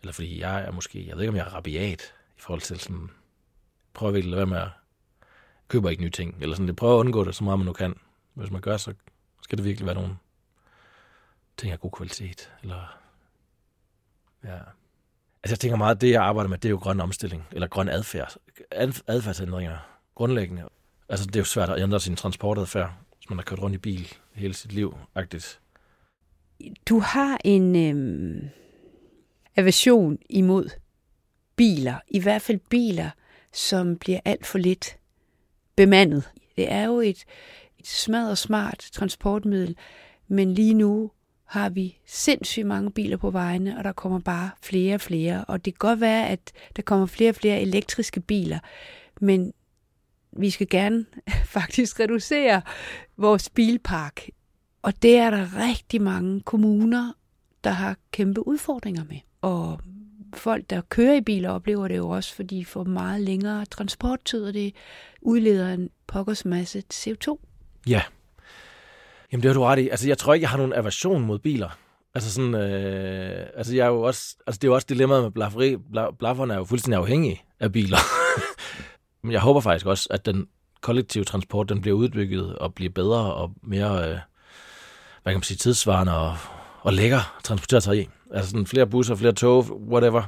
eller 0.00 0.12
fordi 0.12 0.40
jeg 0.40 0.62
er 0.64 0.72
måske, 0.72 1.06
jeg 1.08 1.16
ved 1.16 1.22
ikke, 1.22 1.30
om 1.30 1.36
jeg 1.36 1.46
er 1.46 1.54
rabiat 1.54 2.14
i 2.38 2.40
forhold 2.40 2.60
til 2.60 2.80
sådan, 2.80 3.10
prøver 3.94 4.12
virkelig 4.12 4.34
at 4.34 4.36
være 4.36 4.46
med 4.46 4.58
at 4.58 4.68
køber 5.70 5.90
ikke 5.90 6.02
nye 6.02 6.10
ting, 6.10 6.36
eller 6.40 6.56
sådan, 6.56 6.68
det 6.68 6.76
prøver 6.76 6.94
at 6.94 7.00
undgå 7.00 7.24
det 7.24 7.34
så 7.34 7.44
meget 7.44 7.58
man 7.58 7.66
nu 7.66 7.72
kan. 7.72 7.94
Hvis 8.34 8.50
man 8.50 8.60
gør, 8.60 8.76
så 8.76 8.94
skal 9.42 9.58
det 9.58 9.64
virkelig 9.64 9.86
være 9.86 9.94
nogle 9.94 10.16
ting 11.56 11.72
af 11.72 11.80
god 11.80 11.90
kvalitet, 11.90 12.52
eller 12.62 12.98
ja. 14.44 14.58
Altså 15.42 15.54
jeg 15.54 15.58
tænker 15.58 15.76
meget, 15.76 15.94
at 15.94 16.00
det 16.00 16.10
jeg 16.10 16.22
arbejder 16.22 16.48
med, 16.48 16.58
det 16.58 16.68
er 16.68 16.70
jo 16.70 16.76
grøn 16.76 17.00
omstilling, 17.00 17.46
eller 17.52 17.66
grøn 17.66 17.88
adfærd, 17.88 18.36
adfærdsændringer, 19.06 19.78
grundlæggende. 20.14 20.68
Altså 21.08 21.26
det 21.26 21.36
er 21.36 21.40
jo 21.40 21.44
svært 21.44 21.70
at 21.70 21.82
ændre 21.82 22.00
sin 22.00 22.16
transportadfærd, 22.16 22.92
hvis 23.16 23.30
man 23.30 23.38
har 23.38 23.44
kørt 23.44 23.58
rundt 23.58 23.74
i 23.74 23.78
bil 23.78 24.12
hele 24.32 24.54
sit 24.54 24.72
liv, 24.72 24.96
agtigt. 25.14 25.60
Du 26.88 26.98
har 26.98 27.38
en 27.44 27.76
øhm, 27.76 28.48
aversion 29.56 30.18
imod 30.30 30.70
biler, 31.56 32.00
i 32.08 32.20
hvert 32.20 32.42
fald 32.42 32.58
biler, 32.58 33.10
som 33.52 33.96
bliver 33.96 34.20
alt 34.24 34.46
for 34.46 34.58
lidt 34.58 34.99
bemandet. 35.80 36.30
Det 36.56 36.72
er 36.72 36.84
jo 36.84 37.00
et, 37.00 37.24
et 37.78 37.86
smadret 37.86 38.38
smart 38.38 38.88
transportmiddel, 38.92 39.76
men 40.28 40.54
lige 40.54 40.74
nu 40.74 41.10
har 41.44 41.68
vi 41.68 41.98
sindssygt 42.06 42.66
mange 42.66 42.90
biler 42.90 43.16
på 43.16 43.30
vejene, 43.30 43.78
og 43.78 43.84
der 43.84 43.92
kommer 43.92 44.18
bare 44.18 44.50
flere 44.62 44.94
og 44.94 45.00
flere. 45.00 45.44
Og 45.44 45.64
det 45.64 45.74
kan 45.74 45.88
godt 45.88 46.00
være, 46.00 46.28
at 46.28 46.52
der 46.76 46.82
kommer 46.82 47.06
flere 47.06 47.30
og 47.30 47.34
flere 47.34 47.60
elektriske 47.60 48.20
biler, 48.20 48.58
men 49.20 49.52
vi 50.32 50.50
skal 50.50 50.68
gerne 50.68 51.06
faktisk 51.56 52.00
reducere 52.00 52.62
vores 53.16 53.50
bilpark. 53.50 54.28
Og 54.82 55.02
det 55.02 55.16
er 55.16 55.30
der 55.30 55.68
rigtig 55.68 56.02
mange 56.02 56.40
kommuner, 56.40 57.12
der 57.64 57.70
har 57.70 57.96
kæmpe 58.12 58.48
udfordringer 58.48 59.04
med. 59.04 59.18
Og 59.40 59.80
folk, 60.34 60.70
der 60.70 60.80
kører 60.80 61.14
i 61.14 61.20
biler, 61.20 61.50
oplever 61.50 61.88
det 61.88 61.96
jo 61.96 62.08
også, 62.08 62.34
fordi 62.34 62.58
de 62.58 62.64
får 62.64 62.84
meget 62.84 63.20
længere 63.20 63.64
transporttid, 63.64 64.44
og 64.44 64.54
det 64.54 64.74
udleder 65.22 65.72
en 65.72 65.90
pokkers 66.06 66.44
masse 66.44 66.82
CO2. 66.94 67.38
Ja. 67.88 68.02
Jamen 69.32 69.42
det 69.42 69.48
har 69.48 69.54
du 69.54 69.62
ret 69.62 69.78
i. 69.78 69.88
Altså 69.88 70.08
jeg 70.08 70.18
tror 70.18 70.34
ikke, 70.34 70.44
jeg 70.44 70.50
har 70.50 70.56
nogen 70.56 70.72
aversion 70.72 71.22
mod 71.22 71.38
biler. 71.38 71.78
Altså 72.14 72.32
sådan, 72.32 72.54
øh, 72.54 73.46
altså 73.54 73.76
jeg 73.76 73.84
er 73.84 73.90
jo 73.90 74.02
også, 74.02 74.36
altså 74.46 74.58
det 74.58 74.64
er 74.64 74.68
jo 74.68 74.74
også 74.74 74.86
dilemmaet 74.88 75.22
med 75.22 75.30
blafferi. 75.30 75.76
Blafferne 76.18 76.54
er 76.54 76.58
jo 76.58 76.64
fuldstændig 76.64 76.98
afhængige 76.98 77.42
af 77.60 77.72
biler. 77.72 77.98
Men 79.22 79.32
jeg 79.32 79.40
håber 79.40 79.60
faktisk 79.60 79.86
også, 79.86 80.08
at 80.10 80.26
den 80.26 80.46
kollektive 80.80 81.24
transport, 81.24 81.68
den 81.68 81.80
bliver 81.80 81.96
udbygget 81.96 82.56
og 82.56 82.74
bliver 82.74 82.92
bedre 82.92 83.34
og 83.34 83.52
mere, 83.62 84.08
øh, 84.08 84.18
hvad 85.22 85.32
kan 85.32 85.34
man 85.34 85.42
sige, 85.42 85.56
tidsvarende 85.56 86.16
og, 86.16 86.36
og 86.80 86.92
lækker 86.92 87.40
transporteret 87.44 87.82
sig 87.82 88.00
i. 88.00 88.08
Altså 88.34 88.50
sådan 88.50 88.66
flere 88.66 88.86
busser, 88.86 89.14
flere 89.14 89.32
tog, 89.32 89.80
whatever 89.88 90.22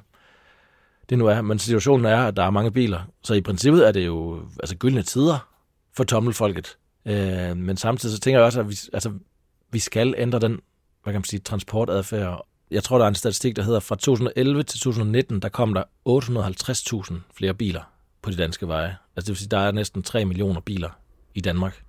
det 1.08 1.18
nu 1.18 1.26
er. 1.26 1.40
Men 1.40 1.58
situationen 1.58 2.06
er, 2.06 2.18
at 2.18 2.36
der 2.36 2.42
er 2.42 2.50
mange 2.50 2.70
biler. 2.70 3.00
Så 3.22 3.34
i 3.34 3.40
princippet 3.40 3.88
er 3.88 3.92
det 3.92 4.06
jo 4.06 4.40
altså 4.60 4.76
gyldne 4.76 5.02
tider 5.02 5.48
for 5.96 6.04
tommelfolket. 6.04 6.76
Øh, 7.06 7.56
men 7.56 7.76
samtidig 7.76 8.14
så 8.14 8.20
tænker 8.20 8.38
jeg 8.38 8.46
også, 8.46 8.60
at 8.60 8.68
vi, 8.68 8.76
altså, 8.92 9.12
vi 9.70 9.78
skal 9.78 10.14
ændre 10.18 10.38
den 10.38 10.60
hvad 11.02 11.12
kan 11.12 11.18
man 11.18 11.24
sige, 11.24 11.40
transportadfærd. 11.40 12.46
Jeg 12.70 12.84
tror, 12.84 12.98
der 12.98 13.04
er 13.04 13.08
en 13.08 13.14
statistik, 13.14 13.56
der 13.56 13.62
hedder, 13.62 13.80
fra 13.80 13.94
2011 13.94 14.62
til 14.62 14.80
2019, 14.80 15.42
der 15.42 15.48
kom 15.48 15.74
der 15.74 15.82
850.000 16.08 17.14
flere 17.34 17.54
biler 17.54 17.82
på 18.22 18.30
de 18.30 18.36
danske 18.36 18.68
veje. 18.68 18.96
Altså 19.16 19.26
det 19.26 19.28
vil 19.28 19.36
sige, 19.36 19.48
der 19.48 19.58
er 19.58 19.72
næsten 19.72 20.02
3 20.02 20.24
millioner 20.24 20.60
biler 20.60 20.90
i 21.34 21.40
Danmark. 21.40 21.82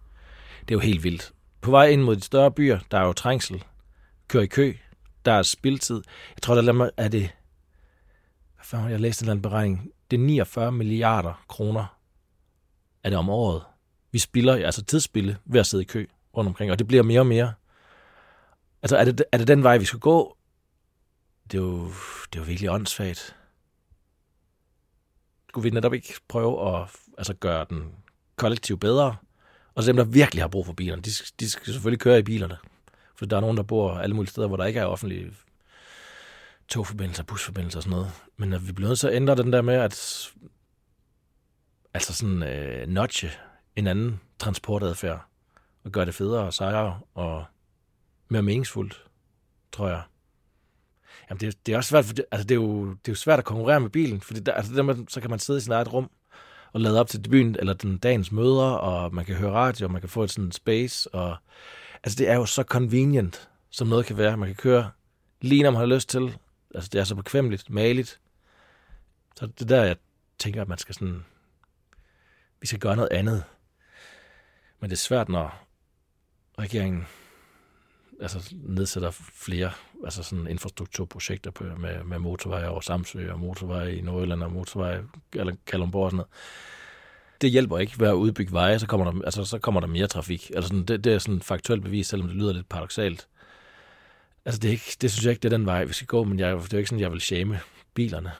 Det 0.61 0.71
er 0.71 0.75
jo 0.75 0.79
helt 0.79 1.03
vildt. 1.03 1.31
På 1.61 1.71
vej 1.71 1.87
ind 1.87 2.01
mod 2.01 2.15
de 2.15 2.21
større 2.21 2.51
byer, 2.51 2.79
der 2.91 2.99
er 2.99 3.05
jo 3.05 3.13
trængsel, 3.13 3.63
kører 4.27 4.43
i 4.43 4.47
kø, 4.47 4.73
der 5.25 5.31
er. 5.31 6.01
Jeg 6.35 6.41
tror, 6.41 6.55
der 6.55 6.89
er 6.97 7.07
det, 7.07 7.21
hvad 8.55 8.63
fanden, 8.63 8.91
jeg 8.91 8.99
læste 8.99 9.23
en 9.23 9.25
eller 9.25 9.31
anden 9.31 9.41
beregning, 9.41 9.91
det 10.11 10.19
er 10.19 10.23
49 10.23 10.71
milliarder 10.71 11.43
kroner 11.47 11.99
er 13.03 13.09
det 13.09 13.19
om 13.19 13.29
året. 13.29 13.63
Vi 14.11 14.19
spiller, 14.19 14.53
altså 14.53 14.83
tidsspille 14.83 15.37
ved 15.45 15.59
at 15.59 15.65
sidde 15.65 15.83
i 15.83 15.85
kø 15.85 16.05
rundt 16.37 16.47
omkring, 16.47 16.71
og 16.71 16.79
det 16.79 16.87
bliver 16.87 17.03
mere 17.03 17.19
og 17.19 17.27
mere. 17.27 17.53
Altså 18.81 18.97
er 18.97 19.05
det, 19.05 19.23
er 19.31 19.37
det 19.37 19.47
den 19.47 19.63
vej, 19.63 19.77
vi 19.77 19.85
skal 19.85 19.99
gå? 19.99 20.37
Det 21.51 21.57
er 21.57 21.61
jo, 21.61 21.87
det 22.33 22.35
er 22.35 22.39
jo 22.39 22.43
virkelig 22.43 22.69
åndssvagt 22.69 23.35
skulle 25.53 25.63
vi 25.63 25.69
netop 25.69 25.93
ikke 25.93 26.13
prøve 26.27 26.77
at 26.77 26.89
altså, 27.17 27.33
gøre 27.33 27.65
den 27.69 27.91
kollektiv 28.35 28.77
bedre? 28.79 29.15
Og 29.75 29.83
så 29.83 29.87
dem, 29.87 29.95
der 29.95 30.03
virkelig 30.03 30.43
har 30.43 30.47
brug 30.47 30.65
for 30.65 30.73
bilerne, 30.73 31.01
de, 31.01 31.11
de 31.39 31.49
skal 31.49 31.73
selvfølgelig 31.73 31.99
køre 31.99 32.19
i 32.19 32.23
bilerne. 32.23 32.57
For 33.23 33.27
der 33.27 33.37
er 33.37 33.41
nogen, 33.41 33.57
der 33.57 33.63
bor 33.63 33.91
alle 33.91 34.15
mulige 34.15 34.31
steder, 34.31 34.47
hvor 34.47 34.57
der 34.57 34.65
ikke 34.65 34.79
er 34.79 34.85
offentlige 34.85 35.31
togforbindelser, 36.67 37.23
busforbindelser 37.23 37.79
og 37.79 37.83
sådan 37.83 37.97
noget. 37.97 38.11
Men 38.37 38.53
at 38.53 38.67
vi 38.67 38.71
bliver 38.71 38.87
nødt 38.87 38.99
til 38.99 39.07
at 39.07 39.13
ændre 39.13 39.35
den 39.35 39.53
der 39.53 39.61
med, 39.61 39.73
at 39.73 40.31
altså 41.93 42.13
sådan 42.13 42.43
øh, 42.43 42.87
notche 42.87 43.29
en 43.75 43.87
anden 43.87 44.19
transportadfærd, 44.39 45.25
og 45.83 45.91
gøre 45.91 46.05
det 46.05 46.15
federe 46.15 46.45
og 46.45 46.53
sejere 46.53 46.99
og 47.13 47.45
mere 48.29 48.41
meningsfuldt, 48.41 49.03
tror 49.71 49.87
jeg. 49.87 50.01
Jamen, 51.29 51.39
det, 51.39 51.65
det 51.65 51.73
er 51.73 51.77
også 51.77 51.89
svært, 51.89 52.05
for 52.05 52.13
det, 52.13 52.25
altså, 52.31 52.47
det, 52.47 52.55
er 52.55 52.61
jo, 52.61 52.89
det 52.89 53.07
er 53.07 53.11
jo 53.11 53.15
svært 53.15 53.39
at 53.39 53.45
konkurrere 53.45 53.79
med 53.79 53.89
bilen, 53.89 54.21
fordi 54.21 54.39
der, 54.39 54.53
altså, 54.53 54.73
der, 54.73 55.05
så 55.07 55.21
kan 55.21 55.29
man 55.29 55.39
sidde 55.39 55.57
i 55.57 55.61
sin 55.61 55.71
eget 55.71 55.93
rum 55.93 56.09
og 56.73 56.81
lade 56.81 56.99
op 56.99 57.07
til 57.07 57.29
byen, 57.29 57.55
eller 57.59 57.73
den 57.73 57.97
dagens 57.97 58.31
møder, 58.31 58.71
og 58.71 59.15
man 59.15 59.25
kan 59.25 59.35
høre 59.35 59.51
radio, 59.51 59.85
og 59.85 59.91
man 59.91 60.01
kan 60.01 60.09
få 60.09 60.23
et 60.23 60.31
sådan 60.31 60.51
space, 60.51 61.15
og 61.15 61.37
altså, 62.03 62.17
det 62.17 62.29
er 62.29 62.35
jo 62.35 62.45
så 62.45 62.63
convenient, 62.63 63.49
som 63.69 63.87
noget 63.87 64.05
kan 64.05 64.17
være. 64.17 64.37
Man 64.37 64.49
kan 64.49 64.55
køre 64.55 64.91
lige 65.41 65.63
når 65.63 65.71
man 65.71 65.79
har 65.79 65.85
lyst 65.85 66.09
til. 66.09 66.37
Altså, 66.75 66.89
det 66.93 66.99
er 66.99 67.03
så 67.03 67.15
bekvemmeligt, 67.15 67.69
maligt. 67.69 68.19
Så 69.35 69.45
det 69.45 69.61
er 69.61 69.65
der, 69.65 69.83
jeg 69.83 69.95
tænker, 70.39 70.61
at 70.61 70.67
man 70.67 70.77
skal 70.77 70.95
sådan, 70.95 71.25
vi 72.61 72.67
skal 72.67 72.79
gøre 72.79 72.95
noget 72.95 73.11
andet. 73.11 73.43
Men 74.79 74.89
det 74.89 74.95
er 74.95 74.99
svært, 74.99 75.29
når 75.29 75.67
regeringen 76.59 77.07
altså, 78.21 78.55
nedsætter 78.55 79.11
flere 79.11 79.71
altså 80.05 80.23
sådan 80.23 80.47
infrastrukturprojekter 80.47 81.51
på, 81.51 81.63
med, 81.63 82.03
med 82.03 82.19
motorveje 82.19 82.67
over 82.67 82.81
Samsø 82.81 83.31
og 83.31 83.39
motorveje 83.39 83.95
i 83.95 84.01
Nordjylland 84.01 84.43
og 84.43 84.51
motorveje 84.51 85.03
eller 85.33 85.55
Kalundborg 85.67 86.03
og 86.03 86.11
sådan 86.11 86.17
noget. 86.17 86.29
Det 87.43 87.51
hjælper 87.51 87.77
ikke 87.77 87.99
ved 87.99 88.07
at 88.07 88.13
udbygge 88.13 88.51
veje, 88.51 88.79
så 88.79 88.87
kommer 88.87 89.11
der, 89.11 89.21
altså, 89.21 89.45
så 89.45 89.59
kommer 89.59 89.81
der 89.81 89.87
mere 89.87 90.07
trafik. 90.07 90.51
Altså 90.55 90.67
sådan, 90.67 90.83
det, 90.83 91.03
det 91.03 91.13
er 91.13 91.19
sådan 91.19 91.41
faktuelt 91.41 91.83
bevis, 91.83 92.07
selvom 92.07 92.27
det 92.27 92.37
lyder 92.37 92.53
lidt 92.53 92.69
paradoxalt. 92.69 93.27
Altså 94.45 94.59
det, 94.59 94.67
er 94.67 94.71
ikke, 94.71 94.97
det 95.01 95.11
synes 95.11 95.25
jeg 95.25 95.31
ikke, 95.31 95.43
det 95.43 95.53
er 95.53 95.57
den 95.57 95.65
vej, 95.65 95.83
vi 95.83 95.93
skal 95.93 96.07
gå, 96.07 96.23
men 96.23 96.39
jeg, 96.39 96.55
det 96.55 96.63
er 96.63 96.67
jo 96.73 96.77
ikke 96.77 96.89
sådan, 96.89 96.99
jeg 96.99 97.11
vil 97.11 97.21
shame 97.21 97.59
bilerne. 97.93 98.31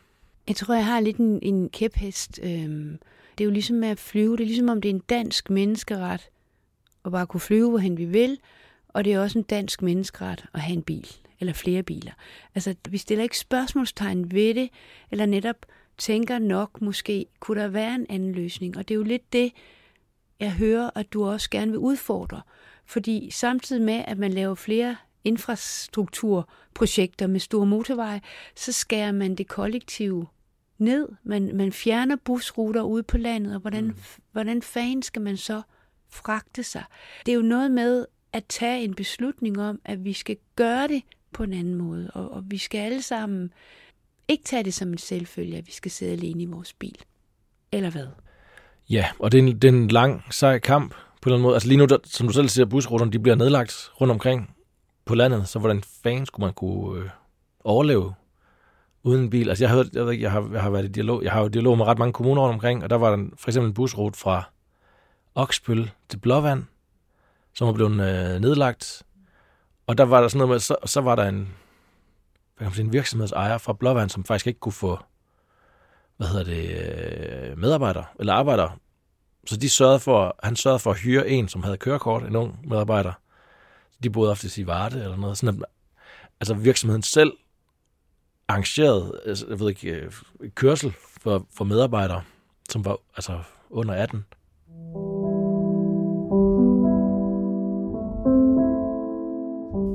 Jeg 0.48 0.56
tror, 0.56 0.74
jeg 0.74 0.86
har 0.86 1.00
lidt 1.00 1.18
en, 1.18 1.40
en 1.42 1.70
kæphest. 1.70 2.40
Øhm, 2.44 3.00
det 3.38 3.44
er 3.44 3.46
jo 3.46 3.52
ligesom 3.52 3.76
med 3.76 3.90
at 3.90 4.00
flyve. 4.00 4.38
Det 4.38 4.44
er 4.44 4.48
ligesom 4.48 4.70
om 4.70 4.82
det 4.82 4.90
er 4.90 4.94
en 4.94 5.04
dansk 5.10 5.50
menneskeret 5.50 6.30
at 7.06 7.12
bare 7.12 7.28
kunne 7.28 7.42
flyve, 7.42 7.70
hvorhen 7.70 7.98
vi 7.98 8.06
vil. 8.06 8.38
Og 8.88 9.06
det 9.06 9.14
er 9.14 9.20
også 9.20 9.40
en 9.40 9.44
dansk 9.44 9.82
menneskeret 9.82 10.46
at 10.54 10.62
have 10.62 10.74
en 10.74 10.84
bil, 10.84 11.08
eller 11.40 11.54
flere 11.54 11.84
biler. 11.84 12.12
Altså, 12.56 12.76
vi 12.90 12.98
stiller 12.98 13.24
ikke 13.24 13.40
spørgsmålstegn 13.40 14.32
ved 14.32 14.54
det, 14.54 14.70
eller 15.12 15.26
netop 15.26 15.66
tænker 15.98 16.40
nok 16.40 16.82
måske, 16.82 17.26
kunne 17.40 17.62
der 17.62 17.68
være 17.68 17.96
en 17.96 18.06
anden 18.10 18.32
løsning? 18.32 18.78
Og 18.78 18.88
det 18.88 18.94
er 18.94 18.98
jo 18.98 19.04
lidt 19.04 19.34
det, 19.34 19.52
jeg 20.40 20.54
hører, 20.54 20.90
at 20.96 21.14
du 21.14 21.26
også 21.26 21.50
gerne 21.50 21.72
vil 21.72 21.80
udfordre. 21.80 22.42
Fordi 22.86 23.30
samtidig 23.32 23.82
med, 23.82 24.04
at 24.08 24.18
man 24.18 24.34
laver 24.34 24.56
flere 24.56 24.96
infrastrukturprojekter 25.24 27.28
med 27.28 27.40
store 27.40 27.66
motorveje, 27.66 28.22
så 28.56 28.72
skærer 28.72 29.12
man 29.12 29.36
det 29.36 29.48
kollektive 29.48 30.28
ned. 30.78 31.10
Man, 31.24 31.56
man 31.56 31.72
fjerner 31.72 32.16
busruter 32.16 32.82
ude 32.82 33.04
på 33.04 33.18
landet, 33.18 33.56
og 33.56 33.62
hvordan, 33.62 33.84
mm. 33.84 33.96
hvordan 34.32 34.62
fanden 34.62 35.02
skal 35.02 35.22
man 35.22 35.38
så 35.38 35.62
fragte 36.10 36.64
sig? 36.64 36.84
Det 37.26 37.32
er 37.32 37.36
jo 37.36 37.42
noget 37.42 37.72
med 37.72 38.06
at 38.34 38.46
tage 38.46 38.84
en 38.84 38.96
beslutning 38.96 39.62
om, 39.62 39.80
at 39.86 40.06
vi 40.06 40.14
skal 40.14 40.38
gøre 40.56 40.88
det 40.88 41.04
på 41.34 41.44
en 41.44 41.54
anden 41.54 41.76
måde, 41.76 42.12
og, 42.14 42.32
og 42.32 42.44
vi 42.48 42.58
skal 42.58 42.78
alle 42.78 43.02
sammen 43.02 43.54
ikke 44.28 44.44
tage 44.44 44.64
det 44.64 44.74
som 44.74 44.88
en 44.88 44.98
selvfølge, 44.98 45.58
at 45.58 45.68
vi 45.68 45.72
skal 45.72 45.92
sidde 45.92 46.12
alene 46.12 46.44
i 46.44 46.46
vores 46.46 46.74
bil. 46.74 46.98
Eller 47.72 47.90
hvad? 47.90 48.08
Ja, 48.90 49.08
og 49.20 49.32
det 49.32 49.38
er 49.38 49.44
en, 49.44 49.60
det 49.60 49.64
er 49.64 49.72
en 49.72 49.88
lang, 49.88 50.24
sej 50.32 50.60
kamp 50.60 50.92
på 50.92 50.96
en 50.96 51.00
eller 51.26 51.36
anden 51.36 51.44
måde. 51.44 51.56
Altså 51.56 51.68
lige 51.68 51.78
nu, 51.78 51.86
der, 51.86 51.98
som 52.04 52.28
du 52.28 52.34
selv 52.34 52.50
siger, 52.50 52.66
busruterne 52.66 53.12
de 53.12 53.20
bliver 53.20 53.36
nedlagt 53.36 53.92
rundt 54.02 54.12
omkring 54.12 54.56
på 55.06 55.16
landet, 55.16 55.48
så 55.48 55.60
hvordan 55.60 55.84
fanden 56.04 56.26
skulle 56.26 56.46
man 56.46 56.54
kunne 56.54 57.04
øh, 57.04 57.10
overleve 57.64 58.14
uden 59.04 59.22
en 59.22 59.30
bil? 59.30 59.50
Altså 59.50 59.64
jeg, 59.64 59.70
har, 59.70 59.86
jeg, 59.94 60.06
ved 60.06 60.12
ikke, 60.12 60.24
jeg, 60.24 60.32
har, 60.32 60.50
jeg 60.54 60.62
har 60.62 60.70
været 60.70 60.86
i 60.86 60.92
dialog, 60.92 61.24
jeg 61.24 61.32
har 61.32 61.42
jo 61.42 61.48
dialog 61.48 61.78
med 61.78 61.86
ret 61.86 62.00
mange 62.00 62.14
kommuner 62.14 62.42
rundt 62.42 62.54
omkring, 62.54 62.84
og 62.84 62.90
der 62.90 62.96
var 62.96 63.16
der 63.16 63.24
for 63.38 63.50
eksempel 63.50 63.68
en 63.68 63.74
busrute 63.74 64.20
fra 64.20 64.44
Oksbøl 65.36 65.92
til 66.10 66.18
Blåvand, 66.18 66.64
som 67.54 67.68
var 67.68 67.74
blevet 67.74 67.92
øh, 67.92 68.42
nedlagt. 68.42 69.04
Og 69.88 69.98
der 69.98 70.04
var 70.04 70.22
der 70.22 70.28
sådan 70.28 70.38
noget 70.38 70.50
med, 70.50 70.60
så, 70.60 70.76
så 70.86 71.02
var 71.02 71.16
der 71.16 71.24
en, 71.24 71.50
hvad 72.58 72.66
kan 72.66 72.66
man 72.66 72.74
sige, 72.74 72.86
en 72.86 72.94
virksomhedsejer 72.94 73.58
fra 73.58 73.74
Blåvand, 73.74 74.10
som 74.10 74.24
faktisk 74.24 74.48
ikke 74.48 74.60
kunne 74.60 74.74
få 74.74 75.00
hvad 76.18 76.28
hedder 76.28 76.44
det, 76.44 77.50
øh, 77.50 77.58
medarbejdere 77.58 78.06
eller 78.20 78.34
arbejdere. 78.34 78.72
Så 79.46 79.58
de 79.58 79.70
sørgede 79.70 80.00
for, 80.00 80.36
han 80.44 80.56
sørgede 80.56 80.80
for 80.80 80.92
at 80.92 80.98
hyre 80.98 81.30
en, 81.30 81.48
som 81.48 81.64
havde 81.64 81.78
kørekort, 81.78 82.24
en 82.24 82.36
ung 82.36 82.70
medarbejder. 82.70 83.14
De 84.04 84.10
boede 84.10 84.32
ofte 84.32 84.62
i 84.62 84.68
Varde 84.68 85.04
eller 85.04 85.18
noget. 85.18 85.38
Sådan 85.38 85.62
at, 85.62 85.66
altså 86.40 86.54
virksomheden 86.54 87.02
selv 87.02 87.34
arrangerede, 88.48 89.22
altså, 89.26 89.46
jeg 89.50 89.60
ved 89.60 89.70
ikke, 89.70 89.90
øh, 89.90 90.12
kørsel 90.56 90.94
for, 91.22 91.48
for 91.58 91.64
medarbejdere, 91.66 92.24
som 92.70 92.86
var 92.86 92.98
altså 93.16 93.40
under 93.70 93.94
18. 93.94 94.26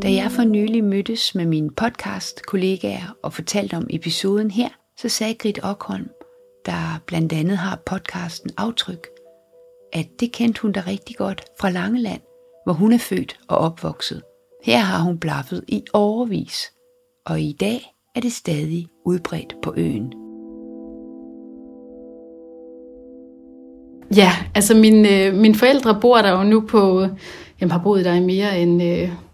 Da 0.08 0.12
jeg 0.12 0.30
for 0.30 0.44
nylig 0.44 0.84
mødtes 0.84 1.34
med 1.34 1.46
mine 1.46 1.70
podcast-kollegaer 1.70 3.16
og 3.22 3.32
fortalte 3.32 3.74
om 3.74 3.86
episoden 3.90 4.50
her, 4.50 4.68
så 4.98 5.08
sagde 5.08 5.34
Grit 5.34 5.58
Okholm, 5.62 6.08
der 6.66 7.02
blandt 7.06 7.32
andet 7.32 7.56
har 7.56 7.82
podcasten 7.86 8.50
Aftryk, 8.56 9.06
at 9.92 10.06
det 10.20 10.32
kendte 10.32 10.62
hun 10.62 10.72
da 10.72 10.82
rigtig 10.86 11.16
godt 11.16 11.44
fra 11.60 11.70
Langeland, 11.70 12.20
hvor 12.64 12.72
hun 12.72 12.92
er 12.92 12.98
født 12.98 13.40
og 13.48 13.58
opvokset. 13.58 14.22
Her 14.64 14.78
har 14.78 15.02
hun 15.02 15.18
blaffet 15.18 15.64
i 15.68 15.84
overvis, 15.92 16.72
og 17.26 17.40
i 17.40 17.56
dag 17.60 17.94
er 18.14 18.20
det 18.20 18.32
stadig 18.32 18.88
udbredt 19.06 19.54
på 19.62 19.74
øen. 19.76 20.12
Ja, 24.16 24.30
altså 24.54 24.74
mine, 24.74 25.26
øh, 25.26 25.34
mine 25.34 25.54
forældre 25.54 25.98
bor 26.00 26.16
der 26.16 26.30
jo 26.30 26.42
nu 26.42 26.60
på, 26.60 27.02
øh, 27.02 27.08
jamen 27.60 27.70
har 27.70 27.82
boet 27.82 28.04
der 28.04 28.14
i 28.14 28.20
mere 28.20 28.60
end 28.60 28.82
øh, 28.82 29.27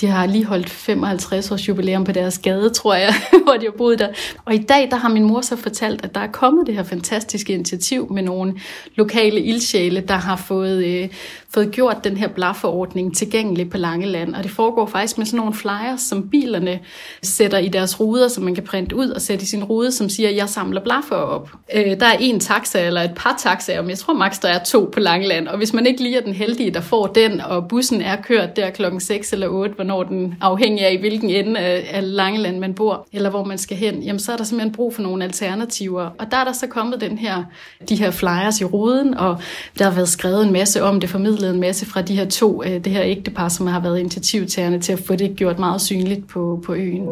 de 0.00 0.06
har 0.06 0.26
lige 0.26 0.44
holdt 0.44 0.70
55 0.70 1.50
års 1.50 1.68
jubilæum 1.68 2.04
på 2.04 2.12
deres 2.12 2.38
gade, 2.38 2.70
tror 2.70 2.94
jeg, 2.94 3.14
hvor 3.44 3.52
de 3.52 3.64
har 3.64 3.74
boet 3.78 3.98
der. 3.98 4.08
Og 4.44 4.54
i 4.54 4.58
dag, 4.58 4.88
der 4.90 4.96
har 4.96 5.08
min 5.08 5.24
mor 5.24 5.40
så 5.40 5.56
fortalt, 5.56 6.04
at 6.04 6.14
der 6.14 6.20
er 6.20 6.26
kommet 6.26 6.66
det 6.66 6.74
her 6.74 6.82
fantastiske 6.82 7.52
initiativ 7.52 8.12
med 8.12 8.22
nogle 8.22 8.54
lokale 8.94 9.40
ildsjæle, 9.40 10.00
der 10.00 10.14
har 10.14 10.36
fået, 10.36 10.84
øh, 10.84 11.08
fået 11.54 11.70
gjort 11.70 12.04
den 12.04 12.16
her 12.16 12.28
blafferordning 12.28 13.16
tilgængelig 13.16 13.70
på 13.70 13.78
Langeland. 13.78 14.34
Og 14.34 14.42
det 14.42 14.50
foregår 14.50 14.86
faktisk 14.86 15.18
med 15.18 15.26
sådan 15.26 15.36
nogle 15.36 15.54
flyers, 15.54 16.00
som 16.00 16.28
bilerne 16.28 16.78
sætter 17.22 17.58
i 17.58 17.68
deres 17.68 18.00
ruder, 18.00 18.28
som 18.28 18.44
man 18.44 18.54
kan 18.54 18.64
printe 18.64 18.96
ud 18.96 19.08
og 19.08 19.22
sætte 19.22 19.42
i 19.42 19.46
sin 19.46 19.64
rude, 19.64 19.92
som 19.92 20.08
siger, 20.08 20.30
jeg 20.30 20.48
samler 20.48 20.80
blaffer 20.80 21.16
op. 21.16 21.50
Øh, 21.74 22.00
der 22.00 22.06
er 22.06 22.16
en 22.20 22.40
taxa 22.40 22.86
eller 22.86 23.02
et 23.02 23.14
par 23.16 23.36
taxaer, 23.38 23.80
men 23.82 23.90
jeg 23.90 23.98
tror 23.98 24.14
maks 24.14 24.38
der 24.38 24.48
er 24.48 24.64
to 24.64 24.90
på 24.92 25.00
Langeland. 25.00 25.48
Og 25.48 25.56
hvis 25.56 25.72
man 25.72 25.86
ikke 25.86 26.02
lige 26.02 26.16
er 26.16 26.22
den 26.22 26.34
heldige, 26.34 26.70
der 26.70 26.80
får 26.80 27.06
den, 27.06 27.40
og 27.40 27.68
bussen 27.68 28.02
er 28.02 28.16
kørt 28.22 28.56
der 28.56 28.70
klokken 28.70 29.00
6 29.00 29.32
eller 29.32 29.48
8, 29.48 29.85
hvornår 29.86 30.02
den 30.02 30.34
afhængig 30.40 30.86
af, 30.86 30.92
i 30.92 30.96
hvilken 30.96 31.30
ende 31.30 31.60
af, 31.60 31.88
af 31.92 32.14
Langeland 32.14 32.58
man 32.58 32.74
bor, 32.74 33.08
eller 33.12 33.30
hvor 33.30 33.44
man 33.44 33.58
skal 33.58 33.76
hen, 33.76 34.02
jamen 34.02 34.18
så 34.18 34.32
er 34.32 34.36
der 34.36 34.44
simpelthen 34.44 34.72
brug 34.72 34.94
for 34.94 35.02
nogle 35.02 35.24
alternativer. 35.24 36.10
Og 36.18 36.30
der 36.30 36.36
er 36.36 36.44
der 36.44 36.52
så 36.52 36.66
kommet 36.66 37.00
den 37.00 37.18
her, 37.18 37.44
de 37.88 37.96
her 37.96 38.10
flyers 38.10 38.60
i 38.60 38.64
ruden, 38.64 39.14
og 39.14 39.40
der 39.78 39.84
har 39.84 39.94
været 39.94 40.08
skrevet 40.08 40.46
en 40.46 40.52
masse 40.52 40.82
om 40.82 41.00
det, 41.00 41.10
formidlet 41.10 41.50
en 41.50 41.60
masse 41.60 41.86
fra 41.86 42.02
de 42.02 42.16
her 42.16 42.28
to, 42.28 42.62
øh, 42.64 42.70
det 42.70 42.86
her 42.86 43.02
ægtepar, 43.04 43.48
som 43.48 43.66
har 43.66 43.80
været 43.80 43.98
initiativtagerne 43.98 44.80
til 44.80 44.92
at 44.92 44.98
få 44.98 45.16
det 45.16 45.36
gjort 45.36 45.58
meget 45.58 45.80
synligt 45.80 46.28
på, 46.28 46.62
på 46.66 46.74
øen. 46.74 47.08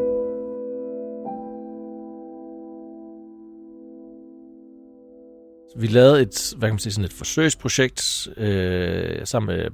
Vi 5.77 5.87
lavede 5.87 6.23
et, 6.23 6.55
hvad 6.57 6.69
kan 6.69 6.75
man 6.75 6.79
sige, 6.79 6.93
sådan 6.93 7.05
et 7.05 7.13
forsøgsprojekt 7.13 8.29
øh, 8.37 9.27
sammen 9.27 9.57
med 9.57 9.67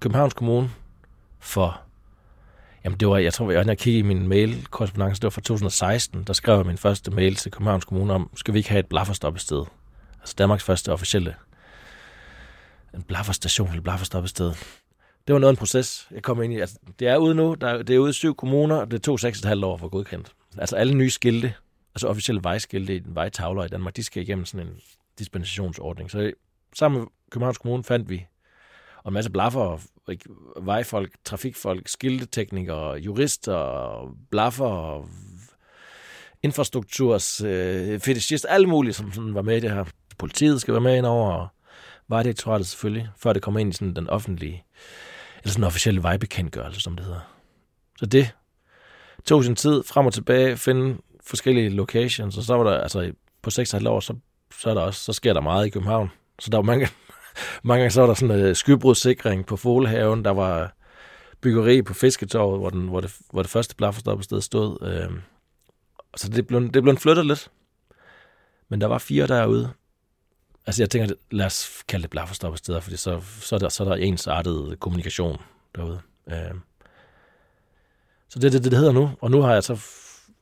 Københavns 0.00 0.34
Kommune 0.34 0.70
for 1.40 1.89
Jamen 2.84 3.00
det 3.00 3.08
var, 3.08 3.18
jeg 3.18 3.32
tror, 3.32 3.50
jeg, 3.50 3.64
når 3.64 3.70
jeg 3.70 3.78
kiggede 3.78 3.98
i 3.98 4.02
min 4.02 4.28
mail 4.28 4.66
korrespondance 4.70 5.20
det 5.20 5.24
var 5.24 5.30
fra 5.30 5.40
2016, 5.40 6.24
der 6.24 6.32
skrev 6.32 6.56
jeg 6.56 6.66
min 6.66 6.78
første 6.78 7.10
mail 7.10 7.34
til 7.34 7.52
Københavns 7.52 7.84
Kommune 7.84 8.12
om, 8.12 8.30
skal 8.36 8.54
vi 8.54 8.58
ikke 8.58 8.70
have 8.70 8.80
et 8.80 8.86
blafferstoppested? 8.86 9.64
Altså 10.20 10.34
Danmarks 10.38 10.64
første 10.64 10.92
officielle 10.92 11.34
en 12.94 13.02
blafferstation 13.02 13.68
eller 13.68 13.82
blafferstoppested. 13.82 14.52
Det 15.26 15.32
var 15.32 15.38
noget 15.38 15.50
af 15.50 15.52
en 15.52 15.56
proces, 15.56 16.08
jeg 16.10 16.22
kom 16.22 16.42
ind 16.42 16.52
i. 16.52 16.60
Altså, 16.60 16.78
det 16.98 17.08
er 17.08 17.16
ude 17.16 17.34
nu, 17.34 17.54
der, 17.60 17.82
det 17.82 17.94
er 17.94 17.98
ude 17.98 18.10
i 18.10 18.12
syv 18.12 18.34
kommuner, 18.34 18.76
og 18.76 18.90
det 18.90 19.02
tog 19.02 19.18
6,5 19.22 19.64
år 19.64 19.76
for 19.76 19.88
godkendt. 19.88 20.32
Altså 20.58 20.76
alle 20.76 20.94
nye 20.94 21.10
skilte, 21.10 21.54
altså 21.94 22.08
officielle 22.08 22.40
vejskilte 22.44 22.96
i 22.96 23.02
vejtavler 23.04 23.64
i 23.64 23.68
Danmark, 23.68 23.96
de 23.96 24.02
skal 24.02 24.22
igennem 24.22 24.44
sådan 24.44 24.66
en 24.66 24.74
dispensationsordning. 25.18 26.10
Så 26.10 26.32
sammen 26.78 27.00
med 27.00 27.08
Københavns 27.30 27.58
Kommune 27.58 27.84
fandt 27.84 28.10
vi 28.10 28.26
og 29.04 29.08
en 29.08 29.14
masse 29.14 29.30
blaffer, 29.30 29.78
vejfolk, 30.60 31.12
trafikfolk, 31.24 31.88
skilteteknikere, 31.88 32.92
jurister, 32.92 34.16
blaffer, 34.30 35.08
infrastrukturs, 36.42 37.40
øh, 37.40 38.00
fetishist, 38.00 38.46
alle 38.48 38.66
mulige, 38.66 38.92
som 38.92 39.12
sådan 39.12 39.34
var 39.34 39.42
med 39.42 39.56
i 39.56 39.60
det 39.60 39.70
her. 39.70 39.84
Politiet 40.18 40.60
skal 40.60 40.74
være 40.74 40.80
med 40.80 40.96
indover, 40.96 41.32
og 41.32 41.48
vejdirektoratet 42.08 42.66
selvfølgelig, 42.66 43.08
før 43.16 43.32
det 43.32 43.42
kommer 43.42 43.60
ind 43.60 43.70
i 43.70 43.76
sådan 43.76 43.96
den 43.96 44.10
offentlige, 44.10 44.64
eller 45.38 45.50
sådan 45.50 45.62
den 45.62 45.66
officielle 45.66 46.02
vejbekendtgørelse, 46.02 46.80
som 46.80 46.96
det 46.96 47.04
hedder. 47.04 47.20
Så 47.98 48.06
det 48.06 48.34
tog 49.24 49.44
sin 49.44 49.56
tid 49.56 49.82
frem 49.82 50.06
og 50.06 50.12
tilbage, 50.12 50.56
finde 50.56 50.96
forskellige 51.26 51.68
locations, 51.68 52.36
og 52.36 52.42
så 52.42 52.54
var 52.54 52.64
der, 52.64 52.80
altså 52.80 53.12
på 53.42 53.50
6,5 53.50 53.88
år, 53.88 54.00
så 54.00 54.14
så, 54.58 54.70
er 54.70 54.74
der 54.74 54.80
også, 54.80 55.04
så 55.04 55.12
sker 55.12 55.32
der 55.32 55.40
meget 55.40 55.66
i 55.66 55.70
København. 55.70 56.10
Så 56.38 56.50
der 56.50 56.58
var 56.58 56.62
mange, 56.62 56.88
mange 57.62 57.80
gange 57.80 57.90
så 57.90 58.00
var 58.00 58.06
der 58.06 58.14
sådan 58.14 58.40
en 58.40 58.54
skybrudssikring 58.54 59.46
på 59.46 59.56
Folehaven, 59.56 60.24
der 60.24 60.30
var 60.30 60.74
byggeri 61.40 61.82
på 61.82 61.94
Fisketorvet, 61.94 62.60
hvor, 62.60 62.70
den, 62.70 62.88
hvor, 62.88 63.00
det, 63.00 63.16
hvor 63.32 63.42
det 63.42 63.50
første 63.50 63.76
blafferstoppested 63.76 64.40
stod. 64.40 64.78
Øh, 64.82 65.10
så 66.16 66.28
det 66.28 66.46
blev, 66.46 66.72
det 66.72 66.82
blev 66.82 66.96
flyttet 66.96 67.26
lidt. 67.26 67.50
Men 68.68 68.80
der 68.80 68.86
var 68.86 68.98
fire 68.98 69.26
derude. 69.26 69.70
Altså 70.66 70.82
jeg 70.82 70.90
tænker, 70.90 71.14
lad 71.30 71.46
os 71.46 71.84
kalde 71.88 72.02
det 72.02 72.10
blafferstoppesteder, 72.10 72.80
fordi 72.80 72.96
så, 72.96 73.20
så, 73.40 73.54
er 73.54 73.58
der, 73.58 73.68
så 73.68 73.84
er 73.84 73.88
der 73.88 73.96
ensartet 73.96 74.76
kommunikation 74.80 75.36
derude. 75.76 76.00
Øh, 76.30 76.54
så 78.28 78.38
det 78.38 78.44
er 78.44 78.50
det, 78.50 78.64
det, 78.64 78.70
det 78.70 78.78
hedder 78.78 78.92
nu. 78.92 79.10
Og 79.20 79.30
nu 79.30 79.40
har 79.42 79.52
jeg 79.52 79.64
så 79.64 79.80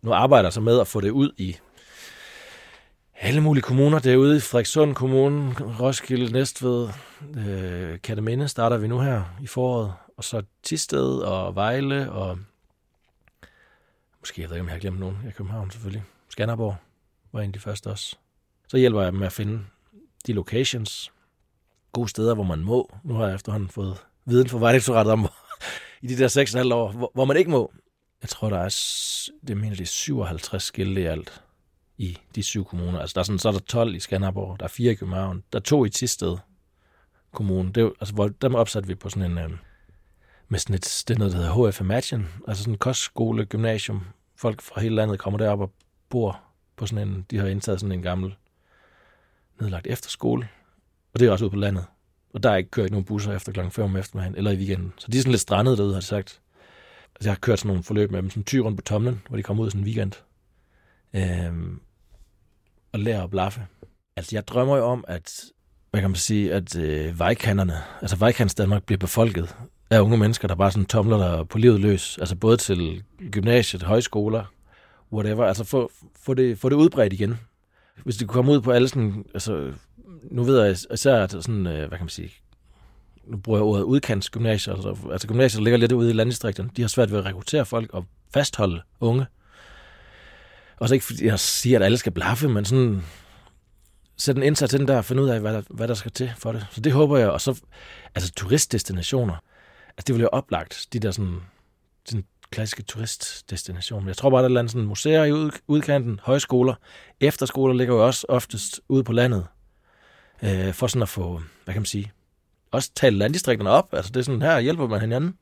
nu 0.02 0.12
arbejder 0.12 0.46
jeg 0.46 0.52
så 0.52 0.60
med 0.60 0.80
at 0.80 0.86
få 0.86 1.00
det 1.00 1.10
ud 1.10 1.30
i 1.38 1.56
alle 3.20 3.40
mulige 3.40 3.62
kommuner. 3.62 3.98
Derude 3.98 4.36
i 4.36 4.40
Frederikssund 4.40 4.94
Kommune, 4.94 5.54
Roskilde, 5.80 6.32
Næstved, 6.32 6.88
øh, 7.36 8.00
Kataminde 8.00 8.48
starter 8.48 8.76
vi 8.76 8.88
nu 8.88 9.00
her 9.00 9.22
i 9.42 9.46
foråret. 9.46 9.92
Og 10.16 10.24
så 10.24 10.42
Tisted 10.62 11.18
og 11.18 11.54
Vejle 11.54 12.12
og 12.12 12.38
måske, 14.20 14.42
jeg 14.42 14.50
ved 14.50 14.56
ikke, 14.56 14.62
om 14.62 14.66
jeg 14.66 14.74
har 14.74 14.80
glemt 14.80 15.00
nogen. 15.00 15.18
Jeg 15.24 15.34
København 15.34 15.70
selvfølgelig. 15.70 16.04
Skanderborg 16.28 16.76
var 17.32 17.40
en 17.40 17.46
af 17.46 17.52
de 17.52 17.58
første 17.58 17.86
også. 17.86 18.16
Så 18.68 18.76
hjælper 18.76 19.02
jeg 19.02 19.12
dem 19.12 19.18
med 19.18 19.26
at 19.26 19.32
finde 19.32 19.60
de 20.26 20.32
locations, 20.32 21.12
gode 21.92 22.08
steder, 22.08 22.34
hvor 22.34 22.44
man 22.44 22.58
må. 22.58 22.94
Nu 23.04 23.14
har 23.14 23.26
jeg 23.26 23.34
efterhånden 23.34 23.68
fået 23.68 23.96
viden 24.24 24.48
fra 24.48 24.58
Vejdirektoratet 24.58 25.12
om, 25.12 25.28
i 26.02 26.06
de 26.06 26.18
der 26.18 26.62
6,5 26.68 26.74
år, 26.74 26.92
hvor, 26.92 27.10
hvor 27.14 27.24
man 27.24 27.36
ikke 27.36 27.50
må. 27.50 27.72
Jeg 28.22 28.28
tror, 28.28 28.48
der 28.48 28.58
er, 28.58 28.68
det 29.48 29.56
mener, 29.56 29.76
det 29.76 29.82
er 29.82 29.86
57 29.86 30.62
skilte 30.62 31.00
i 31.00 31.04
alt 31.04 31.42
i 31.98 32.18
de 32.34 32.42
syv 32.42 32.64
kommuner. 32.64 33.00
Altså, 33.00 33.14
der 33.14 33.20
er 33.20 33.24
sådan, 33.24 33.38
så 33.38 33.48
er 33.48 33.52
der 33.52 33.58
12 33.58 33.94
i 33.94 34.00
Skanderborg, 34.00 34.58
der 34.60 34.64
er 34.64 34.68
fire 34.68 34.92
i 34.92 34.94
København, 34.94 35.42
der 35.52 35.58
er 35.58 35.62
to 35.62 35.84
i 35.84 35.90
Tisted 35.90 36.36
Kommune. 37.32 37.72
Det 37.72 37.82
er, 37.82 37.90
altså, 38.00 38.14
hvor, 38.14 38.28
dem 38.28 38.54
opsatte 38.54 38.88
vi 38.88 38.94
på 38.94 39.08
sådan 39.08 39.30
en, 39.30 39.38
øh, 39.38 39.50
med 40.48 40.58
sådan 40.58 40.74
et, 40.74 41.04
det 41.08 41.14
er 41.14 41.18
noget, 41.18 41.32
der 41.32 41.38
hedder 41.38 41.70
HF 41.70 41.80
Imagine, 41.80 42.26
altså 42.48 42.62
sådan 42.62 42.74
en 42.74 42.78
kostskole, 42.78 43.44
gymnasium. 43.44 44.04
Folk 44.36 44.62
fra 44.62 44.80
hele 44.80 44.94
landet 44.94 45.18
kommer 45.18 45.38
derop 45.38 45.60
og 45.60 45.72
bor 46.08 46.40
på 46.76 46.86
sådan 46.86 47.08
en, 47.08 47.26
de 47.30 47.38
har 47.38 47.46
indtaget 47.46 47.80
sådan 47.80 47.92
en 47.92 48.02
gammel 48.02 48.34
nedlagt 49.60 49.86
efterskole, 49.86 50.48
og 51.14 51.20
det 51.20 51.28
er 51.28 51.32
også 51.32 51.44
ude 51.44 51.50
på 51.50 51.56
landet. 51.56 51.84
Og 52.34 52.42
der 52.42 52.50
er 52.50 52.56
ikke 52.56 52.70
kørt 52.70 52.90
nogen 52.90 53.04
busser 53.04 53.32
efter 53.32 53.52
klokken 53.52 53.72
5 53.72 53.84
om 53.84 53.96
eftermiddagen, 53.96 54.36
eller 54.36 54.50
i 54.50 54.56
weekenden. 54.56 54.92
Så 54.98 55.06
de 55.12 55.18
er 55.18 55.22
sådan 55.22 55.30
lidt 55.30 55.40
strandet 55.40 55.78
derude, 55.78 55.92
har 55.92 56.00
de 56.00 56.06
sagt. 56.06 56.40
Altså, 57.14 57.28
jeg 57.28 57.32
har 57.32 57.38
kørt 57.38 57.58
sådan 57.58 57.68
nogle 57.68 57.82
forløb 57.82 58.10
med 58.10 58.22
dem, 58.22 58.30
sådan 58.30 58.40
en 58.40 58.44
tyr 58.44 58.62
rundt 58.62 58.78
på 58.78 58.82
tomlen, 58.82 59.22
hvor 59.28 59.36
de 59.36 59.42
kommer 59.42 59.64
ud 59.64 59.70
sådan 59.70 59.80
en 59.80 59.86
weekend. 59.86 60.12
Øhm, 61.14 61.80
og 62.92 63.00
lære 63.00 63.22
at 63.22 63.30
blaffe. 63.30 63.66
Altså, 64.16 64.36
jeg 64.36 64.48
drømmer 64.48 64.76
jo 64.76 64.84
om, 64.84 65.04
at, 65.08 65.44
hvad 65.90 66.00
kan 66.00 66.10
man 66.10 66.16
sige, 66.16 66.54
at 66.54 66.76
øh, 66.76 67.18
vejkanterne, 67.18 67.74
altså 68.00 68.16
vejkants 68.16 68.54
Danmark 68.54 68.84
bliver 68.84 68.98
befolket 68.98 69.56
af 69.90 70.00
unge 70.00 70.18
mennesker, 70.18 70.48
der 70.48 70.54
bare 70.54 70.70
sådan 70.70 70.86
tomler 70.86 71.16
der 71.16 71.44
på 71.44 71.58
livet 71.58 71.80
løs. 71.80 72.18
Altså 72.18 72.36
både 72.36 72.56
til 72.56 73.02
gymnasiet, 73.30 73.82
højskoler, 73.82 74.44
whatever. 75.12 75.44
Altså 75.44 75.64
få, 75.64 75.90
få, 76.20 76.34
det, 76.34 76.58
få 76.58 76.68
det 76.68 76.76
udbredt 76.76 77.12
igen. 77.12 77.38
Hvis 78.04 78.16
det 78.16 78.28
kunne 78.28 78.34
komme 78.34 78.52
ud 78.52 78.60
på 78.60 78.70
alle 78.70 78.88
sådan, 78.88 79.24
altså 79.34 79.72
nu 80.30 80.44
ved 80.44 80.62
jeg 80.62 80.76
især, 80.92 81.22
at 81.22 81.30
sådan, 81.30 81.66
øh, 81.66 81.88
hvad 81.88 81.98
kan 81.98 82.04
man 82.04 82.08
sige, 82.08 82.30
nu 83.26 83.36
bruger 83.36 83.58
jeg 83.58 83.64
ordet 83.64 83.82
udkantsgymnasier, 83.82 84.74
altså, 84.74 84.96
altså 85.12 85.28
gymnasier, 85.28 85.60
der 85.60 85.64
ligger 85.64 85.78
lidt 85.78 85.92
ude 85.92 86.10
i 86.10 86.12
landdistrikterne, 86.12 86.70
de 86.76 86.82
har 86.82 86.88
svært 86.88 87.10
ved 87.10 87.18
at 87.18 87.24
rekruttere 87.24 87.66
folk 87.66 87.94
og 87.94 88.04
fastholde 88.34 88.82
unge. 89.00 89.26
Og 90.78 90.88
så 90.88 90.94
ikke 90.94 91.06
fordi 91.06 91.26
jeg 91.26 91.40
siger, 91.40 91.78
at 91.78 91.84
alle 91.84 91.98
skal 91.98 92.12
blaffe, 92.12 92.48
men 92.48 92.64
sådan 92.64 93.02
sætte 94.16 94.38
en 94.38 94.46
indsats 94.46 94.74
ind 94.74 94.88
der 94.88 94.96
og 94.96 95.04
finde 95.04 95.22
ud 95.22 95.28
af, 95.28 95.40
hvad 95.40 95.54
der, 95.54 95.62
hvad 95.70 95.88
der 95.88 95.94
skal 95.94 96.10
til 96.10 96.32
for 96.38 96.52
det. 96.52 96.66
Så 96.70 96.80
det 96.80 96.92
håber 96.92 97.18
jeg. 97.18 97.28
Og 97.28 97.40
så, 97.40 97.60
altså 98.14 98.32
turistdestinationer, 98.32 99.34
altså 99.88 100.04
det 100.06 100.14
vil 100.14 100.22
jo 100.22 100.28
oplagt, 100.32 100.86
de 100.92 100.98
der 100.98 101.10
sådan, 101.10 101.40
sådan 102.04 102.24
klassiske 102.50 102.82
turistdestinationer. 102.82 104.06
Jeg 104.06 104.16
tror 104.16 104.30
bare, 104.30 104.48
der 104.48 104.62
er 104.62 104.66
sådan 104.66 104.86
museer 104.86 105.24
i 105.24 105.32
ud, 105.32 105.50
udkanten, 105.66 106.20
højskoler, 106.22 106.74
efterskoler 107.20 107.74
ligger 107.74 107.94
jo 107.94 108.06
også 108.06 108.26
oftest 108.28 108.80
ude 108.88 109.04
på 109.04 109.12
landet, 109.12 109.46
øh, 110.42 110.72
for 110.72 110.86
sådan 110.86 111.02
at 111.02 111.08
få, 111.08 111.42
hvad 111.64 111.74
kan 111.74 111.80
man 111.80 111.86
sige, 111.86 112.12
også 112.70 112.90
tale 112.94 113.16
landdistrikterne 113.16 113.70
op. 113.70 113.94
Altså 113.94 114.12
det 114.12 114.20
er 114.20 114.24
sådan, 114.24 114.42
her 114.42 114.60
hjælper 114.60 114.86
man 114.86 115.00
hinanden. 115.00 115.34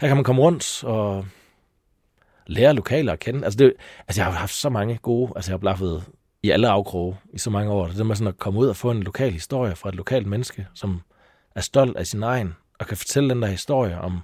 Her 0.00 0.08
kan 0.08 0.16
man 0.16 0.24
komme 0.24 0.42
rundt 0.42 0.84
og 0.84 1.26
lære 2.46 2.74
lokaler 2.74 3.12
at 3.12 3.18
kende. 3.18 3.44
Altså, 3.44 3.56
det, 3.56 3.72
altså 4.08 4.20
jeg 4.20 4.32
har 4.32 4.38
haft 4.38 4.54
så 4.54 4.68
mange 4.68 4.98
gode, 5.02 5.32
altså 5.36 5.50
jeg 5.50 5.54
har 5.54 5.58
blaffet 5.58 6.04
i 6.42 6.50
alle 6.50 6.68
afkroge 6.68 7.16
i 7.32 7.38
så 7.38 7.50
mange 7.50 7.72
år. 7.72 7.86
Det 7.86 8.00
er 8.00 8.04
med 8.04 8.16
sådan 8.16 8.28
at 8.28 8.38
komme 8.38 8.60
ud 8.60 8.66
og 8.66 8.76
få 8.76 8.90
en 8.90 9.02
lokal 9.02 9.32
historie 9.32 9.76
fra 9.76 9.88
et 9.88 9.94
lokalt 9.94 10.26
menneske, 10.26 10.66
som 10.74 11.00
er 11.54 11.60
stolt 11.60 11.96
af 11.96 12.06
sin 12.06 12.22
egen, 12.22 12.54
og 12.78 12.86
kan 12.86 12.96
fortælle 12.96 13.30
den 13.30 13.42
der 13.42 13.48
historie 13.48 14.00
om 14.00 14.20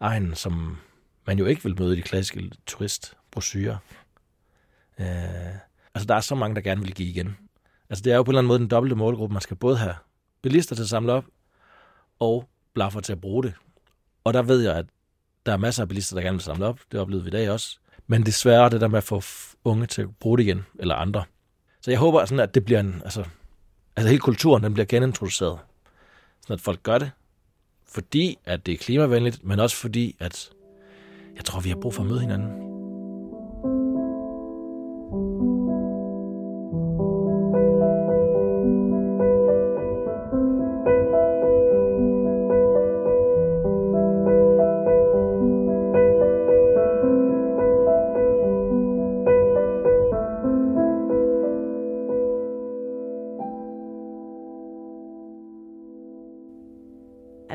egen, 0.00 0.34
som 0.34 0.76
man 1.26 1.38
jo 1.38 1.46
ikke 1.46 1.62
vil 1.62 1.80
møde 1.80 1.92
i 1.92 1.96
de 1.96 2.02
klassiske 2.02 2.50
turistbrosyrer. 2.66 3.76
Øh, 5.00 5.06
altså 5.94 6.06
der 6.08 6.14
er 6.14 6.20
så 6.20 6.34
mange, 6.34 6.54
der 6.54 6.60
gerne 6.60 6.80
vil 6.80 6.94
give 6.94 7.08
igen. 7.08 7.36
Altså 7.90 8.02
det 8.02 8.12
er 8.12 8.16
jo 8.16 8.22
på 8.22 8.30
en 8.30 8.32
eller 8.32 8.38
anden 8.38 8.48
måde 8.48 8.58
den 8.58 8.68
dobbelte 8.68 8.96
målgruppe. 8.96 9.32
Man 9.32 9.42
skal 9.42 9.56
både 9.56 9.76
have 9.76 9.94
bilister 10.42 10.74
til 10.74 10.82
at 10.82 10.88
samle 10.88 11.12
op, 11.12 11.24
og 12.18 12.48
blaffer 12.74 13.00
til 13.00 13.12
at 13.12 13.20
bruge 13.20 13.42
det. 13.42 13.54
Og 14.24 14.34
der 14.34 14.42
ved 14.42 14.60
jeg, 14.60 14.76
at 14.76 14.86
der 15.46 15.52
er 15.52 15.56
masser 15.56 15.82
af 15.82 15.88
bilister, 15.88 16.16
der 16.16 16.22
gerne 16.22 16.36
vil 16.36 16.42
samle 16.42 16.66
op. 16.66 16.80
Det 16.92 17.00
oplevede 17.00 17.24
vi 17.24 17.28
i 17.28 17.32
dag 17.32 17.50
også. 17.50 17.78
Men 18.06 18.26
desværre 18.26 18.70
det 18.70 18.80
der 18.80 18.88
med 18.88 18.98
at 18.98 19.04
få 19.04 19.22
unge 19.64 19.86
til 19.86 20.02
at 20.02 20.08
bruge 20.20 20.38
det 20.38 20.44
igen, 20.44 20.66
eller 20.78 20.94
andre. 20.94 21.24
Så 21.80 21.90
jeg 21.90 21.98
håber 21.98 22.24
sådan, 22.24 22.40
at 22.40 22.54
det 22.54 22.64
bliver 22.64 22.80
en, 22.80 23.00
altså, 23.04 23.24
altså 23.96 24.08
hele 24.08 24.20
kulturen, 24.20 24.62
den 24.62 24.74
bliver 24.74 24.86
genintroduceret. 24.86 25.58
Sådan 26.40 26.54
at 26.54 26.60
folk 26.60 26.82
gør 26.82 26.98
det, 26.98 27.10
fordi 27.88 28.38
at 28.44 28.66
det 28.66 28.74
er 28.74 28.78
klimavenligt, 28.78 29.44
men 29.44 29.60
også 29.60 29.76
fordi, 29.76 30.16
at 30.20 30.50
jeg 31.36 31.44
tror, 31.44 31.60
vi 31.60 31.68
har 31.68 31.76
brug 31.76 31.94
for 31.94 32.02
at 32.02 32.08
møde 32.08 32.20
hinanden. 32.20 32.69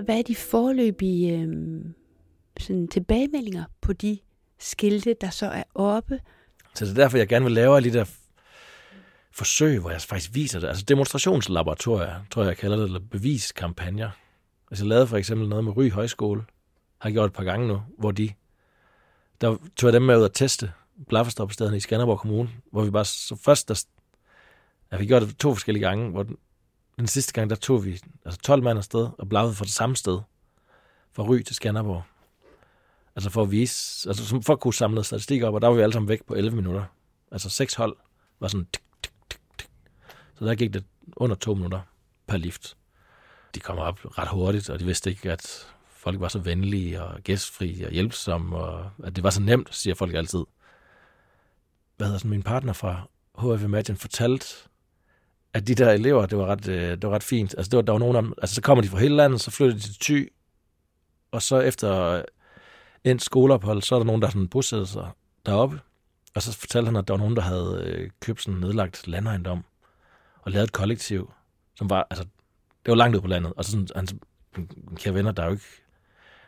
Hvad 0.06 0.18
er 0.18 0.24
de 0.24 0.36
forløbige 0.36 1.40
øh, 1.40 1.48
sådan 2.60 2.88
tilbagemeldinger 2.88 3.64
på 3.82 3.94
de 3.94 4.20
skilte, 4.60 5.16
der 5.22 5.30
så 5.30 5.46
er 5.46 5.64
oppe? 5.76 6.20
Så 6.74 6.86
det 6.86 6.92
er 6.92 6.96
derfor, 6.96 7.18
jeg 7.18 7.28
gerne 7.28 7.46
vil 7.46 7.54
lave 7.54 7.76
alle 7.76 7.90
de 7.90 7.98
der 7.98 8.06
forsøg, 9.32 9.80
hvor 9.80 9.92
jeg 9.92 10.02
faktisk 10.02 10.30
viser 10.34 10.60
det. 10.60 10.68
Altså 10.68 10.86
demonstrationslaboratorier, 10.86 12.26
tror 12.32 12.42
jeg, 12.42 12.50
jeg 12.50 12.58
kalder 12.58 12.78
det, 12.78 12.86
eller 12.86 13.00
beviskampagner. 13.12 14.10
Altså 14.72 14.86
jeg 14.86 14.90
lavede 14.90 15.08
for 15.08 15.18
eksempel 15.18 15.50
noget 15.50 15.64
med 15.64 15.78
Ry 15.78 15.90
Højskole, 15.90 16.44
har 16.98 17.12
gjort 17.12 17.30
et 17.30 17.34
par 17.34 17.44
gange 17.44 17.68
nu, 17.68 17.82
hvor 17.98 18.12
de, 18.12 18.30
der 19.42 19.58
tog 19.76 19.88
jeg 19.88 19.94
dem 19.94 20.02
med 20.02 20.18
ud 20.18 20.24
at 20.24 20.34
teste 20.34 20.72
blaffestopstederne 21.08 21.78
i 21.78 21.80
Skanderborg 21.80 22.20
Kommune, 22.20 22.50
hvor 22.72 22.84
vi 22.84 22.92
bare 22.92 23.06
så 23.06 23.36
først, 23.36 23.68
der, 23.70 23.86
ja, 24.92 24.98
vi 24.98 25.06
gjorde 25.06 25.26
det 25.26 25.38
to 25.38 25.54
forskellige 25.54 25.84
gange, 25.84 26.12
hvor 26.12 26.24
den, 26.24 26.38
den 26.98 27.08
sidste 27.08 27.34
gang, 27.34 27.50
der 27.50 27.56
tog 27.56 27.86
vi 27.86 28.02
altså 28.26 28.40
12 28.40 28.64
mand 28.64 28.78
afsted 28.78 29.10
og 29.18 29.30
blavede 29.30 29.54
fra 29.54 29.66
det 29.66 29.74
samme 29.74 29.96
sted. 29.96 30.20
Fra 31.14 31.24
Ry 31.24 31.42
til 31.42 31.56
Skanderborg. 31.56 32.04
Altså 33.16 33.30
for 33.30 33.42
at 33.42 33.52
vise, 33.52 34.10
altså 34.10 34.42
for 34.42 34.54
at 34.54 34.60
kunne 34.60 34.74
samle 34.74 35.04
statistik 35.04 35.44
op, 35.44 35.54
og 35.54 35.62
der 35.62 35.68
var 35.68 35.76
vi 35.76 35.82
alle 35.82 35.94
sammen 35.94 36.10
væk 36.10 36.24
på 36.24 36.34
11 36.34 36.56
minutter. 36.56 36.86
Altså 37.32 37.50
seks 37.50 37.74
hold 37.74 37.98
var 38.40 38.48
sådan 38.48 38.68
tik, 38.74 38.82
tik, 39.04 39.12
tik, 39.30 39.40
tik. 39.58 39.70
Så 40.40 40.46
der 40.46 40.56
gik 40.56 40.74
det 40.74 40.86
under 41.16 41.36
to 41.36 41.54
minutter 41.54 41.82
per 42.28 42.38
lift. 42.38 42.78
De 43.56 43.60
kom 43.60 43.78
op 43.78 44.00
ret 44.18 44.28
hurtigt, 44.28 44.70
og 44.70 44.80
de 44.80 44.86
vidste 44.86 45.10
ikke, 45.10 45.32
at 45.32 45.68
folk 45.90 46.20
var 46.20 46.28
så 46.28 46.40
venlige 46.40 47.04
og 47.04 47.22
gæstfri 47.22 47.84
og 47.84 47.92
hjælpsomme, 47.92 48.58
og 48.58 48.92
at 49.04 49.16
det 49.16 49.24
var 49.24 49.30
så 49.30 49.42
nemt, 49.42 49.76
siger 49.76 49.96
folk 49.96 50.16
altid. 50.16 50.44
Hvad 51.98 52.08
hedder 52.08 52.20
sådan, 52.20 52.32
min 52.32 52.44
partner 52.44 52.74
fra 52.74 53.08
HF 53.38 53.64
Imagine 53.64 53.98
fortalte, 53.98 54.46
at 55.56 55.68
de 55.68 55.76
der 55.76 55.92
elever, 55.92 56.26
det 56.26 56.38
var 56.38 56.46
ret, 56.46 56.68
øh, 56.68 56.92
det 56.92 57.04
var 57.04 57.16
ret 57.16 57.24
fint. 57.24 57.56
Altså, 57.58 57.70
det 57.70 57.78
var, 57.78 57.82
der 57.82 57.92
var 57.92 58.00
nogen 58.00 58.16
af 58.16 58.22
dem, 58.22 58.34
altså, 58.42 58.56
så 58.56 58.62
kommer 58.62 58.82
de 58.82 58.88
fra 58.88 59.00
hele 59.00 59.16
landet, 59.16 59.42
så 59.42 59.52
flytter 59.52 59.76
de 59.76 59.82
til 59.82 60.00
Thy, 60.00 60.34
og 61.32 61.42
så 61.42 61.60
efter 61.60 62.02
øh, 62.02 62.24
en 63.04 63.20
skoleophold, 63.20 63.82
så 63.82 63.96
er 63.96 64.00
der 64.00 64.06
nogen, 64.06 64.22
der 64.22 64.30
sådan 64.30 64.48
bosætter 64.48 64.86
sig 64.86 65.10
deroppe. 65.46 65.80
Og 66.36 66.42
så 66.42 66.58
fortalte 66.58 66.86
han, 66.86 66.96
at 66.96 67.08
der 67.08 67.14
var 67.14 67.18
nogen, 67.18 67.36
der 67.36 67.42
havde 67.42 67.84
øh, 67.86 68.10
købt 68.20 68.42
sådan 68.42 68.54
en 68.54 68.60
nedlagt 68.60 69.08
landejendom 69.08 69.64
og 70.42 70.52
lavet 70.52 70.64
et 70.64 70.72
kollektiv, 70.72 71.32
som 71.76 71.90
var, 71.90 72.08
altså, 72.10 72.24
det 72.86 72.92
var 72.92 72.96
langt 72.96 73.16
ud 73.16 73.22
på 73.22 73.28
landet. 73.28 73.54
Og 73.58 73.66
så 73.66 73.72
sådan, 73.72 73.88
hans 73.96 74.16
kære 74.96 75.14
venner, 75.14 75.32
der 75.32 75.44
er 75.44 75.48
jo 75.48 75.54
ikke, 75.54 75.66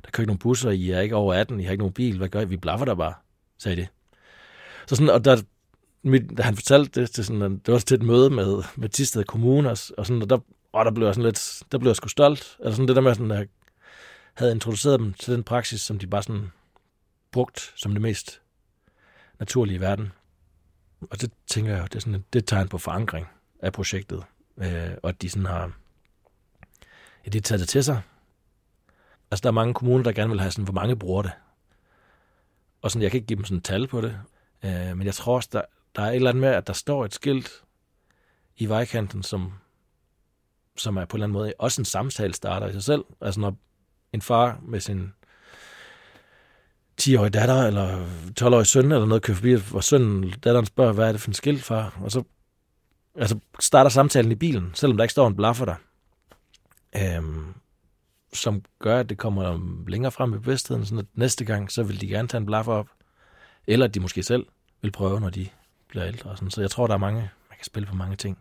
der 0.04 0.12
kører 0.12 0.24
ikke 0.24 0.30
nogen 0.30 0.40
busser, 0.40 0.70
I 0.70 0.90
er 0.90 1.00
ikke 1.00 1.16
over 1.16 1.34
18, 1.34 1.60
I 1.60 1.64
har 1.64 1.72
ikke 1.72 1.82
nogen 1.82 1.94
bil, 1.94 2.18
hvad 2.18 2.30
gør 2.30 2.42
I? 2.42 2.46
Vi 2.46 2.58
blaffer 2.58 2.86
der 2.86 2.96
bare, 2.96 3.14
sagde 3.58 3.76
det. 3.76 3.88
Så 4.88 4.96
sådan, 4.96 5.10
og 5.10 5.26
der, 5.26 5.42
mit, 6.10 6.38
da 6.38 6.44
han 6.44 6.56
fortalte 6.56 7.02
det 7.02 7.12
til 7.12 7.26
sådan, 7.26 7.42
en- 7.42 7.58
det 7.58 7.68
var 7.68 7.74
også 7.74 7.86
til 7.88 7.96
et 7.96 8.04
møde 8.04 8.30
med, 8.30 8.64
med 8.76 8.90
Tisted 8.90 9.24
Kommune, 9.24 9.70
og, 9.72 9.78
og 9.98 10.06
sådan, 10.06 10.22
og 10.22 10.30
der, 10.30 10.38
og 10.72 10.86
der 10.86 10.92
blev 10.92 11.06
jeg 11.08 11.16
sådan 11.16 11.26
lidt, 11.26 11.64
der 11.72 11.78
blev 11.78 11.90
jeg 11.90 11.96
sgu 11.96 12.08
stolt. 12.08 12.58
Altså 12.60 12.76
sådan 12.76 12.88
det 12.88 12.96
der 12.96 13.02
med, 13.02 13.14
sådan, 13.16 13.32
at 13.32 13.38
jeg 13.38 13.48
havde 14.34 14.52
introduceret 14.52 15.00
dem 15.00 15.14
til 15.14 15.34
den 15.34 15.44
praksis, 15.44 15.82
som 15.82 16.00
de 16.00 16.08
bare 16.08 16.24
sådan 16.24 16.52
brugt 17.32 17.74
som 17.76 17.92
det 17.92 18.02
mest 18.02 18.42
naturlige 19.40 19.76
i 19.78 19.80
verden. 19.82 20.12
Og 21.12 21.22
det 21.22 21.32
tænker 21.48 21.76
jeg, 21.76 21.84
det 21.84 21.96
er 21.96 22.00
sådan 22.00 22.16
et, 22.16 22.34
det 22.34 22.40
er 22.40 22.44
et 22.44 22.48
tegn 22.48 22.68
på 22.68 22.78
forankring 22.78 23.28
af 23.60 23.74
projektet, 23.74 24.24
øh, 24.58 24.92
og 25.04 25.10
at 25.10 25.22
de 25.22 25.30
sådan 25.30 25.46
har, 25.46 25.72
ja, 27.26 27.30
de 27.30 27.38
har 27.38 27.42
taget 27.42 27.60
det 27.60 27.70
til 27.70 27.84
sig. 27.84 28.02
Altså, 29.32 29.42
der 29.44 29.48
er 29.50 29.54
mange 29.54 29.74
kommuner, 29.74 30.04
der 30.04 30.12
gerne 30.12 30.30
vil 30.30 30.40
have 30.40 30.52
sådan, 30.52 30.64
hvor 30.64 30.74
mange 30.74 30.96
bruger 30.96 31.22
det. 31.22 31.32
Og 32.82 32.92
sådan, 32.92 33.02
jeg 33.04 33.12
kan 33.12 33.18
ikke 33.18 33.28
give 33.28 33.38
dem 33.38 33.46
sådan 33.46 33.58
et 33.58 33.64
tal 33.64 33.88
på 33.88 34.02
det, 34.02 34.20
øh, 34.66 34.98
men 34.98 35.06
jeg 35.06 35.14
tror 35.14 35.36
også, 35.36 35.50
der, 35.54 35.62
der 35.98 36.04
er 36.04 36.10
et 36.10 36.16
eller 36.16 36.30
andet 36.30 36.42
med, 36.42 36.50
at 36.50 36.68
der 36.68 36.74
står 36.74 37.06
et 37.06 37.14
skilt 37.14 37.64
i 38.58 38.66
vejkanten, 38.66 39.24
som, 39.24 39.54
som 40.76 40.98
er 40.98 41.06
på 41.06 41.18
en 41.18 41.20
eller 41.20 41.26
anden 41.26 41.34
måde 41.34 41.54
også 41.60 41.82
en 41.82 41.86
samtale 41.86 42.34
starter 42.34 42.68
i 42.68 42.74
sig 42.74 42.84
selv. 42.84 43.04
Altså, 43.22 43.40
når 43.40 43.58
en 44.14 44.22
far 44.22 44.60
med 44.62 44.80
sin 44.80 45.14
10-årige 47.02 47.30
datter 47.30 47.64
eller 47.64 48.06
12-årige 48.42 48.66
søn 48.66 48.92
eller 48.92 49.06
noget 49.06 49.24
kører 49.24 49.36
forbi, 49.36 49.54
hvor 49.54 49.82
sønnen, 49.82 50.30
datteren 50.30 50.66
spørger, 50.66 50.94
hvad 50.94 51.08
er 51.08 51.12
det 51.12 51.22
for 51.22 51.30
en 51.30 51.34
skilt, 51.34 51.64
far? 51.64 52.00
Og 52.02 52.12
så 52.12 52.24
altså, 53.16 53.40
starter 53.60 53.90
samtalen 53.90 54.32
i 54.32 54.36
bilen, 54.36 54.72
selvom 54.74 54.98
der 54.98 55.04
ikke 55.04 55.12
står 55.12 55.28
en 55.28 55.36
blaffer 55.36 55.66
der. 55.66 55.76
Øhm, 56.96 57.54
som 58.34 58.62
gør, 58.80 59.00
at 59.00 59.10
det 59.10 59.18
kommer 59.18 59.60
længere 59.88 60.12
frem 60.12 60.34
i 60.34 60.38
bevidstheden, 60.38 60.86
sådan 60.86 61.00
at 61.00 61.06
næste 61.14 61.46
gang, 61.46 61.72
så 61.72 61.84
vil 61.84 62.02
de 62.02 62.08
gerne 62.08 62.28
tage 62.28 62.40
en 62.40 62.46
blaffer 62.46 62.74
op. 62.74 62.88
Eller 63.68 63.86
at 63.86 63.94
de 63.94 64.00
måske 64.00 64.24
selv 64.24 64.46
vil 64.82 64.92
prøve, 64.92 65.20
når 65.20 65.30
de 65.30 65.48
bliver 65.90 66.08
ældre. 66.08 66.30
og 66.30 66.38
Sådan. 66.38 66.52
Så 66.52 66.62
jeg 66.62 66.72
tror, 66.72 66.88
der 66.88 66.94
er 66.94 66.98
mange, 66.98 67.20
man 67.22 67.58
kan 67.58 67.66
spille 67.66 67.88
på 67.88 67.96
mange 67.96 68.16
ting. 68.16 68.38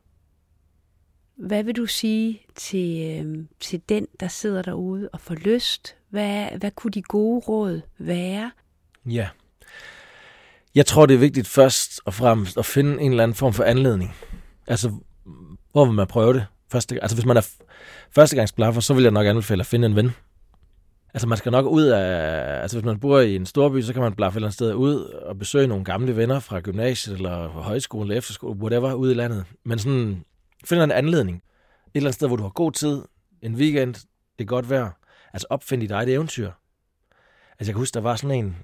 Hvad 1.37 1.63
vil 1.63 1.77
du 1.77 1.87
sige 1.87 2.43
til, 2.55 3.21
øh, 3.27 3.45
til 3.61 3.83
den, 3.89 4.07
der 4.21 4.29
sidder 4.29 4.63
derude 4.63 5.09
og 5.13 5.21
får 5.21 5.35
lyst? 5.35 5.97
Hvad, 6.09 6.49
hvad 6.59 6.71
kunne 6.71 6.91
de 6.91 7.03
gode 7.03 7.41
råd 7.49 7.81
være? 7.99 8.51
Ja. 9.07 9.29
Jeg 10.75 10.87
tror, 10.87 11.07
det 11.07 11.15
er 11.15 11.19
vigtigt 11.19 11.49
først 11.49 12.01
og 12.05 12.15
fremmest 12.15 12.59
at 12.59 12.67
finde 12.67 13.03
en 13.03 13.11
eller 13.11 13.23
anden 13.23 13.35
form 13.35 13.53
for 13.53 13.65
anledning. 13.65 14.15
Altså, 14.67 14.93
hvor 15.73 15.85
vil 15.85 15.95
man 15.95 16.07
prøve 16.07 16.35
det? 16.35 16.47
Første, 16.73 17.03
altså, 17.03 17.17
hvis 17.17 17.27
man 17.27 17.37
er 17.37 17.49
førstegangsblaffer, 18.11 18.81
så 18.81 18.95
vil 18.95 19.03
jeg 19.03 19.13
nok 19.13 19.27
anbefale 19.27 19.61
at 19.61 19.67
finde 19.67 19.87
en 19.87 19.97
ven. 19.97 20.11
Altså, 21.17 21.29
man 21.29 21.39
skal 21.39 21.53
nok 21.53 21.67
ud 21.67 21.85
af... 21.85 22.63
Altså, 22.63 22.77
hvis 22.77 22.85
man 22.85 23.01
bor 23.01 23.21
i 23.21 23.37
en 23.37 23.47
storby, 23.47 23.81
så 23.81 23.93
kan 23.93 24.03
man 24.03 24.15
blaffe 24.15 24.37
et 24.37 24.39
eller 24.39 24.47
andet 24.47 24.55
sted 24.55 24.75
ud 24.75 25.05
og 25.05 25.39
besøge 25.39 25.67
nogle 25.67 25.85
gamle 25.85 26.17
venner 26.17 26.41
fra 26.41 26.61
gymnasiet, 26.61 27.17
eller 27.17 27.49
højskole, 27.49 28.05
eller 28.05 28.19
efterskole, 28.19 28.61
whatever, 28.61 28.95
ude 28.95 29.13
i 29.13 29.15
landet. 29.15 29.45
Men 29.65 29.79
sådan, 29.79 30.25
find 30.65 30.83
en 30.83 30.91
anledning. 30.91 31.37
Et 31.37 31.43
eller 31.95 32.09
andet 32.09 32.15
sted, 32.15 32.29
hvor 32.29 32.37
du 32.37 32.43
har 32.43 32.51
god 32.51 32.73
tid, 32.73 33.03
en 33.43 33.55
weekend, 33.55 33.95
det 34.39 34.45
er 34.45 34.45
godt 34.45 34.71
vejr. 34.71 34.91
Altså, 35.33 35.47
opfind 35.51 35.81
dit 35.81 35.91
eget 35.91 36.09
eventyr. 36.09 36.51
Altså, 37.51 37.71
jeg 37.71 37.75
kan 37.75 37.75
huske, 37.75 37.95
der 37.95 38.01
var 38.01 38.17
sådan 38.17 38.39
en... 38.39 38.45
Jamen, 38.45 38.57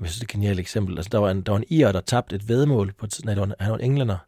jeg 0.00 0.08
synes, 0.08 0.14
det 0.14 0.20
er 0.20 0.26
et 0.26 0.28
genialt 0.28 0.60
eksempel. 0.60 0.98
Altså, 0.98 1.08
der 1.12 1.18
var 1.18 1.30
en, 1.30 1.42
der 1.42 1.52
var 1.52 1.58
en 1.58 1.64
ir, 1.68 1.92
der 1.92 2.00
tabte 2.00 2.36
et 2.36 2.48
vedmål 2.48 2.92
på... 2.92 3.06
et 3.06 3.20
Nej, 3.24 3.34
var 3.34 3.44
en, 3.44 3.54
han 3.60 3.70
var 3.70 3.78
en 3.78 3.84
englænder. 3.84 4.18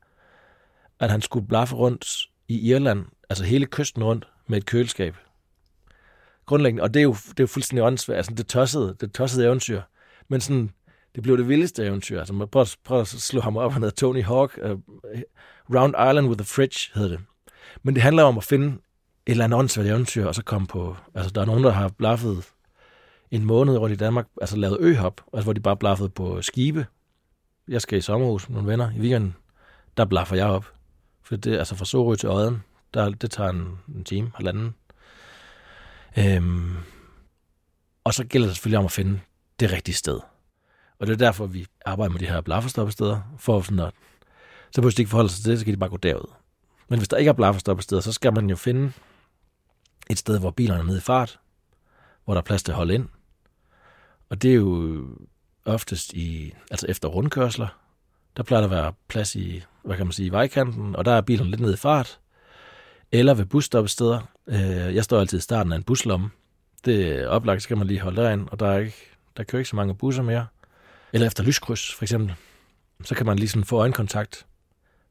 At 1.00 1.11
han 1.11 1.22
skulle 1.22 1.48
blaffe 1.48 1.76
rundt 1.76 2.16
i 2.48 2.70
Irland, 2.70 3.05
altså 3.28 3.44
hele 3.44 3.66
kysten 3.66 4.05
rundt, 4.05 4.28
med 4.46 4.59
et 4.59 4.66
køleskab. 4.66 5.16
Grundlæggende, 6.47 6.82
og 6.82 6.95
det 6.95 7.01
er 7.01 7.05
jo, 7.05 7.12
det 7.12 7.40
er 7.40 7.45
jo 7.45 7.47
fuldstændig 7.47 7.84
åndssvagt, 7.84 8.16
altså 8.16 8.34
det 8.34 8.47
tossede, 8.47 8.97
det 9.01 9.12
tossede 9.12 9.47
eventyr. 9.47 9.82
Men 10.28 10.40
sådan, 10.40 10.70
det 11.14 11.22
blev 11.22 11.38
det 11.38 11.49
vildeste 11.49 11.86
eventyr. 11.86 12.18
Altså, 12.18 12.34
man 12.34 12.49
prøver, 12.49 12.76
prøver 12.84 13.01
at 13.01 13.09
slå 13.09 13.40
ham 13.40 13.57
op, 13.57 13.72
han 13.72 13.82
hedder 13.82 13.95
Tony 13.95 14.22
Hawk. 14.22 14.59
Uh, 14.64 14.70
Round 15.74 15.95
Island 16.11 16.28
with 16.28 16.40
a 16.40 16.45
Fridge 16.45 16.90
hed 16.95 17.11
det. 17.11 17.20
Men 17.82 17.95
det 17.95 18.03
handler 18.03 18.22
om 18.22 18.38
at 18.38 18.45
finde 18.45 18.66
et 18.66 19.30
eller 19.30 19.45
andet 19.45 19.59
åndssvagt 19.59 19.88
eventyr, 19.88 20.26
og 20.26 20.34
så 20.34 20.42
komme 20.42 20.66
på... 20.66 20.97
Altså, 21.14 21.30
der 21.30 21.40
er 21.40 21.45
nogen, 21.45 21.64
der 21.64 21.70
har 21.70 21.88
blaffet 21.88 22.45
en 23.30 23.45
måned 23.45 23.78
rundt 23.78 23.92
i 23.92 23.97
Danmark, 23.97 24.26
altså 24.40 24.57
lavet 24.57 24.78
øhop, 24.80 25.20
altså 25.32 25.45
hvor 25.45 25.53
de 25.53 25.61
bare 25.61 25.76
blaffede 25.76 26.09
på 26.09 26.42
skibe. 26.42 26.86
Jeg 27.68 27.82
skal 27.82 27.99
i 27.99 28.01
sommerhus 28.01 28.49
med 28.49 28.55
nogle 28.55 28.70
venner 28.70 28.90
i 28.97 29.01
weekenden. 29.01 29.36
Der 29.97 30.05
blaffer 30.05 30.36
jeg 30.36 30.47
op. 30.47 30.72
For 31.22 31.36
det, 31.36 31.59
altså 31.59 31.76
fra 31.76 31.84
Sorø 31.84 32.14
til 32.14 32.28
Odden, 32.28 32.62
der, 32.95 33.11
det 33.11 33.30
tager 33.30 33.51
en, 33.51 33.78
en 33.95 34.05
time, 34.05 34.32
halvanden. 34.34 34.74
Øhm, 36.18 36.76
og 38.04 38.14
så 38.14 38.24
gælder 38.24 38.46
det 38.46 38.56
selvfølgelig 38.56 38.78
om 38.78 38.84
at 38.84 38.92
finde 38.92 39.20
det 39.60 39.72
rigtige 39.72 39.94
sted. 39.94 40.20
Og 40.98 41.06
det 41.06 41.12
er 41.12 41.16
derfor, 41.16 41.46
vi 41.46 41.66
arbejder 41.86 42.12
med 42.12 42.20
de 42.20 42.26
her 42.26 42.40
blafferstoppesteder, 42.40 43.20
for 43.38 43.60
sådan 43.60 43.78
at, 43.78 43.92
så 44.70 44.80
pludselig 44.80 45.02
ikke 45.02 45.10
forholder 45.10 45.30
sig 45.30 45.42
til 45.42 45.50
det, 45.50 45.58
så 45.58 45.64
kan 45.64 45.74
de 45.74 45.78
bare 45.78 45.90
gå 45.90 45.96
derud. 45.96 46.32
Men 46.88 46.98
hvis 46.98 47.08
der 47.08 47.16
ikke 47.16 47.28
er 47.28 47.32
blafferstoppesteder, 47.32 48.00
så 48.00 48.12
skal 48.12 48.34
man 48.34 48.50
jo 48.50 48.56
finde 48.56 48.92
et 50.10 50.18
sted, 50.18 50.38
hvor 50.40 50.50
bilerne 50.50 50.80
er 50.80 50.84
nede 50.84 50.98
i 50.98 51.00
fart, 51.00 51.40
hvor 52.24 52.34
der 52.34 52.40
er 52.40 52.44
plads 52.44 52.62
til 52.62 52.72
at 52.72 52.76
holde 52.76 52.94
ind. 52.94 53.08
Og 54.28 54.42
det 54.42 54.50
er 54.50 54.54
jo 54.54 55.06
oftest 55.64 56.12
i, 56.12 56.54
altså 56.70 56.86
efter 56.88 57.08
rundkørsler, 57.08 57.68
der 58.36 58.42
plejer 58.42 58.60
der 58.60 58.68
at 58.68 58.82
være 58.82 58.92
plads 59.08 59.36
i, 59.36 59.62
hvad 59.82 59.96
kan 59.96 60.06
man 60.06 60.12
sige, 60.12 60.26
i 60.26 60.32
vejkanten, 60.32 60.96
og 60.96 61.04
der 61.04 61.12
er 61.12 61.20
bilerne 61.20 61.50
lidt 61.50 61.60
nede 61.60 61.74
i 61.74 61.76
fart. 61.76 62.20
Eller 63.12 63.34
ved 63.34 63.44
busstoppesteder. 63.44 64.20
Øh, 64.47 64.95
Jeg 64.95 65.05
står 65.05 65.20
altid 65.20 65.38
i 65.38 65.40
starten 65.40 65.72
af 65.72 65.76
en 65.76 65.82
buslomme. 65.82 66.30
Det 66.84 67.09
er 67.09 67.28
oplagt, 67.28 67.62
så 67.62 67.68
kan 67.68 67.78
man 67.78 67.86
lige 67.86 68.01
holde 68.01 68.22
derind, 68.22 68.49
og 68.49 68.61
der, 68.61 68.66
er 68.66 68.78
ikke, 68.78 68.97
der 69.36 69.45
kører 69.45 69.61
ikke 69.61 69.68
så 69.68 69.76
mange 69.76 69.95
busser 69.95 70.22
mere. 70.22 70.47
Eller 71.12 71.26
efter 71.26 71.42
lyskryds, 71.45 71.95
for 71.95 72.05
eksempel. 72.05 72.34
Så 73.05 73.14
kan 73.14 73.26
man 73.26 73.38
lige 73.38 73.49
sådan 73.49 73.64
få 73.64 73.76
øjenkontakt 73.78 74.47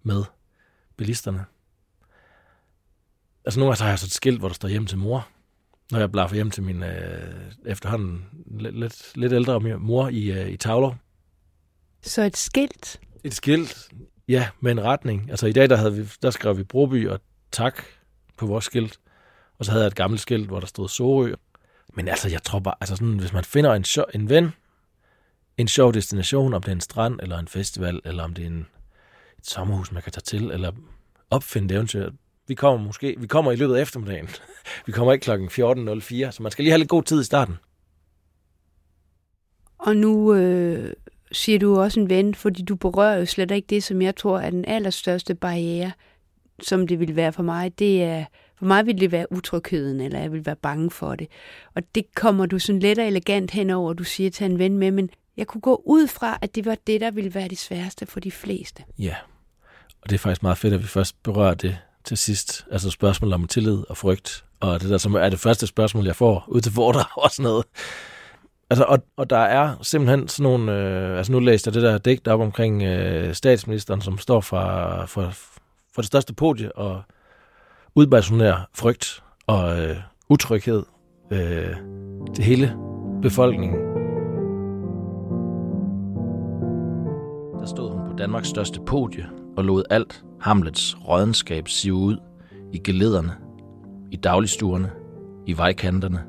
med 0.04 0.24
bilisterne. 0.98 1.46
Altså 3.46 3.60
nogle 3.60 3.72
gange 3.72 3.84
har 3.84 3.90
jeg 3.90 4.00
så 4.00 4.06
et 4.06 4.12
skilt, 4.12 4.40
hvor 4.40 4.48
der 4.48 4.56
står 4.56 4.68
hjem 4.70 4.86
til 4.86 4.98
mor. 4.98 5.28
Når 5.92 6.00
jeg 6.00 6.12
blaffer 6.12 6.36
hjem 6.36 6.52
til 6.52 6.64
min 6.64 6.84
øh, 6.84 7.34
efterhånden 7.66 8.26
lidt, 8.60 8.80
lidt, 8.80 9.12
lidt 9.16 9.34
ældre 9.34 9.60
mor 9.80 10.08
i, 10.10 10.32
øh, 10.32 10.50
i 10.50 10.58
Tavler. 10.58 10.96
Så 12.02 12.22
et 12.24 12.38
skilt. 12.38 13.00
Et 13.24 13.34
skilt, 13.34 13.90
ja, 14.28 14.50
med 14.60 14.72
en 14.72 14.84
retning. 14.84 15.30
Altså 15.30 15.48
i 15.48 15.52
dag, 15.52 15.70
der, 15.70 15.76
havde 15.76 15.96
vi, 15.96 16.10
der 16.22 16.30
skrev 16.30 16.58
vi 16.58 16.64
Broby 16.64 17.08
og 17.10 17.20
tak 17.52 17.84
på 18.38 18.46
vores 18.46 18.66
skilt. 18.66 19.00
Og 19.60 19.66
så 19.66 19.72
havde 19.72 19.84
jeg 19.84 19.88
et 19.88 19.96
gammelt 19.96 20.22
skilt, 20.22 20.48
hvor 20.48 20.60
der 20.60 20.68
stod 20.68 20.90
Sorø. 20.90 21.34
Men 21.94 22.08
altså, 22.08 22.30
jeg 22.30 22.44
tror 22.44 22.60
bare, 22.60 22.76
altså 22.82 22.96
sådan, 22.96 23.20
hvis 23.20 23.34
man 23.34 23.44
finder 23.44 23.74
en, 23.74 23.84
sjov, 23.84 24.06
en 24.14 24.30
ven, 24.30 24.54
en 25.58 25.68
sjov 25.68 25.94
destination, 25.94 26.54
om 26.54 26.62
det 26.62 26.72
er 26.72 26.76
en 26.76 26.82
strand, 26.82 27.20
eller 27.24 27.40
en 27.40 27.48
festival, 27.48 28.02
eller 28.06 28.24
om 28.24 28.34
det 28.34 28.44
er 28.44 28.48
en, 28.48 28.68
et 29.40 29.48
sommerhus, 29.48 29.92
man 29.92 30.04
kan 30.04 30.12
tage 30.12 30.22
til, 30.22 30.52
eller 30.52 30.72
opfinde 31.30 31.70
det 31.70 31.76
eventyr. 31.76 32.12
Vi 32.48 32.56
kommer 32.56 32.86
måske, 32.86 33.16
vi 33.18 33.28
kommer 33.28 33.52
i 33.52 33.56
løbet 33.56 33.76
af 33.76 33.82
eftermiddagen. 33.82 34.30
vi 34.86 34.92
kommer 34.92 35.14
ikke 35.14 35.24
klokken 35.24 35.48
14.04, 35.48 36.32
så 36.32 36.38
man 36.44 36.52
skal 36.52 36.64
lige 36.64 36.72
have 36.72 36.80
lidt 36.80 36.90
god 36.90 37.04
tid 37.04 37.22
i 37.22 37.24
starten. 37.24 37.56
Og 39.78 39.96
nu 39.96 40.34
øh, 40.34 40.94
siger 41.32 41.60
du 41.60 41.80
også 41.80 42.00
en 42.00 42.10
ven, 42.10 42.36
fordi 42.36 42.64
du 42.64 42.76
berører 42.76 43.18
jo 43.18 43.26
slet 43.26 43.52
ikke 43.52 43.68
det, 43.68 43.84
som 43.84 44.02
jeg 44.02 44.16
tror 44.16 44.40
er 44.40 44.50
den 44.50 44.66
allerstørste 44.66 45.36
barriere, 45.36 45.92
som 46.62 46.88
det 46.88 47.00
vil 47.00 47.16
være 47.16 47.34
for 47.34 47.44
mig. 47.44 47.80
Det 47.80 48.04
er, 48.04 48.26
for 48.64 48.68
mig 48.68 48.86
ville 48.86 49.00
det 49.00 49.12
være 49.12 49.32
utrygheden, 49.32 50.02
eller 50.02 50.20
jeg 50.20 50.32
vil 50.32 50.46
være 50.46 50.56
bange 50.56 50.92
for 50.92 51.16
det. 51.16 51.28
Og 51.76 51.84
det 51.96 52.16
kommer 52.16 52.46
du 52.46 52.60
sådan 52.60 52.80
let 52.80 53.00
og 53.00 53.08
elegant 53.08 53.52
henover, 53.52 53.94
du 53.94 54.04
siger 54.04 54.30
til 54.30 54.46
en 54.46 54.60
ven 54.60 54.78
med, 54.78 54.92
men 54.92 55.10
jeg 55.38 55.48
kunne 55.48 55.62
gå 55.62 55.82
ud 55.86 56.08
fra, 56.08 56.38
at 56.42 56.56
det 56.56 56.66
var 56.66 56.78
det, 56.88 57.02
der 57.02 57.12
ville 57.12 57.36
være 57.36 57.48
det 57.48 57.58
sværeste 57.58 58.06
for 58.06 58.20
de 58.20 58.32
fleste. 58.32 58.84
Ja, 59.00 59.16
og 60.02 60.10
det 60.10 60.16
er 60.16 60.20
faktisk 60.20 60.44
meget 60.44 60.58
fedt, 60.58 60.74
at 60.74 60.82
vi 60.82 60.88
først 60.88 61.24
berører 61.24 61.54
det 61.54 61.78
til 62.04 62.18
sidst. 62.18 62.66
Altså 62.72 62.90
spørgsmålet 62.90 63.34
om 63.34 63.48
tillid 63.48 63.84
og 63.90 63.98
frygt. 63.98 64.46
Og 64.60 64.82
det 64.82 64.90
der 64.90 64.98
som 64.98 65.14
er 65.14 65.30
det 65.30 65.40
første 65.40 65.68
spørgsmål, 65.68 66.06
jeg 66.06 66.16
får 66.16 66.46
ud 66.48 66.62
til 66.62 66.72
foredrag 66.72 67.18
og 67.24 67.32
sådan 67.32 67.44
noget. 67.44 67.66
Altså, 68.70 68.84
og, 68.84 69.00
og 69.18 69.30
der 69.30 69.38
er 69.38 69.76
simpelthen 69.82 70.28
sådan 70.28 70.44
nogle... 70.44 70.74
Øh, 70.74 71.18
altså 71.18 71.32
nu 71.32 71.40
læste 71.40 71.68
jeg 71.68 71.74
det 71.74 71.84
der 71.84 71.98
digt 71.98 72.28
op 72.28 72.40
omkring 72.40 72.84
øh, 72.84 73.34
statsministeren, 73.34 74.02
som 74.02 74.18
står 74.18 74.42
for, 74.42 75.04
for, 75.08 75.34
for 75.94 76.02
det 76.02 76.06
største 76.06 76.34
podie 76.34 76.76
og 76.76 77.04
udbasunerer 77.96 78.58
frygt 78.74 79.24
og 79.48 79.82
øh, 79.84 79.98
utryghed 80.30 80.84
øh, 81.32 81.76
til 82.36 82.44
hele 82.44 82.76
befolkningen. 83.22 83.80
Der 87.60 87.66
stod 87.66 87.92
hun 87.92 88.12
på 88.12 88.16
Danmarks 88.18 88.48
største 88.48 88.80
podie 88.86 89.30
og 89.58 89.66
lod 89.66 89.84
alt 89.90 90.24
Hamlets 90.42 90.98
rådenskab 91.08 91.68
sive 91.68 91.94
ud 91.96 92.18
i 92.74 92.78
gelederne, 92.78 93.32
i 94.12 94.16
dagligstuerne, 94.16 94.92
i 95.46 95.58
vejkanterne, 95.58 96.24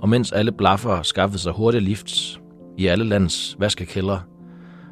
og 0.00 0.08
mens 0.08 0.32
alle 0.32 0.52
blaffer 0.52 1.02
skaffede 1.02 1.38
sig 1.38 1.52
hurtige 1.52 1.80
lifts 1.80 2.40
i 2.78 2.86
alle 2.86 3.04
landets 3.04 3.56
vaskekældre, 3.58 4.22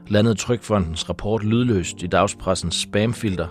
landede 0.09 0.35
Trykfondens 0.35 1.09
rapport 1.09 1.45
lydløst 1.45 2.03
i 2.03 2.07
dagspressens 2.07 2.75
spamfilter 2.75 3.49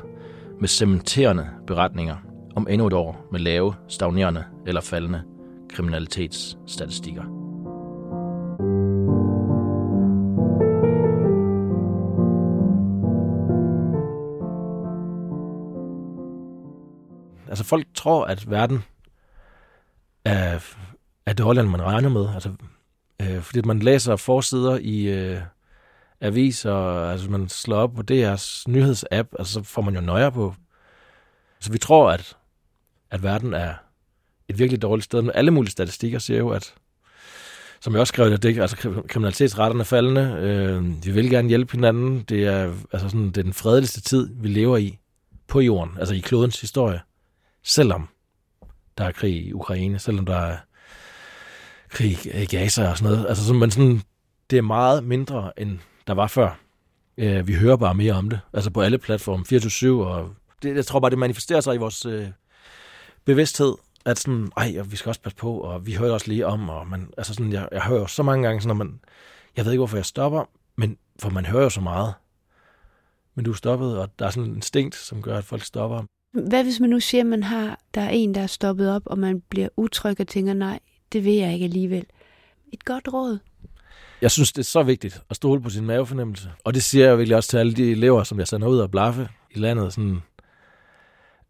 med 0.59 0.67
cementerende 0.67 1.47
beretninger 1.67 2.15
om 2.55 2.67
endnu 2.69 2.87
et 2.87 2.93
år 2.93 3.27
med 3.31 3.39
lave, 3.39 3.75
stagnerende 3.87 4.45
eller 4.67 4.81
faldende 4.81 5.23
kriminalitetsstatistikker. 5.69 7.23
Altså 17.47 17.63
folk 17.63 17.87
tror, 17.95 18.25
at 18.25 18.51
verden 18.51 18.83
er, 20.25 20.59
er 21.25 21.33
dårligere, 21.33 21.63
end 21.63 21.71
man 21.71 21.81
regner 21.81 22.09
med. 22.09 22.33
Altså, 22.33 22.51
øh, 23.21 23.41
fordi 23.41 23.61
man 23.61 23.79
læser 23.79 24.15
forsider 24.15 24.77
i 24.81 25.01
øh, 25.03 25.41
aviser, 26.21 26.75
altså 27.09 27.29
man 27.29 27.49
slår 27.49 27.77
op 27.77 27.93
på 27.93 28.03
DR's 28.11 28.63
nyhedsapp, 28.67 29.29
altså 29.39 29.53
så 29.53 29.63
får 29.63 29.81
man 29.81 29.95
jo 29.95 30.01
nøjer 30.01 30.29
på. 30.29 30.55
Så 31.59 31.71
vi 31.71 31.77
tror, 31.77 32.11
at 32.11 32.37
at 33.13 33.23
verden 33.23 33.53
er 33.53 33.73
et 34.47 34.59
virkelig 34.59 34.81
dårligt 34.81 35.05
sted, 35.05 35.21
men 35.21 35.31
alle 35.35 35.51
mulige 35.51 35.71
statistikker 35.71 36.19
siger 36.19 36.37
jo, 36.37 36.49
at 36.49 36.73
som 37.81 37.93
jeg 37.93 37.99
også 37.99 38.11
skrev 38.11 38.37
det, 38.37 38.59
altså 38.59 39.03
kriminalitetsretterne 39.09 39.79
er 39.79 39.85
faldende, 39.85 40.37
øh, 40.39 41.05
vi 41.05 41.11
vil 41.11 41.29
gerne 41.29 41.49
hjælpe 41.49 41.71
hinanden, 41.71 42.21
det 42.29 42.43
er, 42.43 42.73
altså 42.91 43.09
sådan, 43.09 43.25
det 43.25 43.37
er 43.37 43.43
den 43.43 43.53
fredeligste 43.53 44.01
tid, 44.01 44.29
vi 44.35 44.47
lever 44.47 44.77
i 44.77 44.99
på 45.47 45.59
jorden, 45.59 45.97
altså 45.99 46.15
i 46.15 46.19
klodens 46.19 46.61
historie, 46.61 46.99
selvom 47.63 48.07
der 48.97 49.05
er 49.05 49.11
krig 49.11 49.45
i 49.45 49.53
Ukraine, 49.53 49.99
selvom 49.99 50.25
der 50.25 50.35
er 50.35 50.57
krig 51.89 52.17
i 52.43 52.45
Gaza 52.45 52.89
og 52.89 52.97
sådan 52.97 53.11
noget. 53.11 53.27
Altså, 53.29 53.45
så, 53.45 53.53
men 53.53 53.71
sådan, 53.71 54.01
det 54.49 54.57
er 54.57 54.61
meget 54.61 55.03
mindre, 55.03 55.59
end 55.59 55.79
der 56.07 56.13
var 56.13 56.27
før. 56.27 56.59
Øh, 57.17 57.47
vi 57.47 57.53
hører 57.53 57.77
bare 57.77 57.95
mere 57.95 58.13
om 58.13 58.29
det, 58.29 58.39
altså 58.53 58.69
på 58.69 58.81
alle 58.81 58.97
platforme, 58.97 59.45
24-7, 59.51 60.07
og 60.07 60.35
det, 60.63 60.75
jeg 60.75 60.85
tror 60.85 60.99
bare, 60.99 61.11
det 61.11 61.19
manifesterer 61.19 61.61
sig 61.61 61.75
i 61.75 61.77
vores 61.77 62.05
øh, 62.05 62.27
bevidsthed, 63.25 63.73
at 64.05 64.19
sådan, 64.19 64.51
ej, 64.57 64.81
vi 64.85 64.95
skal 64.95 65.09
også 65.09 65.21
passe 65.21 65.37
på, 65.37 65.57
og 65.57 65.85
vi 65.85 65.93
hører 65.93 66.13
også 66.13 66.27
lige 66.27 66.47
om, 66.47 66.69
og 66.69 66.87
man, 66.87 67.09
altså 67.17 67.33
sådan, 67.33 67.53
jeg, 67.53 67.69
jeg 67.71 67.81
hører 67.81 68.05
så 68.05 68.23
mange 68.23 68.47
gange, 68.47 68.61
sådan, 68.61 68.77
når 68.77 68.83
man, 68.83 68.99
jeg 69.57 69.65
ved 69.65 69.71
ikke, 69.71 69.79
hvorfor 69.79 69.97
jeg 69.97 70.05
stopper, 70.05 70.45
men 70.75 70.97
for 71.19 71.29
man 71.29 71.45
hører 71.45 71.63
jo 71.63 71.69
så 71.69 71.81
meget. 71.81 72.13
Men 73.35 73.45
du 73.45 73.51
er 73.51 73.55
stoppet, 73.55 73.97
og 73.97 74.19
der 74.19 74.25
er 74.25 74.29
sådan 74.29 74.49
en 74.49 74.55
instinkt, 74.55 74.95
som 74.95 75.21
gør, 75.21 75.37
at 75.37 75.43
folk 75.43 75.63
stopper. 75.63 76.03
Hvad 76.33 76.63
hvis 76.63 76.79
man 76.79 76.89
nu 76.89 76.99
siger, 76.99 77.21
at 77.21 77.27
man 77.27 77.43
har, 77.43 77.79
der 77.93 78.01
er 78.01 78.09
en, 78.09 78.35
der 78.35 78.41
er 78.41 78.47
stoppet 78.47 78.95
op, 78.95 79.01
og 79.05 79.19
man 79.19 79.41
bliver 79.49 79.67
utryg 79.77 80.19
og 80.19 80.27
tænker, 80.27 80.53
nej, 80.53 80.79
det 81.13 81.25
vil 81.25 81.33
jeg 81.33 81.53
ikke 81.53 81.63
alligevel. 81.63 82.05
Et 82.71 82.85
godt 82.85 83.13
råd. 83.13 83.39
Jeg 84.21 84.31
synes, 84.31 84.51
det 84.51 84.59
er 84.59 84.65
så 84.65 84.83
vigtigt 84.83 85.21
at 85.29 85.35
stole 85.35 85.61
på 85.61 85.69
sin 85.69 85.85
mavefornemmelse. 85.85 86.51
Og 86.63 86.73
det 86.73 86.83
siger 86.83 87.07
jeg 87.07 87.17
virkelig 87.17 87.37
også 87.37 87.49
til 87.49 87.57
alle 87.57 87.73
de 87.73 87.91
elever, 87.91 88.23
som 88.23 88.39
jeg 88.39 88.47
sender 88.47 88.67
ud 88.67 88.79
og 88.79 88.91
blaffe 88.91 89.29
i 89.51 89.59
landet. 89.59 89.93
Sådan, 89.93 90.21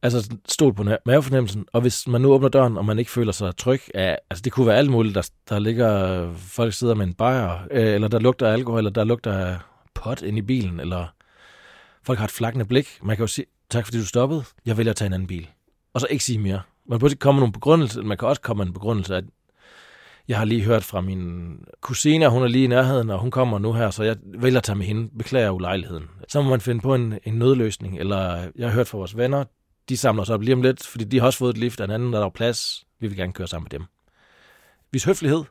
altså, 0.03 0.37
stol 0.47 0.73
på 0.73 0.83
mavefornemmelsen. 1.05 1.65
Og 1.73 1.81
hvis 1.81 2.07
man 2.07 2.21
nu 2.21 2.33
åbner 2.33 2.49
døren, 2.49 2.77
og 2.77 2.85
man 2.85 2.99
ikke 2.99 3.11
føler 3.11 3.31
sig 3.31 3.57
tryg, 3.57 3.81
ja, 3.95 4.15
altså 4.29 4.41
det 4.41 4.51
kunne 4.51 4.67
være 4.67 4.77
alt 4.77 4.91
muligt. 4.91 5.15
Der, 5.15 5.29
der 5.49 5.59
ligger 5.59 6.33
folk 6.33 6.73
sidder 6.73 6.95
med 6.95 7.07
en 7.07 7.13
bajer, 7.13 7.59
øh, 7.71 7.93
eller 7.93 8.07
der 8.07 8.19
lugter 8.19 8.47
alkohol, 8.47 8.79
eller 8.79 8.91
der 8.91 9.03
lugter 9.03 9.57
pot 9.93 10.21
ind 10.21 10.37
i 10.37 10.41
bilen, 10.41 10.79
eller 10.79 11.07
folk 12.03 12.19
har 12.19 12.25
et 12.25 12.31
flakkende 12.31 12.65
blik. 12.65 12.87
Man 13.03 13.15
kan 13.15 13.23
jo 13.23 13.27
sige, 13.27 13.45
tak 13.69 13.85
fordi 13.85 13.97
du 13.97 14.05
stoppede, 14.05 14.43
jeg 14.65 14.77
vælger 14.77 14.91
at 14.91 14.95
tage 14.95 15.07
en 15.07 15.13
anden 15.13 15.27
bil. 15.27 15.49
Og 15.93 16.01
så 16.01 16.07
ikke 16.09 16.23
sige 16.23 16.39
mere. 16.39 16.61
Man 16.89 16.99
kan 16.99 17.17
komme 17.19 17.39
nogle 17.39 17.53
begrundelser, 17.53 18.01
man 18.01 18.17
kan 18.17 18.27
også 18.27 18.41
komme 18.41 18.61
med 18.61 18.67
en 18.67 18.73
begrundelse, 18.73 19.15
at 19.15 19.23
jeg 20.27 20.37
har 20.37 20.45
lige 20.45 20.63
hørt 20.63 20.83
fra 20.83 21.01
min 21.01 21.57
kusine, 21.81 22.29
hun 22.29 22.43
er 22.43 22.47
lige 22.47 22.63
i 22.63 22.67
nærheden, 22.67 23.09
og 23.09 23.19
hun 23.19 23.31
kommer 23.31 23.59
nu 23.59 23.73
her, 23.73 23.89
så 23.89 24.03
jeg 24.03 24.15
vælger 24.23 24.57
at 24.57 24.63
tage 24.63 24.75
med 24.75 24.85
hende. 24.85 25.09
Beklager 25.17 25.49
ulejligheden. 25.49 26.03
Så 26.27 26.41
må 26.41 26.49
man 26.49 26.61
finde 26.61 26.81
på 26.81 26.95
en, 26.95 27.19
en 27.23 27.33
nødløsning, 27.33 27.99
eller 27.99 28.47
jeg 28.55 28.67
har 28.67 28.75
hørt 28.75 28.87
fra 28.87 28.97
vores 28.97 29.17
venner, 29.17 29.43
de 29.89 29.97
samler 29.97 30.23
sig 30.23 30.35
op 30.35 30.41
lige 30.41 30.53
om 30.53 30.61
lidt, 30.61 30.87
fordi 30.87 31.03
de 31.03 31.19
har 31.19 31.25
også 31.25 31.39
fået 31.39 31.49
et 31.49 31.57
lift 31.57 31.79
af 31.79 31.85
en 31.85 31.91
anden, 31.91 32.13
der 32.13 32.25
er 32.25 32.29
plads. 32.29 32.85
Vi 32.99 33.07
vil 33.07 33.17
gerne 33.17 33.33
køre 33.33 33.47
sammen 33.47 33.67
med 33.71 33.79
dem. 33.79 33.85
Vis 34.91 35.03
høflighed, 35.03 35.43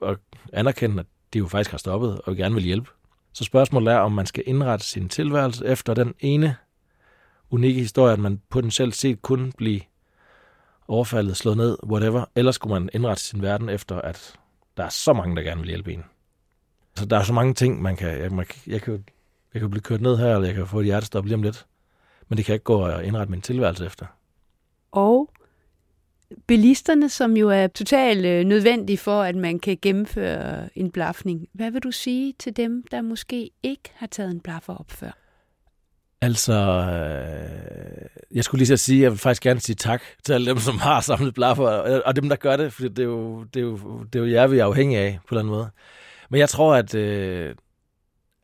og 0.00 0.16
anerkende, 0.52 1.00
at 1.00 1.06
de 1.32 1.38
jo 1.38 1.48
faktisk 1.48 1.70
har 1.70 1.78
stoppet, 1.78 2.20
og 2.20 2.36
gerne 2.36 2.54
vil 2.54 2.64
hjælpe. 2.64 2.90
Så 3.32 3.44
spørgsmålet 3.44 3.92
er, 3.92 3.98
om 3.98 4.12
man 4.12 4.26
skal 4.26 4.44
indrette 4.46 4.84
sin 4.84 5.08
tilværelse 5.08 5.66
efter 5.66 5.94
den 5.94 6.14
ene 6.20 6.56
unikke 7.50 7.80
historie, 7.80 8.12
at 8.12 8.18
man 8.18 8.40
potentielt 8.50 8.94
set 8.96 9.22
kunne 9.22 9.52
blive 9.52 9.80
overfaldet, 10.88 11.36
slået 11.36 11.56
ned, 11.56 11.78
whatever. 11.86 12.24
Ellers 12.36 12.54
skulle 12.54 12.80
man 12.80 12.90
indrette 12.92 13.22
sin 13.22 13.42
verden 13.42 13.68
efter, 13.68 14.00
at 14.00 14.36
der 14.76 14.84
er 14.84 14.88
så 14.88 15.12
mange, 15.12 15.36
der 15.36 15.42
gerne 15.42 15.60
vil 15.60 15.68
hjælpe 15.68 15.92
en. 15.92 16.04
Så 16.96 17.06
der 17.06 17.18
er 17.18 17.22
så 17.22 17.32
mange 17.32 17.54
ting, 17.54 17.82
man 17.82 17.96
kan... 17.96 18.18
Jeg, 18.18 18.32
man, 18.32 18.46
jeg, 18.66 18.82
kan, 18.82 19.04
jeg 19.54 19.60
kan 19.60 19.70
blive 19.70 19.82
kørt 19.82 20.00
ned 20.00 20.16
her, 20.16 20.34
eller 20.34 20.46
jeg 20.46 20.54
kan 20.54 20.66
få 20.66 20.80
et 20.80 20.86
hjertestop 20.86 21.24
lige 21.24 21.34
om 21.34 21.42
lidt. 21.42 21.66
Men 22.28 22.36
det 22.36 22.44
kan 22.44 22.52
ikke 22.52 22.64
gå 22.64 22.80
og 22.86 23.04
indrette 23.04 23.30
min 23.30 23.40
tilværelse 23.40 23.86
efter. 23.86 24.06
Og 24.92 25.30
bilisterne, 26.46 27.08
som 27.08 27.36
jo 27.36 27.48
er 27.48 27.66
totalt 27.66 28.26
øh, 28.26 28.44
nødvendige 28.44 28.98
for, 28.98 29.22
at 29.22 29.36
man 29.36 29.58
kan 29.58 29.78
gennemføre 29.82 30.68
en 30.74 30.90
blafning. 30.90 31.48
Hvad 31.52 31.70
vil 31.70 31.82
du 31.82 31.90
sige 31.90 32.34
til 32.38 32.56
dem, 32.56 32.84
der 32.90 33.02
måske 33.02 33.50
ikke 33.62 33.90
har 33.94 34.06
taget 34.06 34.30
en 34.30 34.40
blaffer 34.40 34.74
op 34.74 34.90
før? 34.90 35.10
Altså, 36.20 36.52
øh, 36.52 38.08
jeg 38.30 38.44
skulle 38.44 38.58
lige 38.58 38.66
så 38.66 38.76
sige, 38.76 38.98
at 38.98 39.02
jeg 39.02 39.10
vil 39.10 39.18
faktisk 39.18 39.42
gerne 39.42 39.60
sige 39.60 39.76
tak 39.76 40.02
til 40.24 40.32
alle 40.32 40.50
dem, 40.50 40.58
som 40.58 40.78
har 40.78 41.00
samlet 41.00 41.34
blaffer, 41.34 41.68
og 42.06 42.16
dem, 42.16 42.28
der 42.28 42.36
gør 42.36 42.56
det, 42.56 42.72
for 42.72 42.82
det 42.82 42.98
er 42.98 43.04
jo, 43.04 43.44
det 43.44 43.60
er 43.60 43.64
jo, 43.64 44.04
det 44.12 44.18
er 44.18 44.24
jo 44.24 44.30
jer, 44.30 44.46
vi 44.46 44.58
er 44.58 44.64
afhængige 44.64 45.00
af, 45.00 45.18
på 45.28 45.38
den 45.38 45.46
måde. 45.46 45.70
Men 46.30 46.40
jeg 46.40 46.48
tror, 46.48 46.74
at 46.74 46.94
øh, 46.94 47.54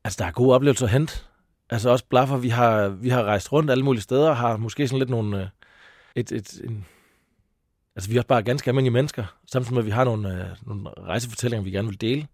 altså, 0.04 0.16
der 0.18 0.24
er 0.24 0.30
gode 0.30 0.54
oplevelser 0.54 0.86
at 0.86 0.92
hente. 0.92 1.24
Altså 1.70 1.90
også 1.90 2.04
blaffer, 2.04 2.36
vi 2.36 2.48
har, 2.48 2.88
vi 2.88 3.08
har 3.08 3.24
rejst 3.24 3.52
rundt 3.52 3.70
alle 3.70 3.84
mulige 3.84 4.02
steder, 4.02 4.32
har 4.32 4.56
måske 4.56 4.88
sådan 4.88 4.98
lidt 4.98 5.10
nogle... 5.10 5.40
Øh, 5.40 5.46
et, 6.14 6.32
et, 6.32 6.60
en, 6.64 6.86
altså 7.96 8.10
vi 8.10 8.16
er 8.16 8.20
også 8.20 8.26
bare 8.26 8.42
ganske 8.42 8.70
almindelige 8.70 8.92
mennesker, 8.92 9.24
samtidig 9.52 9.74
med, 9.74 9.82
at 9.82 9.86
vi 9.86 9.90
har 9.90 10.04
nogle, 10.04 10.34
øh, 10.34 10.46
nogle 10.66 10.90
rejsefortællinger, 10.98 11.64
vi 11.64 11.70
gerne 11.70 11.88
vil 11.88 12.00
dele. 12.00 12.26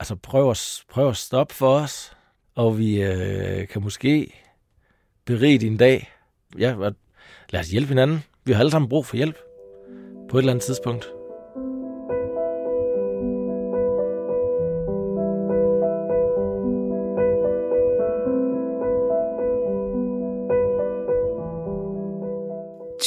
Altså 0.00 0.16
prøv 0.16 0.50
at, 0.50 0.84
prøv 0.90 1.08
at 1.08 1.16
stoppe 1.16 1.54
for 1.54 1.74
os, 1.74 2.12
og 2.54 2.78
vi 2.78 3.02
øh, 3.02 3.68
kan 3.68 3.82
måske 3.82 4.34
berige 5.24 5.58
din 5.58 5.76
dag. 5.76 6.10
Ja, 6.58 6.74
lad 7.50 7.60
os 7.60 7.70
hjælpe 7.70 7.88
hinanden. 7.88 8.24
Vi 8.44 8.52
har 8.52 8.60
alle 8.60 8.70
sammen 8.70 8.88
brug 8.88 9.06
for 9.06 9.16
hjælp 9.16 9.36
på 10.30 10.38
et 10.38 10.42
eller 10.42 10.52
andet 10.52 10.64
tidspunkt. 10.64 11.19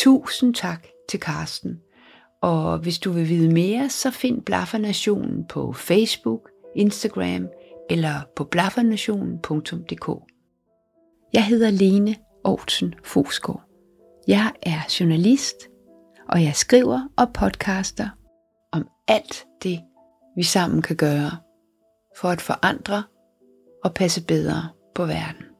Tusind 0.03 0.53
tak 0.53 0.87
til 1.09 1.19
Karsten. 1.19 1.79
Og 2.41 2.77
hvis 2.77 2.99
du 2.99 3.11
vil 3.11 3.29
vide 3.29 3.53
mere, 3.53 3.89
så 3.89 4.11
find 4.11 4.41
Blaffernationen 4.41 5.47
på 5.47 5.73
Facebook, 5.73 6.49
Instagram 6.75 7.47
eller 7.89 8.21
på 8.35 8.43
blaffernationen.dk. 8.43 10.09
Jeg 11.33 11.45
hedder 11.45 11.69
Lene 11.69 12.15
Aarhusen 12.45 12.93
Fosgaard. 13.03 13.63
Jeg 14.27 14.51
er 14.61 14.95
journalist, 14.99 15.55
og 16.29 16.43
jeg 16.43 16.55
skriver 16.55 17.01
og 17.17 17.33
podcaster 17.33 18.09
om 18.71 18.87
alt 19.07 19.45
det, 19.63 19.79
vi 20.35 20.43
sammen 20.43 20.81
kan 20.81 20.95
gøre 20.95 21.31
for 22.17 22.27
at 22.27 22.41
forandre 22.41 23.03
og 23.83 23.93
passe 23.93 24.25
bedre 24.25 24.69
på 24.95 25.05
verden. 25.05 25.52